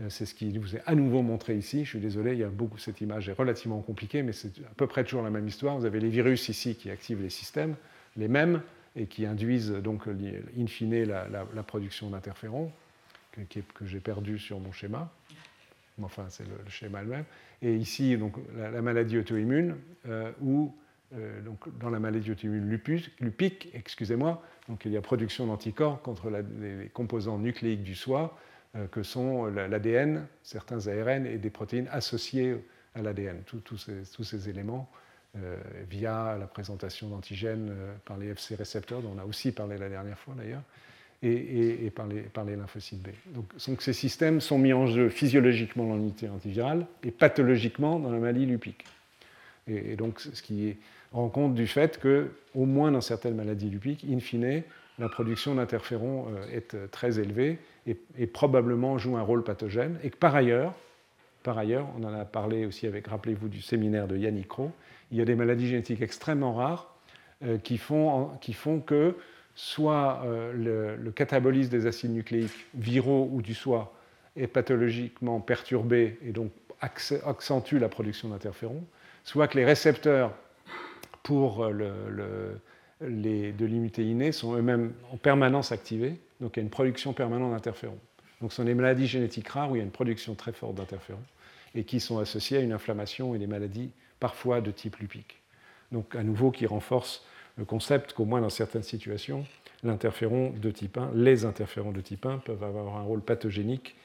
[0.00, 1.84] Euh, c'est ce qui vous est à nouveau montré ici.
[1.84, 4.74] Je suis désolé, il y a beaucoup, cette image est relativement compliquée, mais c'est à
[4.76, 5.76] peu près toujours la même histoire.
[5.76, 7.74] Vous avez les virus ici qui activent les systèmes,
[8.16, 8.62] les mêmes,
[8.96, 12.72] et qui induisent donc in fine la production d'interférons
[13.46, 15.10] que, j'ai perdu sur mon schéma.
[16.02, 17.24] Enfin, c'est le, schéma le même.
[17.62, 19.76] Et ici, donc, la, maladie auto-immune,
[20.06, 20.74] euh, où
[21.14, 26.02] euh, donc, dans la maladie auto-immune lupus, lupique, excusez-moi, donc il y a production d'anticorps
[26.02, 28.36] contre les composants nucléiques du soi,
[28.76, 32.56] euh, que sont l'ADN, certains ARN et des protéines associées
[32.94, 34.90] à l'ADN, tous ces, tous ces éléments.
[35.88, 37.72] via la présentation d'antigènes
[38.04, 40.62] par les FC récepteurs, dont on a aussi parlé la dernière fois d'ailleurs,
[41.22, 43.08] et, par, les, lymphocytes B.
[43.34, 48.18] Donc, ces systèmes sont mis en jeu physiologiquement dans l'unité antivirale et pathologiquement dans la
[48.18, 48.84] maladie lupique.
[49.66, 50.76] Et, donc, ce qui
[51.12, 54.62] rend compte du fait que, au moins dans certaines maladies lupiques, in fine,
[54.98, 60.10] la production d'interférons euh, est euh, très élevée et, probablement joue un rôle pathogène, et
[60.10, 60.74] que par ailleurs,
[61.42, 64.70] par ailleurs, on en a parlé aussi avec, rappelez-vous, du séminaire de Yannick Rowe,
[65.10, 66.94] il y a des maladies génétiques extrêmement rares
[67.44, 69.16] euh, qui, font, qui font que
[69.58, 73.92] soit euh, le, catabolisme des acides nucléiques viraux ou du soi
[74.36, 78.84] est pathologiquement perturbé et donc accentue la production d'interférons,
[79.24, 80.32] soit que les récepteurs
[81.24, 82.54] pour euh,
[83.00, 87.12] les, de l'immunité innée sont eux-mêmes en permanence activés, donc il y a une production
[87.12, 87.98] permanente d'interférons.
[88.40, 90.76] Donc ce sont des maladies génétiques rares où il y a une production très forte
[90.76, 91.18] d'interférons
[91.74, 93.90] et qui sont associées à une inflammation et des maladies
[94.20, 95.40] parfois de type lupique.
[95.90, 97.24] Donc à nouveau qui renforce
[97.58, 99.44] le concept qu'au moins dans certaines situations,
[99.82, 103.96] l'interféron de type 1, les interférons de type 1 peuvent avoir un rôle pathogénique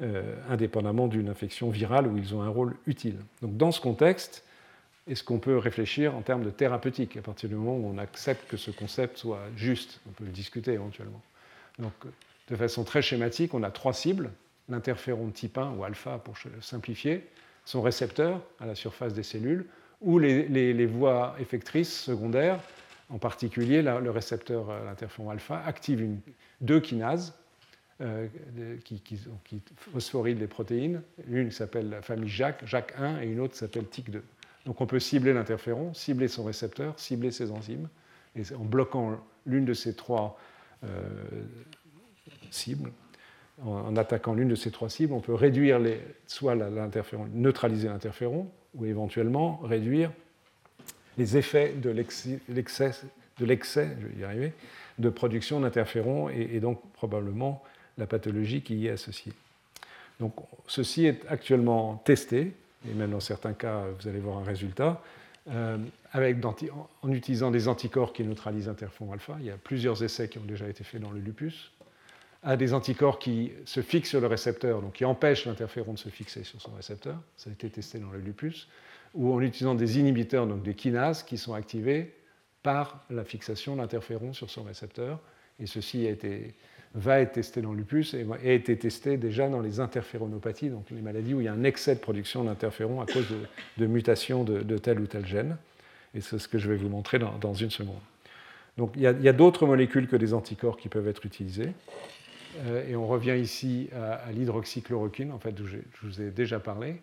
[0.00, 3.18] euh, indépendamment d'une infection virale où ils ont un rôle utile.
[3.42, 4.44] Donc dans ce contexte,
[5.06, 8.48] est-ce qu'on peut réfléchir en termes de thérapeutique à partir du moment où on accepte
[8.48, 10.00] que ce concept soit juste?
[10.08, 11.20] On peut le discuter éventuellement.
[11.78, 11.92] Donc
[12.48, 14.30] de façon très schématique, on a trois cibles.
[14.68, 17.28] L'interféron de type 1 ou alpha pour simplifier,
[17.64, 19.66] son récepteur à la surface des cellules,
[20.00, 22.58] ou les voies effectrices secondaires
[23.12, 26.18] en particulier, le récepteur, euh, l'interféron alpha, active
[26.60, 27.34] deux kinases
[28.00, 28.26] euh,
[28.84, 29.20] qui, qui,
[29.76, 31.02] phosphorylent les protéines.
[31.28, 34.20] Une s'appelle la famille JAK, JAK1, et une autre s'appelle TIC2.
[34.64, 37.88] Donc on peut cibler l'interféron, cibler son récepteur, cibler ses enzymes,
[38.34, 40.38] et en bloquant l'une de ces trois
[40.84, 40.88] euh,
[42.50, 42.92] cibles,
[43.62, 45.78] en, attaquant l'une de ces trois cibles, on peut réduire
[46.26, 50.10] soit l'interféron, neutraliser l'interféron, ou éventuellement réduire
[51.18, 52.40] les effets de l'excès,
[54.98, 57.62] de production d'interférons et, donc probablement
[57.98, 59.32] la pathologie qui y est associée.
[60.20, 60.34] Donc
[60.66, 62.52] ceci est actuellement testé,
[62.88, 65.02] et même dans certains cas, vous allez voir un résultat,
[65.50, 65.76] euh,
[66.14, 69.36] en utilisant des anticorps qui neutralisent l'interféron alpha.
[69.40, 71.72] Il y a plusieurs essais qui ont déjà été faits dans le lupus,
[72.44, 76.08] à des anticorps qui se fixent sur le récepteur, donc qui empêchent l'interféron de se
[76.08, 77.16] fixer sur son récepteur.
[77.36, 78.68] Ça a été testé dans le lupus
[79.14, 82.14] ou en utilisant des inhibiteurs, donc des kinases, qui sont activés
[82.62, 85.20] par la fixation d'interférons sur son récepteur.
[85.60, 86.54] Et ceci a été,
[86.94, 90.90] va être testé dans le lupus et a été testé déjà dans les interféronopathies, donc
[90.90, 93.26] les maladies où il y a un excès de production d'interférons à cause
[93.78, 95.56] de, mutations de, tel ou tel gène.
[96.14, 98.00] Et c'est ce que je vais vous montrer dans, une seconde.
[98.78, 101.72] Donc il y a, d'autres molécules que des anticorps qui peuvent être utilisées.
[102.66, 107.00] Euh, et on revient ici à, l'hydroxychloroquine, en fait, où je vous ai déjà parlé.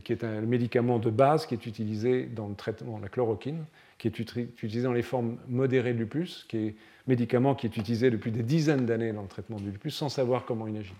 [0.00, 3.64] Qui est un médicament de base qui est utilisé dans le traitement, la chloroquine,
[3.98, 6.74] qui est utilisé dans les formes modérées de lupus, qui est un
[7.06, 10.44] médicament qui est utilisé depuis des dizaines d'années dans le traitement du lupus sans savoir
[10.44, 10.94] comment il agit.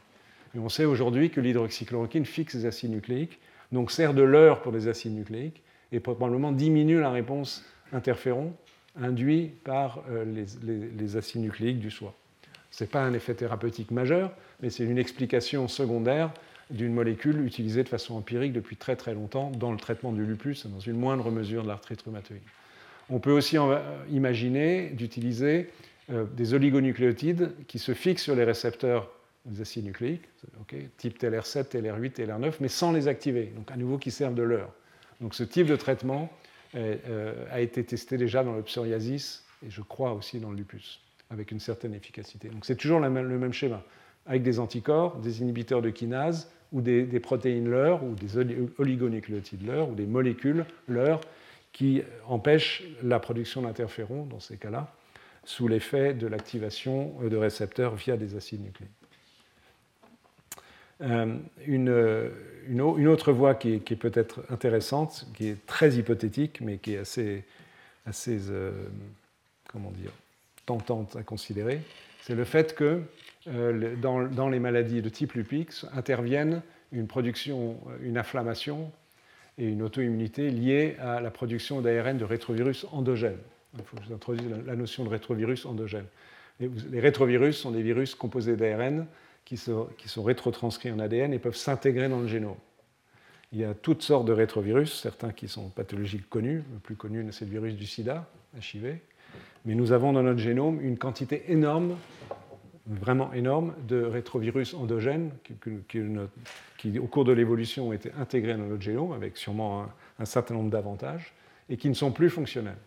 [0.55, 3.41] Et on sait aujourd'hui que l'hydroxychloroquine fixe les acides nucléiques,
[3.73, 5.63] donc sert de leurre pour les acides nucléiques,
[5.93, 8.55] et probablement diminue la réponse interféron
[9.01, 12.15] induit par euh, les, acides nucléiques du soie.
[12.71, 16.33] Ce n'est pas un effet thérapeutique majeur, mais c'est une explication secondaire
[16.73, 20.67] d'une molécule utilisée de façon empirique depuis très très longtemps dans le traitement du lupus
[20.67, 22.43] dans une moindre mesure de l'arthrite rhumatoïde.
[23.11, 23.57] On peut aussi
[24.11, 25.71] imaginer d'utiliser
[26.11, 29.11] euh, des oligonucléotides qui se fixent sur les récepteurs
[29.45, 30.23] des acides nucléiques,
[30.99, 34.73] type TLR7, TLR8, TLR9, mais sans les activer, donc à nouveau qui servent de leurre.
[35.21, 36.31] Donc ce type de traitement
[36.75, 41.01] euh, a été testé déjà dans le psoriasis et je crois aussi dans le lupus,
[41.31, 42.49] avec une certaine efficacité.
[42.49, 43.83] Donc c'est toujours le même schéma,
[44.27, 48.39] avec des anticorps, des inhibiteurs de kinase ou des, protéines leur ou des
[48.79, 51.21] oligonucléotides leur ou des molécules leur
[51.73, 54.93] qui empêchent la production d'interférons dans ces cas-là,
[55.45, 58.91] sous l'effet de l'activation de récepteurs via des acides nucléiques.
[61.01, 61.37] Euh,
[61.67, 62.31] une,
[62.69, 67.45] une, autre voie qui est, peut-être intéressante, qui est très hypothétique, mais qui est assez,
[68.07, 68.71] assez euh,
[69.67, 70.13] comment dire,
[70.65, 71.81] tentante à considérer,
[72.21, 73.03] c'est le fait que
[73.49, 76.63] euh, dans, les maladies de type lupix interviennent
[76.93, 78.91] une production, une inflammation
[79.59, 83.39] et une auto-immunité liées à la production d'ARN de rétrovirus endogènes.
[83.77, 86.07] Il faut que je vous introduise la notion de rétrovirus endogène.
[86.61, 89.07] Les rétrovirus sont des virus composés d'ARN
[89.45, 92.57] qui sont rétrotranscrits en ADN et peuvent s'intégrer dans le génome.
[93.53, 96.63] Il y a toutes sortes de rétrovirus, certains qui sont pathologiques connus.
[96.73, 98.97] Le plus connu, c'est le virus du sida, HIV.
[99.67, 101.97] Mais nous avons dans notre génome une quantité énorme,
[102.87, 105.31] vraiment énorme, de rétrovirus endogènes
[106.79, 109.87] qui, au cours de l'évolution, ont été intégrés dans notre génome avec sûrement
[110.19, 111.33] un, certain nombre d'avantages
[111.69, 112.79] et qui ne sont plus fonctionnels.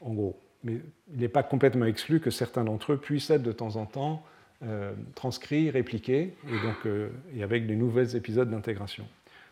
[0.00, 0.38] En gros.
[0.62, 0.80] Mais
[1.12, 4.24] il n'est pas complètement exclu que certains d'entre eux puissent être de temps en temps
[4.62, 9.04] euh, transcrits, répliqués, et, donc, euh, et avec de nouveaux épisodes d'intégration.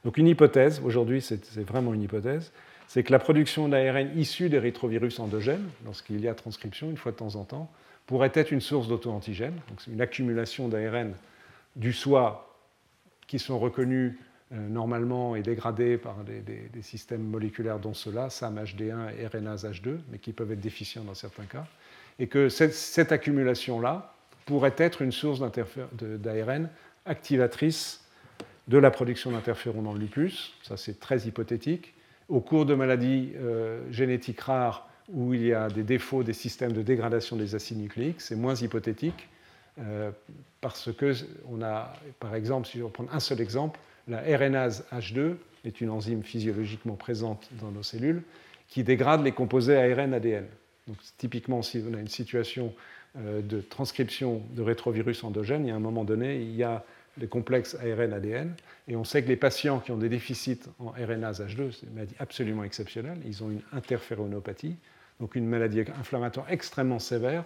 [0.04, 2.50] Donc une hypothèse, aujourd'hui c'est vraiment une hypothèse,
[2.88, 7.12] c'est que la production d'ARN issue des rétrovirus endogènes, lorsqu'il y a transcription une fois
[7.12, 7.70] de temps en temps,
[8.06, 8.88] pourrait être une source
[9.78, 11.14] c'est une accumulation d'ARN
[11.76, 12.58] du soi
[13.26, 14.14] qui sont reconnus
[14.52, 20.32] euh, normalement et dégradés par des, systèmes moléculaires dont ceux-là, SAM-HD1 et RNase-H2, mais qui
[20.32, 21.66] peuvent être déficients dans certains cas.
[22.18, 24.12] Et que cette accumulation-là,
[24.44, 26.68] pourrait être une source d'ARN
[27.06, 28.04] activatrice
[28.68, 30.54] de la production d'interférons dans le lupus.
[30.62, 31.94] Ça, c'est très hypothétique.
[32.28, 36.72] Au cours de maladies euh, génétiques rares où il y a des défauts des systèmes
[36.72, 39.28] de dégradation des acides nucléiques, c'est moins hypothétique
[39.78, 40.10] euh,
[40.60, 41.12] parce que
[41.50, 45.90] on a, par exemple, si je reprends un seul exemple, la RNase H2 est une
[45.90, 48.22] enzyme physiologiquement présente dans nos cellules
[48.68, 50.46] qui dégrade les composés ARN-ADN.
[50.88, 52.74] Donc, typiquement, si on a une situation
[53.18, 56.84] euh, de transcription de rétrovirus endogènes, il y a un moment donné, il y a
[57.18, 58.54] les complexes ARN-ADN,
[58.88, 61.92] et on sait que les patients qui ont des déficits en RNase H2, c'est une
[61.92, 64.76] maladie absolument exceptionnelle, ils ont une interféronopathie,
[65.22, 67.44] donc une maladie inflammatoire extrêmement sévère,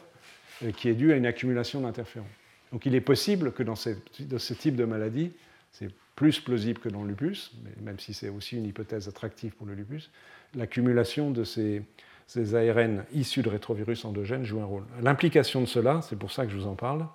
[0.65, 2.25] euh, qui est due à une accumulation d'interférons.
[2.73, 3.91] Donc il est possible que dans ce,
[4.55, 5.31] type de maladie,
[5.73, 9.67] c'est plus plausible que dans le lupus, même si c'est aussi une hypothèse attractive pour
[9.67, 10.11] le lupus,
[10.55, 11.83] l'accumulation de ces,
[12.27, 14.85] ces ARN issus de rétrovirus endogènes jouent un rôle.
[15.03, 17.07] L'implication de cela, c'est pour ça que je vous en parle,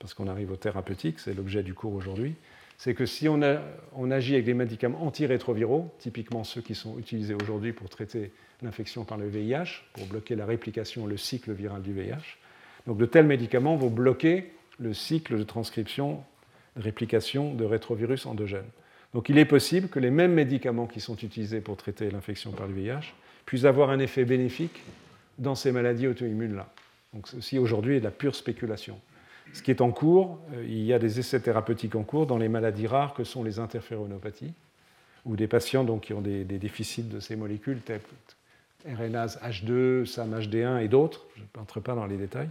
[0.00, 2.34] parce qu'on arrive au thérapeutique, c'est l'objet du cours aujourd'hui,
[2.80, 3.42] c'est que si on,
[4.10, 8.32] agit avec des médicaments antirétroviraux, typiquement ceux qui sont utilisés aujourd'hui pour traiter
[8.62, 12.38] l'infection par le VIH, pour bloquer la réplication, le cycle viral du VIH,
[12.86, 16.24] donc de tels médicaments vont bloquer le cycle de transcription,
[16.74, 18.70] de réplication de rétrovirus endogènes.
[19.12, 22.66] Donc il est possible que les mêmes médicaments qui sont utilisés pour traiter l'infection par
[22.66, 23.12] le VIH
[23.44, 24.80] puisse avoir un effet bénéfique
[25.36, 26.72] dans ces maladies auto-immunes-là.
[27.12, 28.98] Donc ceci aujourd'hui est de la pure spéculation.
[29.52, 32.38] Ce qui est en cours, euh, il y a des essais thérapeutiques en cours dans
[32.38, 34.52] les maladies rares que sont les interféronopathies,
[35.24, 38.00] où des patients donc, qui ont des, déficits de ces molécules, telles
[38.86, 42.48] RNase H2, SAM-HD1 et d'autres, je n'entre pas dans les détails,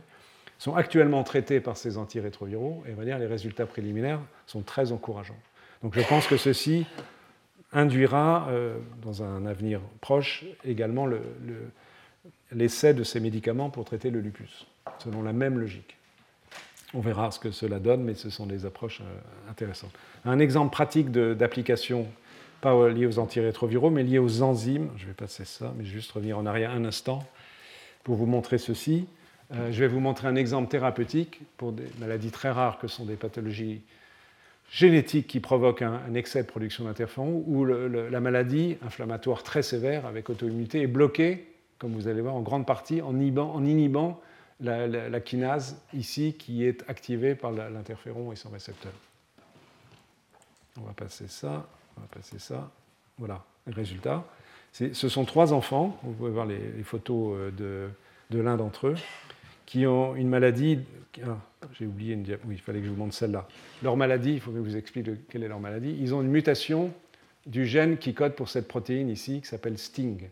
[0.59, 5.39] sont actuellement traités par ces antirétroviraux, et dire les résultats préliminaires sont très encourageants.
[5.81, 6.85] Donc je pense que ceci
[7.71, 11.07] induira, euh, dans un avenir proche, également
[12.51, 14.67] l'essai de ces médicaments pour traiter le lupus,
[14.99, 15.98] selon la même logique.
[16.93, 19.91] On verra ce que cela donne, mais ce sont des approches euh, intéressantes.
[20.25, 22.07] Un exemple pratique d'application,
[22.61, 26.37] pas lié aux antirétroviraux, mais lié aux enzymes, je vais passer ça, mais juste revenir
[26.37, 27.23] en arrière un instant
[28.03, 29.07] pour vous montrer ceci.
[29.53, 33.05] Euh, je vais vous montrer un exemple thérapeutique pour des maladies très rares que sont
[33.05, 33.81] des pathologies
[34.71, 40.29] génétique qui provoque un, excès de production d'interférons ou la maladie inflammatoire très sévère avec
[40.29, 41.47] auto-immunité est bloquée,
[41.79, 44.21] comme vous allez voir, en grande partie en inhibant,
[44.59, 48.93] la, kinase ici qui est activée par l'interféron et son récepteur.
[50.77, 51.67] On va passer ça,
[51.97, 52.71] on va passer ça.
[53.17, 54.25] Voilà, le résultat.
[54.71, 57.89] Ce sont trois enfants, vous pouvez voir les, photos euh,
[58.29, 58.95] de l'un d'entre eux
[59.69, 60.79] qui ont une maladie.
[61.23, 61.37] Ah,
[61.73, 63.47] j'ai oublié une Oui, il fallait que je vous montre celle-là.
[63.83, 65.95] Leur maladie, il faut que je vous explique quelle est leur maladie.
[66.01, 66.91] Ils ont une mutation
[67.45, 70.31] du gène qui code pour cette protéine ici, qui s'appelle STING.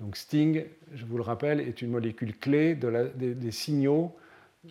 [0.00, 4.14] Donc STING, je vous le rappelle, est une molécule clé des, signaux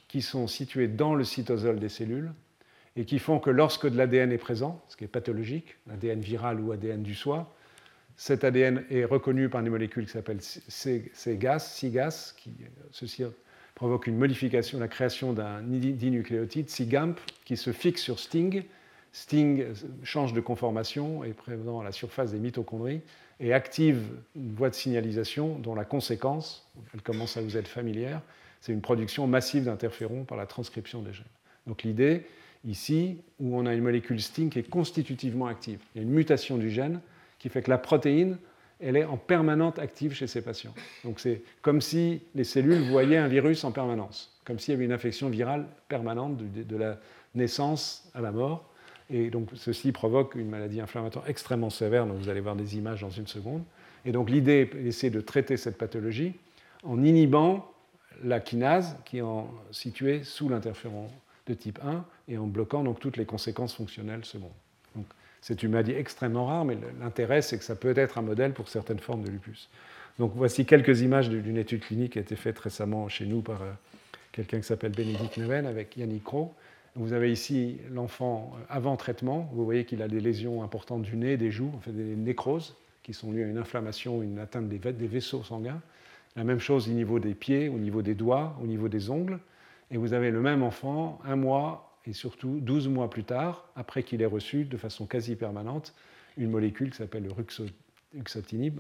[0.08, 2.32] qui sont situés dans le cytosol des cellules
[2.96, 6.62] et qui font que lorsque de l'ADN est présent, ce qui est pathologique, ADN viral
[6.62, 7.54] ou ADN du soi,
[8.18, 12.52] cet ADN est reconnu par une molécule qui s'appelle CGAS, CIGAS, qui,
[12.92, 13.24] ceci
[13.74, 18.64] provoque une modification, la création d'un dinucléotide, SIGAMP, qui se fixe sur STING.
[19.12, 19.66] STING
[20.04, 23.02] change de conformation, est présent à la surface des mitochondries
[23.40, 24.02] et active
[24.36, 28.22] une voie de signalisation dont la conséquence, elle commence à vous être familière,
[28.62, 31.26] c'est une production massive d'interférons par la transcription des gènes.
[31.68, 32.26] Donc l'idée,
[32.66, 36.14] ici, où on a une molécule STING qui est constitutivement active, il y a une
[36.14, 37.02] mutation du gène
[37.40, 38.38] qui fait que la protéine
[38.80, 40.74] elle est en permanente active chez ces patients.
[41.04, 44.86] Donc c'est comme si les cellules voyaient un virus en permanence, comme s'il y avait
[44.86, 47.00] une infection virale permanente de, la
[47.36, 48.70] naissance à la mort.
[49.10, 53.02] Et donc ceci provoque une maladie inflammatoire extrêmement sévère, dont vous allez voir des images
[53.02, 53.64] dans une seconde.
[54.06, 56.34] Et donc l'idée est d'essayer de traiter cette pathologie
[56.84, 57.72] en inhibant
[58.24, 59.24] la kinase qui est
[59.72, 61.08] située sous l'interféron
[61.48, 64.52] de type 1 et en bloquant donc toutes les conséquences fonctionnelles secondes.
[65.42, 68.68] C'est une maladie extrêmement rare, mais l'intérêt, c'est que ça peut être un modèle pour
[68.68, 69.70] certaines formes de lupus.
[70.18, 73.62] Donc voici quelques images d'une étude clinique qui a été faite récemment chez nous par
[73.62, 73.72] euh,
[74.32, 76.54] quelqu'un qui s'appelle Bénédicte Neven avec Yannick Crow.
[76.96, 79.50] Vous avez ici l'enfant avant traitement.
[79.54, 83.34] Vous voyez qu'il a des lésions importantes du nez, des joues, des nécroses qui sont
[83.34, 85.82] liées à une inflammation, une atteinte des, vaisseaux sanguins.
[86.38, 89.40] La même chose au niveau des pieds, au niveau des doigts, au niveau des ongles.
[89.92, 94.04] Et vous avez le même enfant un mois et surtout 12 mois plus tard, après
[94.04, 95.94] qu'il ait reçu de façon quasi permanente
[96.38, 97.32] une molécule qui s'appelle le
[98.16, 98.80] ruxotinib,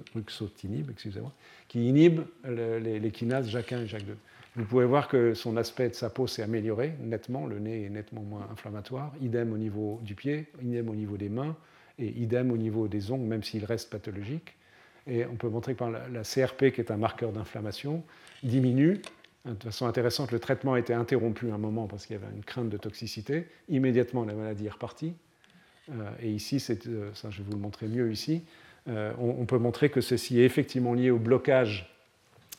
[1.68, 4.16] qui inhibe les, kinases JAK1 et JAK2.
[4.56, 7.90] Vous pouvez voir que son aspect de sa peau s'est amélioré nettement, le nez est
[7.90, 11.56] nettement moins inflammatoire, idem au niveau du pied, idem au niveau des mains,
[11.99, 14.56] et idem au niveau des ongles, même s'il reste pathologique.
[15.07, 18.03] Et on peut montrer que la CRP, qui est un marqueur d'inflammation,
[18.44, 19.02] diminue
[19.45, 22.44] de façon intéressante, le traitement a été interrompu un moment parce qu'il y avait une
[22.44, 23.48] crainte de toxicité.
[23.69, 25.14] Immédiatement, la maladie est repartie.
[25.91, 28.44] Euh, et ici, euh, ça, je vais vous le montrer mieux ici.
[28.88, 31.95] Euh, on, peut montrer que ceci est effectivement lié au blocage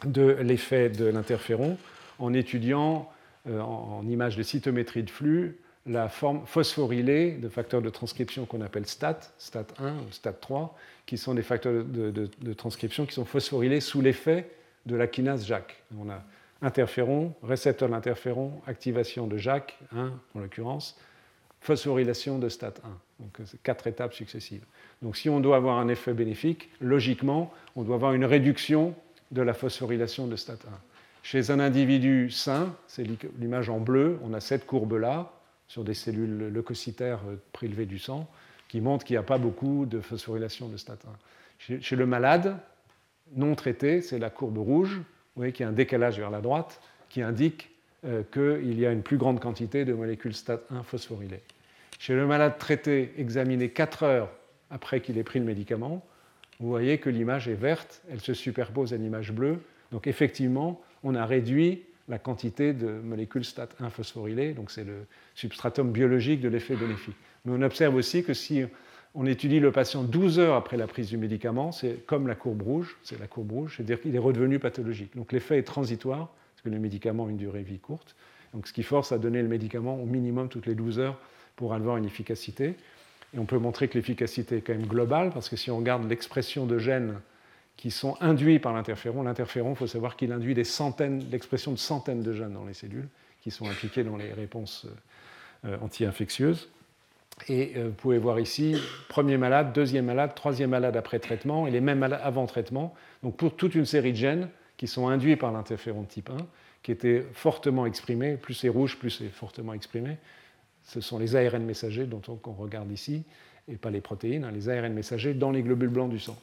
[0.04, 1.78] de l'effet de l'interféron
[2.18, 3.10] en étudiant
[3.48, 8.86] en, image de cytométrie de flux la forme phosphorylée de facteurs de transcription qu'on appelle
[8.86, 10.70] STAT, STAT1 ou STAT3,
[11.06, 14.50] qui sont des facteurs de, transcription qui sont phosphorylés sous l'effet
[14.86, 15.82] de la kinase JAK.
[15.98, 16.22] On a
[16.60, 20.98] interféron, récepteur d'interféron, activation de JAK, 1 en l'occurrence,
[21.60, 22.80] phosphorylation de STAT1.
[23.20, 24.64] Donc c'est quatre étapes successives.
[25.02, 28.94] Donc si on doit avoir un effet bénéfique, logiquement, on doit avoir une réduction
[29.30, 30.68] de la phosphorylation de STAT1.
[31.22, 33.04] Chez un individu sain, c'est
[33.38, 35.32] l'image en bleu, on a cette courbe-là
[35.68, 38.28] sur des cellules leucocytaires euh, prélevées du sang
[38.68, 41.80] qui montrent qu'il n'y a pas beaucoup de phosphorylation de STAT1.
[41.80, 42.58] Chez le malade
[43.34, 46.40] non traité, c'est la courbe rouge, vous voyez qu'il y a un décalage vers la
[46.40, 47.70] droite qui indique
[48.04, 51.42] euh, qu'il y a une plus grande quantité de molécules STAT1 phosphorylées.
[51.98, 54.30] Chez le malade traité, examiné 4 heures
[54.70, 56.04] après qu'il ait pris le médicament,
[56.60, 59.58] vous voyez que l'image est verte, elle se superpose à l'image bleue.
[59.92, 65.90] Donc effectivement, on a réduit la quantité de molécules STAT1 phosphorylées, donc c'est le substratum
[65.90, 67.16] biologique de l'effet bénéfique.
[67.44, 68.64] Mais on observe aussi que si
[69.14, 72.62] on étudie le patient 12 heures après la prise du médicament, c'est comme la courbe
[72.62, 75.16] rouge, c'est la courbe rouge, c'est-à-dire qu'il est redevenu pathologique.
[75.16, 78.14] Donc l'effet est transitoire, parce que le médicament a une durée de vie courte,
[78.54, 81.18] donc ce qui force à donner le médicament au minimum toutes les 12 heures
[81.56, 82.74] pour avoir une efficacité.
[83.38, 86.66] On peut montrer que l'efficacité est quand même globale, parce que si on regarde l'expression
[86.66, 87.20] de gènes
[87.76, 91.76] qui sont induits par l'interféron, l'interféron, il faut savoir qu'il induit des centaines, l'expression de
[91.76, 93.08] centaines de gènes dans les cellules
[93.42, 94.86] qui sont impliqués dans les réponses
[95.64, 96.68] euh, anti-infectieuses.
[97.48, 98.76] Et euh, vous pouvez voir ici,
[99.08, 102.94] premier malade, deuxième malade, troisième malade après traitement et les mêmes malades avant traitement.
[103.22, 104.48] Donc pour toute une série de gènes
[104.78, 106.36] qui sont induits par l'interféron type 1,
[106.82, 110.16] qui étaient fortement exprimés, plus c'est rouge, plus c'est fortement exprimé.
[110.86, 113.24] Ce sont les ARN messagers dont on regarde ici,
[113.68, 116.38] et pas les protéines, hein, les ARN messagers dans les globules blancs du sang.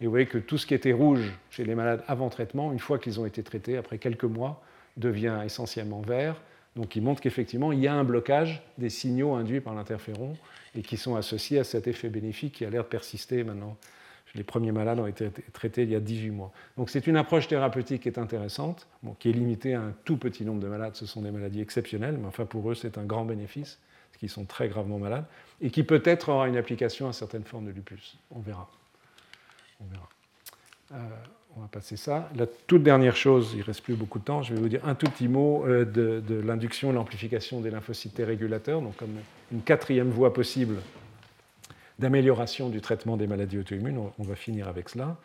[0.00, 2.78] Et vous voyez que tout ce qui était rouge chez les malades avant traitement, une
[2.78, 4.62] fois qu'ils ont été traités, après quelques mois,
[4.96, 6.40] devient essentiellement vert,
[6.76, 10.36] donc qui montre qu'effectivement, il y a un blocage des signaux induits par l'interféron
[10.74, 13.76] et qui sont associés à cet effet bénéfique qui a l'air de persister maintenant.
[14.34, 16.52] Les premiers malades ont été traités il y a 18 mois.
[16.76, 18.86] Donc c'est une approche thérapeutique qui est intéressante,
[19.18, 20.94] qui est limitée à un tout petit nombre de malades.
[20.94, 23.78] Ce sont des maladies exceptionnelles, mais enfin pour eux c'est un grand bénéfice,
[24.10, 25.24] parce qu'ils sont très gravement malades,
[25.60, 28.16] et qui peut-être aura une application à certaines formes de lupus.
[28.30, 28.70] On verra.
[29.80, 30.08] On verra.
[30.92, 30.96] Euh,
[31.56, 32.28] on va passer ça.
[32.36, 34.86] La toute dernière chose, il ne reste plus beaucoup de temps, je vais vous dire
[34.86, 39.16] un tout petit mot euh, de, l'induction et l'amplification des lymphocytes régulateurs, donc comme
[39.52, 40.76] une quatrième voie possible
[42.00, 44.00] d'amélioration du traitement des maladies auto-immunes.
[44.18, 45.16] On, va finir avec cela.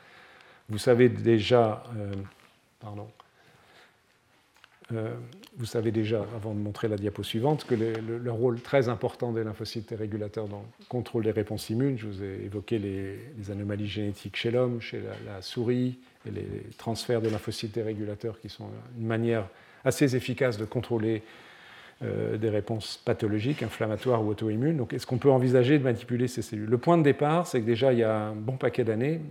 [0.69, 2.11] Vous savez déjà, euh,
[2.79, 3.07] pardon,
[4.91, 5.15] euh,
[5.57, 9.43] vous savez déjà, avant de montrer la diapo suivante, que le, rôle très important des
[9.43, 14.35] lymphocytes régulateurs dans le contrôle des réponses immunes, je vous ai évoqué les, anomalies génétiques
[14.35, 15.97] chez l'homme, chez la, souris,
[16.27, 16.47] et les
[16.77, 19.47] transferts de lymphocytes régulateurs qui sont une manière
[19.85, 21.23] assez efficace de contrôler
[22.03, 24.77] euh, des réponses pathologiques, inflammatoires ou auto-immunes.
[24.77, 26.69] Donc, est-ce qu'on peut envisager de manipuler ces cellules?
[26.69, 29.21] Le point de départ, c'est que déjà, il y a un bon paquet d'années,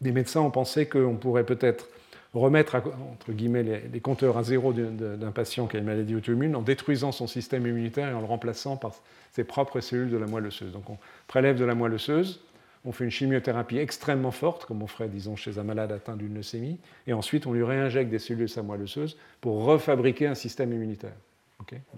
[0.00, 1.88] des médecins ont pensé qu'on pourrait peut-être
[2.34, 6.62] remettre entre guillemets les, compteurs à zéro d'un patient qui a une maladie auto-immune en
[6.62, 8.92] détruisant son système immunitaire et en le remplaçant par
[9.32, 10.72] ses propres cellules de la moelle osseuse.
[10.72, 12.40] Donc on prélève de la moelle osseuse,
[12.84, 16.34] on fait une chimiothérapie extrêmement forte, comme on ferait, disons, chez un malade atteint d'une
[16.34, 20.34] leucémie, et ensuite on lui réinjecte des cellules de sa moelle osseuse pour refabriquer un
[20.34, 21.12] système immunitaire.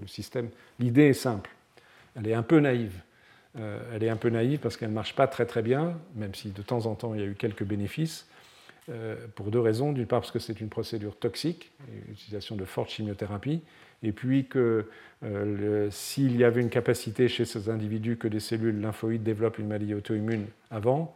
[0.01, 1.51] Le système, l'idée est simple,
[2.17, 3.01] elle est un peu naïve.
[3.59, 6.35] Euh, elle est un peu naïve parce qu'elle ne marche pas très très bien, même
[6.35, 8.27] si de temps en temps il y a eu quelques bénéfices.
[8.89, 9.93] Euh, pour deux raisons.
[9.93, 11.71] D'une part, parce que c'est une procédure toxique,
[12.09, 13.63] l'utilisation de forte chimiothérapie,
[14.03, 14.89] et puis que
[15.23, 19.69] euh, s'il y avait une capacité chez ces individus que des cellules lymphoïdes développent une
[19.69, 21.15] maladie auto-immune avant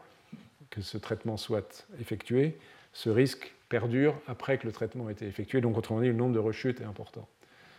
[0.71, 2.57] que ce traitement soit effectué,
[2.93, 5.61] ce risque perdure après que le traitement ait été effectué.
[5.61, 7.29] Donc, autrement dit, le nombre de rechutes est important.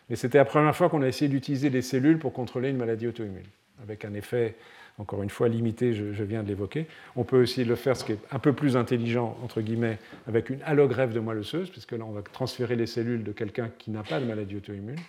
[0.09, 3.07] Mais c'était la première fois qu'on a essayé d'utiliser des cellules pour contrôler une maladie
[3.07, 3.45] auto-immune,
[3.83, 4.55] avec un effet
[4.99, 6.87] encore une fois limité, je, viens de l'évoquer.
[7.15, 10.49] On peut aussi le faire, ce qui est un peu plus intelligent, entre guillemets, avec
[10.49, 13.91] une allogreffe de moelle osseuse, puisque là, on va transférer les cellules de quelqu'un qui
[13.91, 14.99] n'a pas de maladie auto-immune,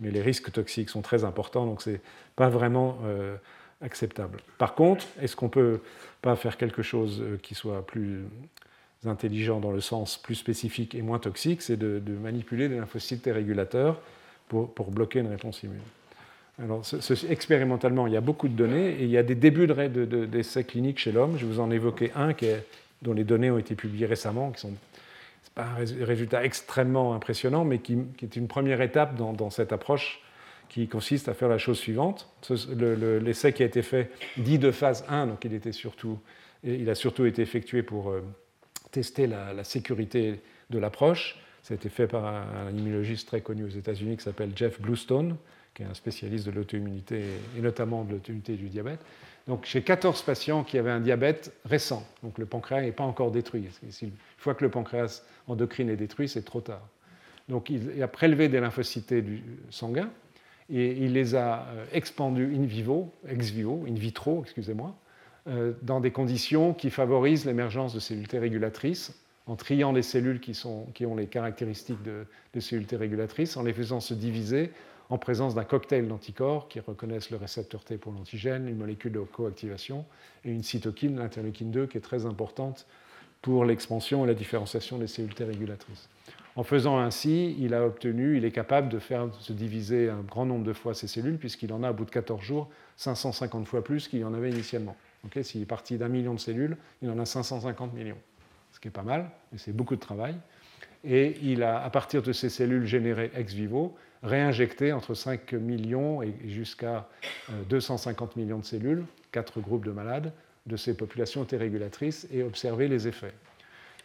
[0.00, 2.00] mais les risques toxiques sont très importants, donc ce n'est
[2.36, 3.36] pas vraiment euh,
[3.80, 4.40] acceptable.
[4.58, 5.80] Par contre, est-ce qu'on ne peut
[6.20, 8.24] pas faire quelque chose euh, qui soit plus
[9.06, 14.00] intelligent dans le sens plus spécifique et moins toxique, c'est de, manipuler des lymphocytes régulateurs
[14.48, 15.80] pour, bloquer une réponse immune.
[16.60, 16.82] Alors,
[17.28, 20.66] expérimentalement, il y a beaucoup de données et il y a des débuts d'essais de,
[20.66, 21.36] cliniques chez l'homme.
[21.38, 22.32] Je vous en évoquer un
[23.02, 24.74] dont les données ont été publiées récemment, qui sont
[25.54, 30.20] pas un résultat extrêmement impressionnant, mais qui, est une première étape dans, cette approche
[30.68, 32.28] qui consiste à faire la chose suivante.
[32.76, 37.82] L'essai qui a été fait dit de phase 1, donc il, a surtout été effectué
[37.82, 38.24] pour euh,
[38.90, 41.38] tester la sécurité de l'approche.
[41.62, 45.36] Ça a été fait par un immunologiste très connu aux États-Unis qui s'appelle Jeff Bluestone,
[45.74, 47.22] qui est un spécialiste de l'auto-immunité
[47.56, 49.00] et notamment de l'auto-immunité du diabète.
[49.46, 53.30] Donc, chez 14 patients qui avaient un diabète récent, donc le pancréas n'est pas encore
[53.30, 53.68] détruit.
[54.02, 56.86] Une fois que le pancréas endocrine est détruit, c'est trop tard.
[57.48, 60.10] Donc, il a prélevé des lymphocytes du sanguin
[60.70, 64.94] et il les a euh, expandus in vivo, ex vivo, in vitro, excusez-moi,
[65.46, 69.18] euh, dans des conditions qui favorisent l'émergence de cellules T régulatrices
[69.48, 73.72] en triant les cellules qui, ont les caractéristiques de, de cellules T régulatrices, en les
[73.72, 74.70] faisant se diviser
[75.10, 79.20] en présence d'un cocktail d'anticorps qui reconnaissent le récepteur T pour l'antigène, une molécule de
[79.20, 80.04] coactivation
[80.44, 82.86] et une cytokine, l'interleukine 2, qui est très importante
[83.40, 86.08] pour l'expansion et la différenciation des cellules T régulatrices.
[86.56, 90.44] En faisant ainsi, il a obtenu, il est capable de faire se diviser un grand
[90.44, 93.82] nombre de fois ces cellules, puisqu'il en a, au bout de 14 jours, 550 fois
[93.84, 94.96] plus qu'il y en avait initialement.
[95.42, 98.18] S'il est parti d'un million de cellules, il en a 550 millions,
[98.72, 100.34] ce qui est pas mal, mais c'est beaucoup de travail.
[101.04, 106.22] Et il a, à partir de ces cellules générées ex vivo, réinjecter entre 5 millions
[106.22, 107.08] et jusqu'à
[107.68, 110.32] 250 euh, millions de cellules, quatre groupes de malades,
[110.66, 113.32] de ces populations régulatrices et observer les effets.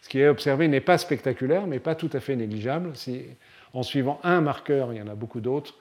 [0.01, 2.93] Ce qui est observé n'est pas spectaculaire, mais pas tout à fait négligeable.
[3.73, 5.75] En suivant un marqueur, il y en a beaucoup d'autres,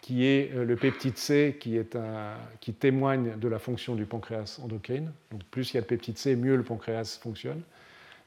[0.00, 4.04] qui est euh, le peptide C, qui, est un, qui témoigne de la fonction du
[4.04, 5.12] pancréas endocrine.
[5.30, 7.62] Donc plus il y a de peptide C, mieux le pancréas fonctionne.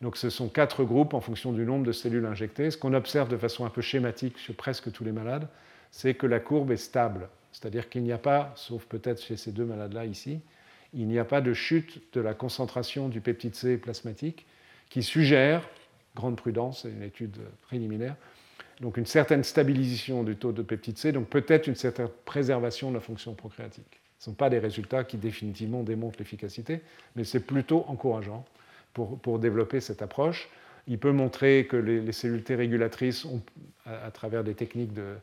[0.02, 2.72] Donc ce sont quatre groupes en fonction du nombre de cellules injectées.
[2.72, 5.48] Ce qu'on observe de façon un peu schématique chez presque tous les malades,
[5.92, 7.30] c'est que la courbe est stable.
[7.52, 10.40] C'est-à-dire qu'il n'y a pas, sauf peut-être chez ces deux malades-là ici,
[10.94, 14.46] il n'y a pas de chute de la concentration du peptide C plasmatique
[14.90, 15.68] qui suggère,
[16.16, 18.16] grande prudence, c'est une étude préliminaire,
[18.82, 22.96] donc une certaine stabilisation du taux de peptide C, donc peut-être une certaine préservation de
[22.96, 24.02] la fonction procréatique.
[24.18, 26.82] Ce ne sont pas des résultats qui définitivement démontrent l'efficacité,
[27.16, 28.46] mais c'est plutôt encourageant
[28.94, 30.50] pour, développer cette approche.
[30.88, 33.28] Il peut montrer que les, cellules T régulatrices,
[33.86, 35.16] à, travers des techniques de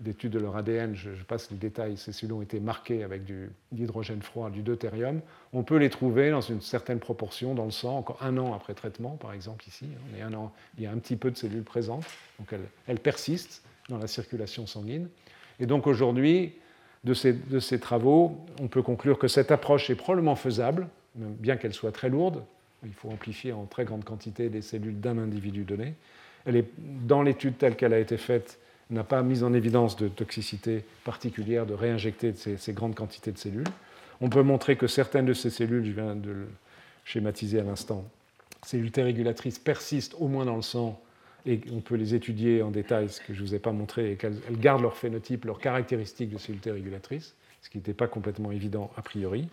[0.00, 3.50] d'études de leur ADN, je, passe les détails, ces cellules ont été marquées avec du,
[3.70, 5.20] d'hydrogène froid, du deutérium.
[5.52, 8.74] On peut les trouver dans une certaine proportion dans le sang, encore un an après
[8.74, 9.86] traitement, par exemple ici.
[10.20, 10.26] Hein.
[10.26, 12.04] un an, il y a un petit peu de cellules présentes,
[12.38, 12.54] donc
[12.86, 15.08] elles, persistent dans la circulation sanguine.
[15.60, 16.54] Et donc aujourd'hui,
[17.04, 21.92] de ces, travaux, on peut conclure que cette approche est probablement faisable, bien qu'elle soit
[21.92, 22.42] très lourde.
[22.84, 25.94] Il faut amplifier en très grande quantité les cellules d'un individu donné.
[26.46, 28.58] Elle est, dans l'étude telle qu'elle a été faite,
[28.90, 33.66] n'a pas mis en évidence de toxicité particulière de réinjecter ces, grandes quantités de cellules.
[34.20, 36.48] On peut montrer que certaines de ces cellules, je viens de le
[37.04, 38.04] schématiser à l'instant,
[38.62, 39.02] cellules T
[39.64, 41.00] persistent au moins dans le sang
[41.46, 44.12] et on peut les étudier en détail, ce que je ne vous ai pas montré,
[44.12, 46.70] et qu'elles gardent leur phénotype, leurs caractéristiques de cellules T
[47.60, 49.48] ce qui n'était pas complètement évident a priori.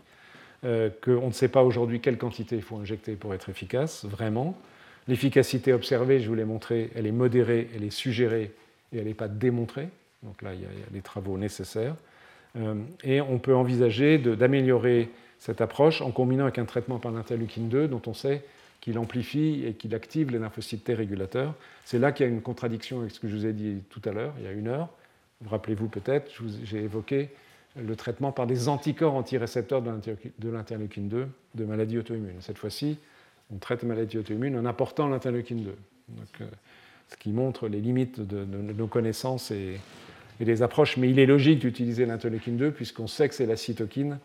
[0.63, 4.55] Euh, qu'on ne sait pas aujourd'hui quelle quantité il faut injecter pour être efficace, vraiment.
[5.07, 8.51] L'efficacité observée, je vous l'ai montré, elle est modérée, elle est suggérée
[8.93, 9.89] et elle n'est pas démontrée.
[10.21, 11.95] Donc là, il y, a, des travaux nécessaires.
[12.57, 15.09] Euh, et on peut envisager d'améliorer
[15.39, 18.43] cette approche en combinant avec un traitement par l'interleukine 2 dont on sait
[18.81, 21.55] qu'il amplifie et qu'il active les lymphocytes T régulateurs.
[21.85, 24.01] C'est là qu'il y a une contradiction avec ce que je vous ai dit tout
[24.05, 24.89] à l'heure, il y a une heure.
[25.41, 26.31] Vous rappelez-vous peut-être,
[26.63, 27.29] j'ai évoqué
[27.75, 32.41] le traitement par des anticorps antirécepteurs de l'interleukine 2 de maladies auto-immunes.
[32.41, 32.97] Cette fois-ci,
[33.53, 35.75] on traite maladie auto-immune en apportant l'interleukine 2.
[36.09, 36.49] Donc,
[37.11, 39.79] ce qui montre les limites de, nos connaissances et,
[40.39, 40.97] des approches.
[40.97, 44.17] Mais il est logique d'utiliser l'interleukine 2 puisqu'on sait que c'est la cytokine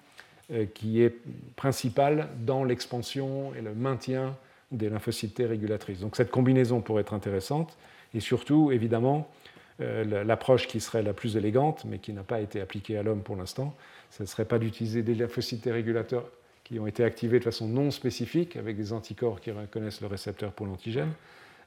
[0.51, 1.15] euh, qui est
[1.57, 4.35] principale dans l'expansion et le maintien
[4.73, 6.01] des lymphocytes T régulatrices.
[6.01, 7.77] Donc cette combinaison pourrait être intéressante.
[8.15, 9.46] Et surtout, évidemment, euh,
[9.79, 13.37] l'approche qui serait la plus élégante, mais qui n'a pas été appliquée à l'homme pour
[13.37, 13.75] l'instant,
[14.11, 16.29] ce ne serait pas d'utiliser des lymphocytes régulateurs
[16.65, 20.53] qui ont été activés de façon non spécifique, avec des anticorps qui reconnaissent le récepteur
[20.53, 21.13] pour l'antigène,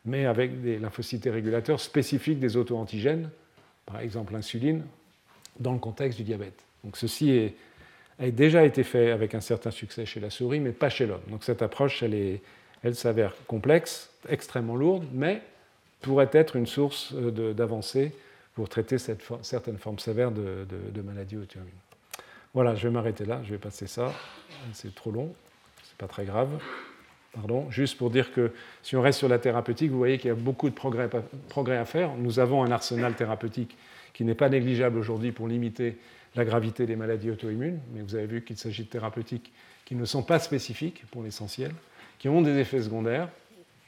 [0.05, 3.29] mais avec des lymphocytes régulateurs spécifiques des auto-antigènes,
[3.85, 4.83] par exemple l'insuline,
[5.59, 6.63] dans le contexte du diabète.
[6.83, 7.53] Donc ceci
[8.17, 11.21] a déjà été fait avec un certain succès chez la souris, mais pas chez l'homme.
[11.29, 15.41] Donc cette approche, elle s'avère complexe, extrêmement lourde, mais
[16.01, 18.13] pourrait être une source euh, d'avancée
[18.55, 21.69] pour traiter certaines formes sévères de, maladies auto-immunes.
[22.53, 24.11] Voilà, je vais m'arrêter là, je vais passer ça.
[24.73, 25.33] C'est trop long,
[25.83, 26.49] c'est pas très grave.
[27.33, 28.51] Pardon, juste pour dire que
[28.81, 31.85] si on reste sur la thérapeutique, vous voyez qu'il y a beaucoup de progrès à
[31.85, 32.15] faire.
[32.17, 33.77] Nous avons un arsenal thérapeutique
[34.13, 35.97] qui n'est pas négligeable aujourd'hui pour limiter
[36.35, 39.51] la gravité des maladies auto-immunes, mais vous avez vu qu'il s'agit de thérapeutiques
[39.85, 41.71] qui ne sont pas spécifiques pour l'essentiel,
[42.17, 43.29] qui ont des effets secondaires,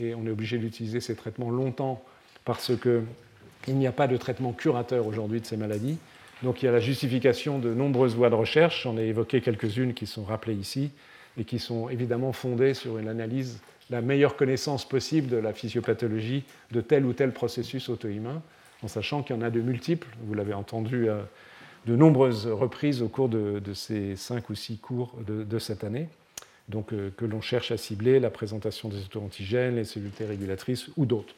[0.01, 2.03] et on est obligé d'utiliser ces traitements longtemps
[2.43, 5.97] parce qu'il n'y a pas de traitement curateur aujourd'hui de ces maladies.
[6.43, 9.93] Donc il y a la justification de nombreuses voies de recherche, j'en ai évoqué quelques-unes
[9.93, 10.89] qui sont rappelées ici,
[11.37, 16.43] et qui sont évidemment fondées sur une analyse, la meilleure connaissance possible de la physiopathologie
[16.71, 18.41] de tel ou tel processus auto-immun,
[18.83, 21.07] en sachant qu'il y en a de multiples, vous l'avez entendu
[21.85, 26.09] de nombreuses reprises au cours de, ces cinq ou six cours de, cette année,
[26.71, 31.05] donc euh, que l'on cherche à cibler la présentation des auto-antigènes, les cellules régulatrices ou
[31.05, 31.35] d'autres.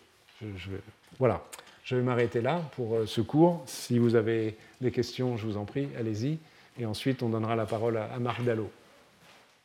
[1.19, 1.43] voilà,
[1.83, 3.61] je vais m'arrêter là pour euh, ce cours.
[3.65, 6.37] Si vous avez des questions, je vous en prie, allez-y.
[6.79, 8.71] Et ensuite, on donnera la parole à, à Marc Dallot.